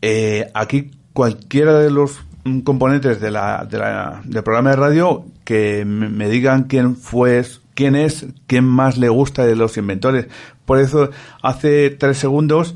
eh, 0.00 0.50
aquí 0.54 0.90
cualquiera 1.12 1.78
de 1.78 1.90
los 1.90 2.20
mm, 2.44 2.60
componentes 2.60 3.20
de 3.20 3.30
la, 3.30 3.66
de 3.70 3.78
la- 3.78 4.22
del 4.24 4.42
programa 4.42 4.70
de 4.70 4.76
radio 4.76 5.24
que 5.44 5.84
me 5.84 6.28
digan 6.28 6.64
quién 6.64 6.96
fue, 6.96 7.44
quién 7.74 7.96
es, 7.96 8.26
quién 8.46 8.64
más 8.64 8.96
le 8.98 9.08
gusta 9.08 9.44
de 9.46 9.56
los 9.56 9.76
inventores. 9.76 10.26
Por 10.66 10.78
eso, 10.78 11.10
hace 11.42 11.90
tres 11.90 12.18
segundos, 12.18 12.74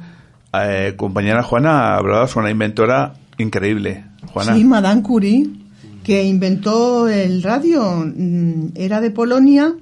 eh, 0.54 0.94
compañera 0.96 1.42
Juana 1.42 1.96
hablaba 1.96 2.26
sobre 2.28 2.44
una 2.44 2.50
inventora 2.52 3.14
increíble. 3.38 4.04
Juana. 4.32 4.54
Sí, 4.54 4.64
Madame 4.64 5.02
Curie, 5.02 5.46
que 6.04 6.24
inventó 6.24 7.08
el 7.08 7.42
radio, 7.42 8.04
mm, 8.04 8.72
era 8.74 9.00
de 9.00 9.10
Polonia 9.10 9.74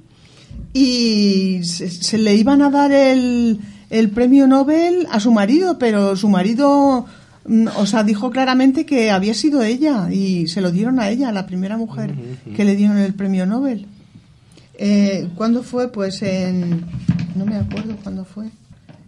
y 0.73 1.61
se, 1.65 1.91
se 1.91 2.19
le 2.19 2.35
iban 2.37 2.63
a 2.63 2.71
dar 2.71 2.93
el, 2.93 3.61
el 3.91 4.11
premio 4.11 4.47
Nobel 4.47 5.07
a 5.11 5.21
su 5.21 5.33
marido, 5.33 5.79
pero 5.79 6.17
su 6.17 6.29
marido, 6.29 7.07
mm, 7.47 7.67
o 7.77 7.87
sea, 7.87 8.05
dijo 8.05 8.31
claramente 8.31 8.87
que 8.87 9.11
había 9.11 9.35
sido 9.35 9.63
ella 9.63 10.13
y 10.13 10.47
se 10.49 10.61
lo 10.61 10.71
dieron 10.71 11.01
a 11.01 11.11
ella, 11.11 11.33
la 11.33 11.47
primera 11.47 11.77
mujer 11.77 12.15
que 12.55 12.65
le 12.65 12.77
dieron 12.77 12.99
el 12.99 13.15
premio 13.15 13.47
Nobel. 13.47 13.87
Eh, 14.79 15.29
¿Cuándo 15.35 15.63
fue? 15.63 15.93
Pues 15.93 16.23
en... 16.23 16.87
No 17.35 17.45
me 17.45 17.57
acuerdo 17.57 17.97
cuándo 18.03 18.25
fue. 18.25 18.47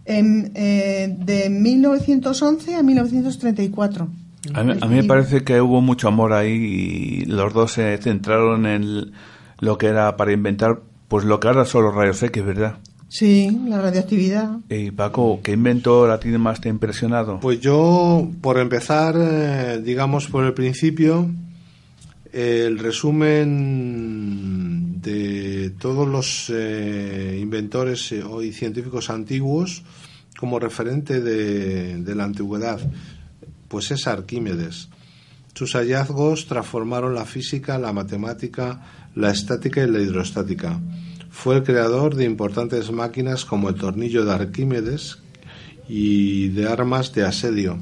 En, 0.05 0.51
eh, 0.53 1.15
de 1.19 1.49
1911 1.49 2.75
a 2.75 2.83
1934. 2.83 4.07
A 4.53 4.63
mí, 4.63 4.73
a 4.79 4.85
mí 4.87 4.95
me 4.95 5.03
parece 5.03 5.43
que 5.43 5.61
hubo 5.61 5.81
mucho 5.81 6.07
amor 6.07 6.33
ahí 6.33 6.51
y 6.51 7.25
los 7.25 7.53
dos 7.53 7.73
se 7.73 7.97
centraron 7.97 8.65
en 8.65 9.13
lo 9.59 9.77
que 9.77 9.87
era 9.87 10.17
para 10.17 10.33
inventar, 10.33 10.81
pues 11.07 11.23
lo 11.23 11.39
que 11.39 11.47
ahora 11.47 11.65
son 11.65 11.85
los 11.85 11.95
rayos 11.95 12.21
X, 12.21 12.45
¿verdad? 12.45 12.79
Sí, 13.07 13.57
la 13.67 13.79
radioactividad. 13.79 14.57
Y 14.69 14.91
Paco, 14.91 15.39
¿qué 15.43 15.51
invento 15.51 16.11
a 16.11 16.19
ti 16.19 16.29
más 16.29 16.59
te 16.59 16.67
ha 16.67 16.71
impresionado? 16.71 17.39
Pues 17.39 17.59
yo, 17.59 18.27
por 18.41 18.57
empezar, 18.57 19.15
eh, 19.17 19.79
digamos 19.83 20.27
por 20.27 20.43
el 20.43 20.53
principio, 20.53 21.29
eh, 22.33 22.63
el 22.65 22.79
resumen 22.79 23.73
de 24.99 25.69
todos 25.79 26.07
los 26.07 26.51
eh, 26.51 27.37
inventores 27.39 28.11
eh, 28.11 28.23
y 28.43 28.51
científicos 28.51 29.11
antiguos 29.11 29.83
como 30.35 30.57
referente 30.57 31.21
de, 31.21 31.97
de 31.97 32.15
la 32.15 32.23
antigüedad, 32.23 32.79
pues 33.73 33.89
es 33.89 34.05
Arquímedes. 34.05 34.87
Sus 35.55 35.73
hallazgos 35.73 36.45
transformaron 36.45 37.15
la 37.15 37.25
física, 37.25 37.79
la 37.79 37.91
matemática, 37.91 38.81
la 39.15 39.31
estática 39.31 39.81
y 39.83 39.89
la 39.89 39.99
hidrostática. 39.99 40.79
Fue 41.31 41.55
el 41.55 41.63
creador 41.63 42.13
de 42.15 42.25
importantes 42.25 42.91
máquinas 42.91 43.45
como 43.45 43.69
el 43.69 43.75
tornillo 43.75 44.25
de 44.25 44.31
Arquímedes 44.31 45.17
y 45.89 46.49
de 46.49 46.69
armas 46.69 47.13
de 47.13 47.25
asedio. 47.25 47.79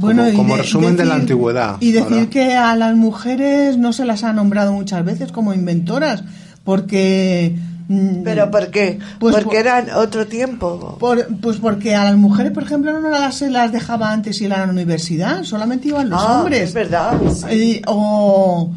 Como- 0.00 0.28
y 0.28 0.34
como 0.34 0.56
resumen 0.56 0.96
de 0.96 1.04
la 1.04 1.14
antigüedad, 1.14 1.76
Y 1.78 1.92
decir 1.92 2.12
ahora. 2.18 2.30
que 2.30 2.54
a 2.56 2.74
las 2.74 2.96
mujeres 2.96 3.76
no 3.78 3.92
se 3.92 4.04
las 4.04 4.24
ha 4.24 4.32
nombrado 4.32 4.72
muchas 4.72 5.04
veces 5.04 5.30
como 5.30 5.54
inventoras, 5.54 6.24
porque... 6.64 7.56
mm, 7.88 8.22
¿Pero 8.22 8.50
por 8.50 8.70
qué? 8.70 8.98
Pues 9.18 9.34
Porque 9.34 9.48
por- 9.48 9.56
eran 9.56 9.90
otro 9.96 10.26
tiempo. 10.26 10.96
por- 11.00 11.26
pues 11.40 11.56
porque 11.58 11.94
a 11.94 12.04
las 12.04 12.16
mujeres, 12.16 12.52
por 12.52 12.62
ejemplo, 12.62 12.98
no 13.00 13.08
las, 13.10 13.36
se 13.36 13.50
las 13.50 13.72
dejaba 13.72 14.12
antes 14.12 14.40
ir 14.40 14.52
a 14.52 14.64
la 14.66 14.70
universidad, 14.72 15.42
solamente 15.44 15.88
iban 15.88 16.08
los 16.10 16.20
Ah, 16.22 16.38
hombres. 16.40 16.62
es 16.68 16.74
verdad. 16.74 17.18
sí. 17.32 17.54
Y- 17.54 17.82
o, 17.86 18.70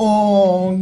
o 0.00 0.76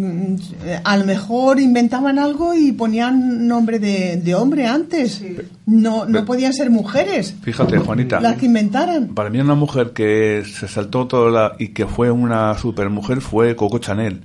a 0.84 0.96
lo 0.98 1.04
mejor 1.06 1.58
inventaban 1.58 2.18
algo 2.18 2.52
y 2.54 2.72
ponían 2.72 3.46
nombre 3.48 3.78
de, 3.78 4.18
de 4.18 4.34
hombre 4.34 4.66
antes. 4.66 5.22
No, 5.64 6.04
no 6.04 6.24
podían 6.26 6.52
ser 6.52 6.68
mujeres 6.70 7.34
Fíjate, 7.42 7.78
Juanita. 7.78 8.20
las 8.20 8.36
que 8.36 8.44
inventaran. 8.46 9.08
Para 9.14 9.30
mí 9.30 9.40
una 9.40 9.54
mujer 9.54 9.92
que 9.92 10.44
se 10.44 10.68
saltó 10.68 11.06
todo 11.06 11.30
la, 11.30 11.54
y 11.58 11.68
que 11.68 11.86
fue 11.86 12.10
una 12.10 12.56
supermujer 12.58 13.20
fue 13.22 13.56
Coco 13.56 13.78
Chanel. 13.78 14.20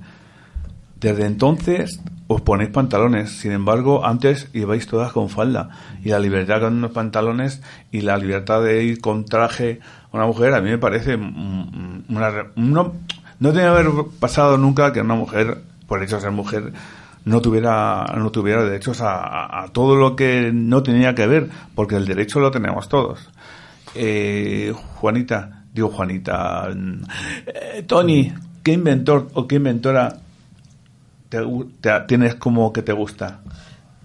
Desde 1.02 1.26
entonces 1.26 2.00
os 2.28 2.40
ponéis 2.40 2.70
pantalones, 2.70 3.30
sin 3.40 3.52
embargo 3.52 4.06
antes 4.06 4.48
ibais 4.54 4.86
todas 4.86 5.12
con 5.12 5.28
falda. 5.28 5.68
Y 6.04 6.10
la 6.10 6.18
libertad 6.20 6.60
con 6.60 6.74
unos 6.74 6.92
pantalones 6.92 7.60
y 7.90 8.00
la 8.02 8.16
libertad 8.16 8.62
de 8.62 8.84
ir 8.84 9.00
con 9.00 9.24
traje 9.24 9.80
a 10.12 10.16
una 10.16 10.26
mujer 10.26 10.54
a 10.54 10.60
mí 10.62 10.70
me 10.70 10.78
parece 10.78 11.16
una, 11.16 12.30
no, 12.56 12.94
no 13.40 13.52
que 13.52 13.60
haber 13.62 13.88
pasado 14.20 14.56
nunca 14.58 14.92
que 14.92 15.00
una 15.00 15.14
mujer 15.16 15.58
por 15.86 16.02
hecho 16.02 16.16
de 16.16 16.22
ser 16.22 16.30
mujer 16.30 16.72
no 17.24 17.40
tuviera 17.40 18.04
no 18.16 18.30
tuviera 18.30 18.62
derechos 18.64 19.00
a, 19.00 19.14
a- 19.16 19.64
a 19.64 19.68
todo 19.68 19.96
lo 19.96 20.16
que 20.16 20.50
no 20.54 20.82
tenía 20.82 21.14
que 21.14 21.26
ver 21.26 21.48
porque 21.74 21.96
el 21.96 22.06
derecho 22.06 22.40
lo 22.40 22.50
tenemos 22.50 22.88
todos. 22.88 23.28
Eh, 23.94 24.72
Juanita, 24.96 25.64
digo 25.74 25.88
Juanita, 25.88 26.68
mm, 26.74 27.02
eh, 27.46 27.82
Tony, 27.86 28.32
¿qué 28.62 28.72
inventor 28.72 29.28
o 29.34 29.46
qué 29.46 29.56
inventora 29.56 30.18
te 31.38 31.38
te- 31.80 32.00
tienes 32.06 32.34
como 32.34 32.72
que 32.72 32.82
te 32.82 32.92
gusta? 32.92 33.40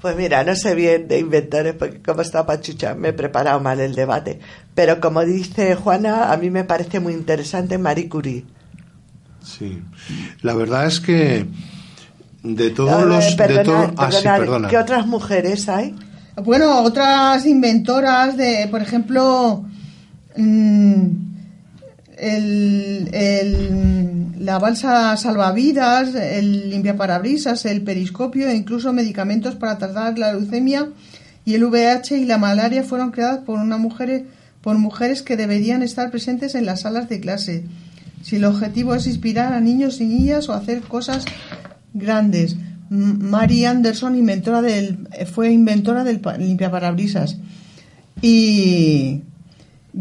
Pues 0.01 0.15
mira, 0.15 0.43
no 0.43 0.55
sé 0.55 0.75
bien 0.75 1.07
de 1.07 1.19
inventores 1.19 1.73
porque 1.73 2.01
como 2.01 2.21
está 2.21 2.45
Pachucha 2.45 2.93
me 2.93 3.09
he 3.09 3.13
preparado 3.13 3.59
mal 3.59 3.79
el 3.79 3.95
debate. 3.95 4.39
Pero 4.75 4.99
como 4.99 5.25
dice 5.25 5.75
Juana, 5.75 6.31
a 6.31 6.37
mí 6.37 6.49
me 6.51 6.63
parece 6.63 6.99
muy 6.99 7.13
interesante 7.13 7.77
Marie 7.77 8.07
Curie. 8.07 8.45
Sí. 9.43 9.81
La 10.41 10.53
verdad 10.53 10.85
es 10.85 10.99
que 10.99 11.45
de 12.43 12.69
todos 12.69 13.05
los... 13.05 13.25
de 13.31 13.35
perdonad, 13.35 13.63
todo- 13.63 13.93
ah, 13.97 14.11
sí, 14.11 14.17
perdonad, 14.23 14.39
perdona. 14.39 14.67
¿Qué 14.69 14.77
otras 14.77 15.07
mujeres 15.07 15.67
hay? 15.69 15.95
Bueno, 16.43 16.83
otras 16.83 17.45
inventoras 17.47 18.37
de, 18.37 18.67
por 18.69 18.81
ejemplo, 18.83 19.65
mm, 20.35 21.05
el, 22.17 23.09
la 24.39 24.59
balsa 24.59 25.15
salvavidas, 25.17 26.15
el 26.15 26.69
limpiaparabrisas, 26.69 27.65
el 27.65 27.81
periscopio 27.81 28.47
e 28.47 28.55
incluso 28.55 28.93
medicamentos 28.93 29.55
para 29.55 29.77
tratar 29.77 30.17
la 30.17 30.33
leucemia 30.33 30.89
y 31.45 31.53
el 31.55 31.63
VIH 31.63 32.17
y 32.17 32.25
la 32.25 32.37
malaria 32.37 32.83
fueron 32.83 33.11
creadas 33.11 33.39
por 33.39 33.59
una 33.59 33.77
mujer 33.77 34.25
por 34.61 34.77
mujeres 34.77 35.21
que 35.21 35.37
deberían 35.37 35.81
estar 35.81 36.11
presentes 36.11 36.55
en 36.55 36.65
las 36.65 36.81
salas 36.81 37.07
de 37.07 37.19
clase. 37.21 37.63
Si 38.21 38.35
el 38.35 38.45
objetivo 38.45 38.95
es 38.95 39.07
inspirar 39.07 39.53
a 39.53 39.61
niños 39.61 40.01
y 40.01 40.05
niñas 40.05 40.49
o 40.49 40.53
hacer 40.53 40.81
cosas 40.81 41.23
grandes. 41.93 42.57
Mary 42.89 43.65
Anderson 43.65 44.15
inventora 44.15 44.61
del, 44.61 45.07
fue 45.33 45.51
inventora 45.51 46.03
del 46.03 46.19
pa- 46.19 46.37
limpiaparabrisas. 46.37 47.37
Y 48.21 49.21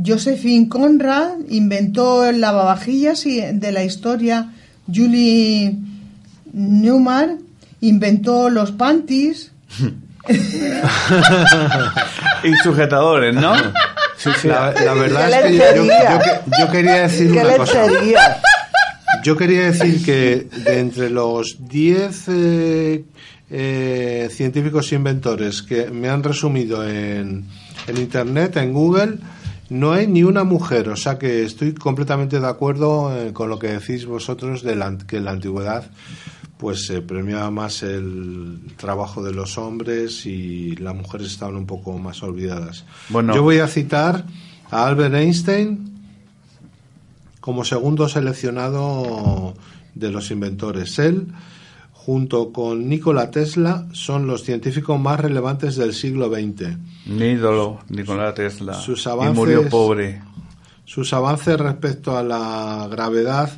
Josephine 0.05 0.69
Conrad 0.69 1.33
inventó 1.49 2.25
el 2.27 2.41
lavavajillas 2.41 3.25
y 3.27 3.41
de 3.41 3.73
la 3.73 3.83
historia. 3.85 4.53
Julie 4.93 5.77
Newmar 6.53 7.37
inventó 7.81 8.51
los 8.51 8.73
panties. 8.73 9.53
Y 12.43 12.55
sujetadores, 12.63 13.35
¿no? 13.35 13.55
Sí, 14.17 14.31
sí. 14.41 14.49
La, 14.49 14.73
la 14.73 14.95
verdad 14.95 15.29
¡Qué 15.29 15.37
es 15.37 15.43
que 15.45 15.57
yo, 15.59 15.65
yo- 15.77 15.83
lencería! 15.85 16.21
yo- 16.47 16.65
yo 16.67 16.71
quería 16.73 16.95
decir 17.03 17.33
¡Qué 17.33 17.39
una 17.41 17.57
cosa. 17.57 17.83
Yo 19.23 19.37
quería 19.37 19.65
decir 19.71 20.05
que 20.05 20.49
de 20.65 20.81
entre 20.81 21.11
los 21.11 21.57
10 21.69 22.25
eh, 22.29 23.05
eh, 23.51 24.29
científicos 24.31 24.93
inventores 24.93 25.63
que 25.63 25.91
me 25.91 26.09
han 26.09 26.23
resumido 26.23 26.87
en, 26.89 27.45
en 27.87 27.97
Internet, 27.97 28.57
en 28.57 28.73
Google, 28.73 29.19
no 29.69 29.93
hay 29.93 30.07
ni 30.07 30.23
una 30.23 30.45
mujer. 30.45 30.89
O 30.89 30.97
sea 30.97 31.19
que 31.19 31.45
estoy 31.45 31.75
completamente 31.75 32.41
de 32.41 32.47
acuerdo 32.47 33.17
eh, 33.17 33.33
con 33.33 33.49
lo 33.49 33.59
que 33.59 33.69
decís 33.69 34.07
vosotros 34.07 34.63
de 34.63 34.77
la, 34.77 34.97
que 34.99 35.19
en 35.19 35.25
la 35.25 35.33
antigüedad 35.33 35.91
pues 36.59 36.87
se 36.87 37.03
premiaba 37.03 37.51
más 37.51 37.83
el 37.83 38.61
trabajo 38.77 39.23
de 39.23 39.33
los 39.33 39.59
hombres 39.59 40.25
y 40.25 40.75
las 40.77 40.95
mujeres 40.95 41.27
estaban 41.27 41.57
un 41.57 41.67
poco 41.67 41.99
más 41.99 42.23
olvidadas. 42.23 42.85
Bueno. 43.11 43.35
Yo 43.35 43.43
voy 43.43 43.59
a 43.59 43.69
citar 43.69 44.25
a 44.71 44.87
Albert 44.87 45.15
Einstein 45.15 45.97
como 47.41 47.65
segundo 47.65 48.09
seleccionado 48.09 49.55
de 49.95 50.11
los 50.11 50.31
inventores. 50.31 50.99
Él, 50.99 51.29
junto 52.07 52.53
con 52.53 52.89
Nikola 52.89 53.33
Tesla, 53.33 53.85
son 53.91 54.29
los 54.29 54.45
científicos 54.45 54.99
más 55.01 55.19
relevantes 55.19 55.75
del 55.75 55.93
siglo 55.93 56.29
XX. 56.33 56.77
Mi 57.07 57.31
ídolo, 57.31 57.81
Nikola 57.89 58.33
Tesla. 58.33 58.75
Sus 58.75 59.07
y 59.07 59.09
avances- 59.09 59.35
murió 59.35 59.69
pobre. 59.69 60.23
Sus 60.85 61.13
avances 61.13 61.59
respecto 61.59 62.17
a 62.17 62.23
la 62.23 62.87
gravedad 62.89 63.51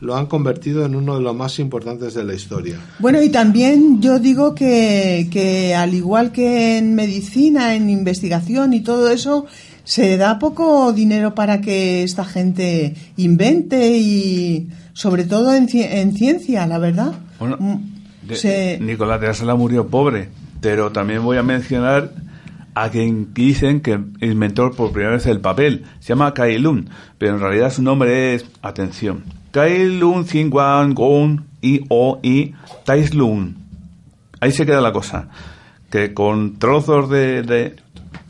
lo 0.00 0.14
han 0.14 0.26
convertido 0.26 0.86
en 0.86 0.94
uno 0.94 1.16
de 1.16 1.22
los 1.22 1.34
más 1.34 1.58
importantes 1.58 2.14
de 2.14 2.22
la 2.22 2.34
historia. 2.34 2.78
Bueno, 3.00 3.20
y 3.20 3.30
también 3.30 4.00
yo 4.00 4.20
digo 4.20 4.54
que, 4.54 5.26
que 5.28 5.74
al 5.74 5.92
igual 5.92 6.30
que 6.30 6.78
en 6.78 6.94
medicina, 6.94 7.74
en 7.74 7.90
investigación 7.90 8.74
y 8.74 8.80
todo 8.80 9.10
eso, 9.10 9.46
se 9.88 10.18
da 10.18 10.38
poco 10.38 10.92
dinero 10.92 11.34
para 11.34 11.62
que 11.62 12.02
esta 12.02 12.26
gente 12.26 12.94
invente 13.16 13.96
y 13.96 14.68
sobre 14.92 15.24
todo 15.24 15.54
en, 15.54 15.66
en 15.72 16.12
ciencia, 16.14 16.66
la 16.66 16.78
verdad. 16.78 17.12
Bueno, 17.40 17.56
Mm, 17.58 17.76
de- 18.28 18.36
se- 18.36 18.78
Nikola 18.82 19.18
Tesla 19.18 19.54
murió 19.54 19.86
pobre, 19.86 20.28
pero 20.60 20.92
también 20.92 21.22
voy 21.24 21.38
a 21.38 21.42
mencionar 21.42 22.12
a 22.74 22.90
quien 22.90 23.32
dicen 23.32 23.80
que 23.80 23.98
inventó 24.20 24.70
por 24.72 24.92
primera 24.92 25.14
vez 25.14 25.24
el 25.24 25.40
papel. 25.40 25.84
Se 26.00 26.08
llama 26.10 26.34
Kai 26.34 26.58
Lun, 26.58 26.90
pero 27.16 27.34
en 27.34 27.40
realidad 27.40 27.72
su 27.72 27.80
nombre 27.82 28.34
es, 28.34 28.44
atención, 28.60 29.24
Kai 29.52 29.88
Lun 29.98 30.26
Xingguan 30.26 30.94
Gong 30.94 31.40
I 31.62 31.80
O 31.88 32.20
I 32.22 32.52
Tai 32.84 33.08
Lun. 33.14 33.56
Ahí 34.40 34.52
se 34.52 34.66
queda 34.66 34.82
la 34.82 34.92
cosa. 34.92 35.30
Que 35.90 36.12
con 36.12 36.58
trozos 36.58 37.08
de, 37.08 37.42
de- 37.42 37.76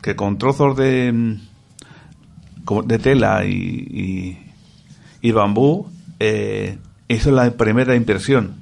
que 0.01 0.15
con 0.15 0.37
trozos 0.37 0.77
de 0.77 1.11
mm, 1.11 1.48
de 2.85 2.99
tela 2.99 3.45
y, 3.45 3.51
y, 3.51 4.51
y 5.21 5.31
bambú 5.31 5.87
eh, 6.19 6.77
hizo 7.07 7.31
la 7.31 7.51
primera 7.51 7.95
impresión. 7.95 8.55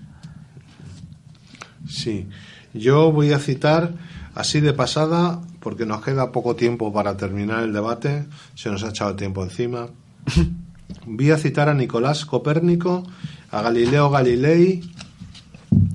Sí, 1.87 2.27
yo 2.73 3.11
voy 3.11 3.33
a 3.33 3.39
citar 3.39 3.93
así 4.35 4.59
de 4.59 4.73
pasada, 4.73 5.41
porque 5.59 5.85
nos 5.85 6.03
queda 6.03 6.31
poco 6.31 6.55
tiempo 6.55 6.93
para 6.93 7.17
terminar 7.17 7.63
el 7.63 7.73
debate, 7.73 8.25
se 8.55 8.69
nos 8.69 8.83
ha 8.83 8.89
echado 8.89 9.11
el 9.11 9.17
tiempo 9.17 9.43
encima. 9.43 9.87
Voy 11.05 11.31
a 11.31 11.37
citar 11.37 11.69
a 11.69 11.73
Nicolás 11.73 12.25
Copérnico, 12.25 13.03
a 13.51 13.61
Galileo 13.61 14.09
Galilei, 14.09 14.81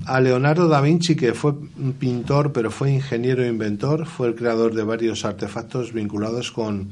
a 0.06 0.20
Leonardo 0.20 0.68
da 0.68 0.80
Vinci, 0.80 1.14
que 1.14 1.34
fue 1.34 1.52
un 1.52 1.94
pintor, 1.98 2.52
pero 2.52 2.70
fue 2.70 2.92
ingeniero 2.92 3.44
e 3.44 3.48
inventor, 3.48 4.06
fue 4.06 4.28
el 4.28 4.34
creador 4.34 4.74
de 4.74 4.84
varios 4.84 5.24
artefactos 5.24 5.92
vinculados 5.92 6.50
con 6.50 6.90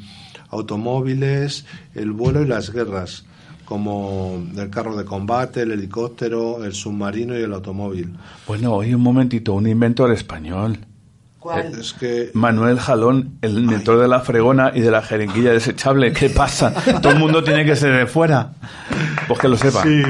automóviles, 0.51 1.65
el 1.95 2.13
vuelo 2.13 2.43
y 2.43 2.47
las 2.47 2.71
guerras, 2.73 3.25
como 3.65 4.43
el 4.57 4.71
carro 4.71 4.97
de 4.97 5.05
combate, 5.05 5.63
el 5.63 5.73
helicóptero, 5.73 6.65
el 6.65 6.73
submarino 6.75 7.39
y 7.39 7.43
el 7.43 7.53
automóvil. 7.53 8.15
Bueno, 8.47 8.73
oye, 8.75 8.95
un 8.95 9.03
momentito, 9.03 9.55
un 9.55 9.67
inventor 9.67 10.13
español. 10.13 10.79
¿Cuál? 11.39 11.73
Es 11.81 11.95
que 11.95 12.31
Manuel 12.35 12.79
Jalón, 12.79 13.39
el 13.41 13.59
inventor 13.59 13.99
de 13.99 14.09
la 14.09 14.21
fregona 14.21 14.73
y 14.75 14.81
de 14.81 14.91
la 14.91 15.01
jeringuilla 15.01 15.53
desechable. 15.53 16.13
¿Qué 16.13 16.29
pasa? 16.31 16.75
Todo 17.01 17.13
el 17.13 17.19
mundo 17.19 17.43
tiene 17.43 17.65
que 17.65 17.77
ser 17.77 17.97
de 17.97 18.07
fuera. 18.07 18.53
Pues 19.27 19.39
que 19.41 19.49
lo 19.49 19.57
sepa. 19.57 19.83
sí. 19.83 20.03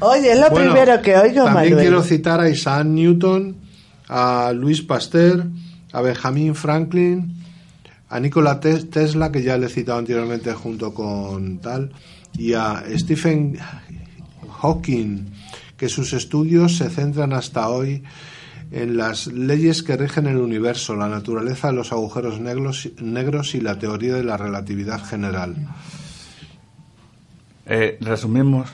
Oye, 0.00 0.32
es 0.32 0.40
lo 0.40 0.50
Bueno, 0.50 0.72
primero 0.72 1.00
que 1.02 1.16
oigo, 1.16 1.44
También 1.44 1.54
Manuel. 1.74 1.78
quiero 1.78 2.02
citar 2.02 2.40
a 2.40 2.48
Isaac 2.48 2.86
Newton, 2.86 3.54
a 4.08 4.52
Luis 4.52 4.82
Pasteur, 4.82 5.44
a 5.92 6.00
Benjamin 6.00 6.54
Franklin, 6.56 7.36
a 8.12 8.20
Nikola 8.20 8.60
Tes- 8.60 8.90
Tesla, 8.90 9.32
que 9.32 9.42
ya 9.42 9.56
le 9.56 9.66
he 9.66 9.70
citado 9.70 9.98
anteriormente 9.98 10.52
junto 10.52 10.92
con 10.92 11.58
tal, 11.60 11.92
y 12.36 12.52
a 12.52 12.84
Stephen 12.96 13.58
Hawking, 14.60 15.26
que 15.76 15.88
sus 15.88 16.12
estudios 16.12 16.76
se 16.76 16.90
centran 16.90 17.32
hasta 17.32 17.68
hoy 17.68 18.02
en 18.70 18.96
las 18.96 19.26
leyes 19.26 19.82
que 19.82 19.96
rigen 19.96 20.26
el 20.26 20.36
universo, 20.38 20.94
la 20.94 21.08
naturaleza 21.08 21.68
de 21.68 21.74
los 21.74 21.92
agujeros 21.92 22.38
negros, 22.40 22.88
negros 23.00 23.54
y 23.54 23.60
la 23.60 23.78
teoría 23.78 24.14
de 24.14 24.24
la 24.24 24.36
relatividad 24.36 25.02
general. 25.04 25.56
Eh, 27.66 27.98
resumimos. 28.00 28.68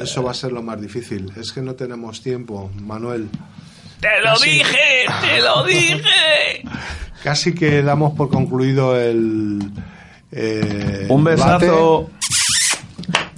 Eso 0.00 0.22
va 0.22 0.32
a 0.32 0.34
ser 0.34 0.52
lo 0.52 0.62
más 0.62 0.80
difícil. 0.80 1.30
Es 1.36 1.52
que 1.52 1.62
no 1.62 1.74
tenemos 1.74 2.22
tiempo, 2.22 2.70
Manuel. 2.82 3.28
¡Te 4.00 4.08
lo 4.24 4.32
Casi. 4.32 4.50
dije! 4.50 5.06
¡Te 5.20 5.40
lo 5.42 5.64
dije! 5.66 6.64
Casi 7.22 7.54
que 7.54 7.82
damos 7.82 8.14
por 8.14 8.30
concluido 8.30 8.98
el. 8.98 9.58
eh, 10.32 11.06
Un 11.08 11.22
besazo. 11.24 12.10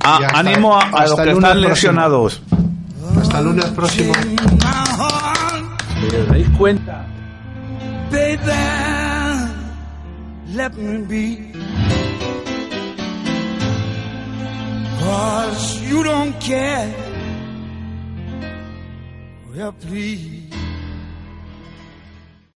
Ah, 0.05 0.19
hasta- 0.25 0.39
ánimo 0.39 0.77
a, 0.79 0.85
a 0.85 1.07
los 1.07 1.15
que 1.21 1.31
están 1.31 1.41
próximo. 1.41 1.69
lesionados. 1.69 2.43
Hasta 3.21 3.39
el 3.41 3.45
lunes 3.45 3.65
próximo. 3.67 4.13
¿Os 6.07 6.29
dais 6.29 6.49
cuenta? 6.59 7.07
Baby, 8.11 8.53
let 10.55 10.71
me 10.75 10.99
be. 11.07 11.53
Cause 15.01 15.81
you 15.89 16.03
don't 16.05 16.39
care. 16.41 16.93
Well, 19.55 19.73
please. 19.73 20.42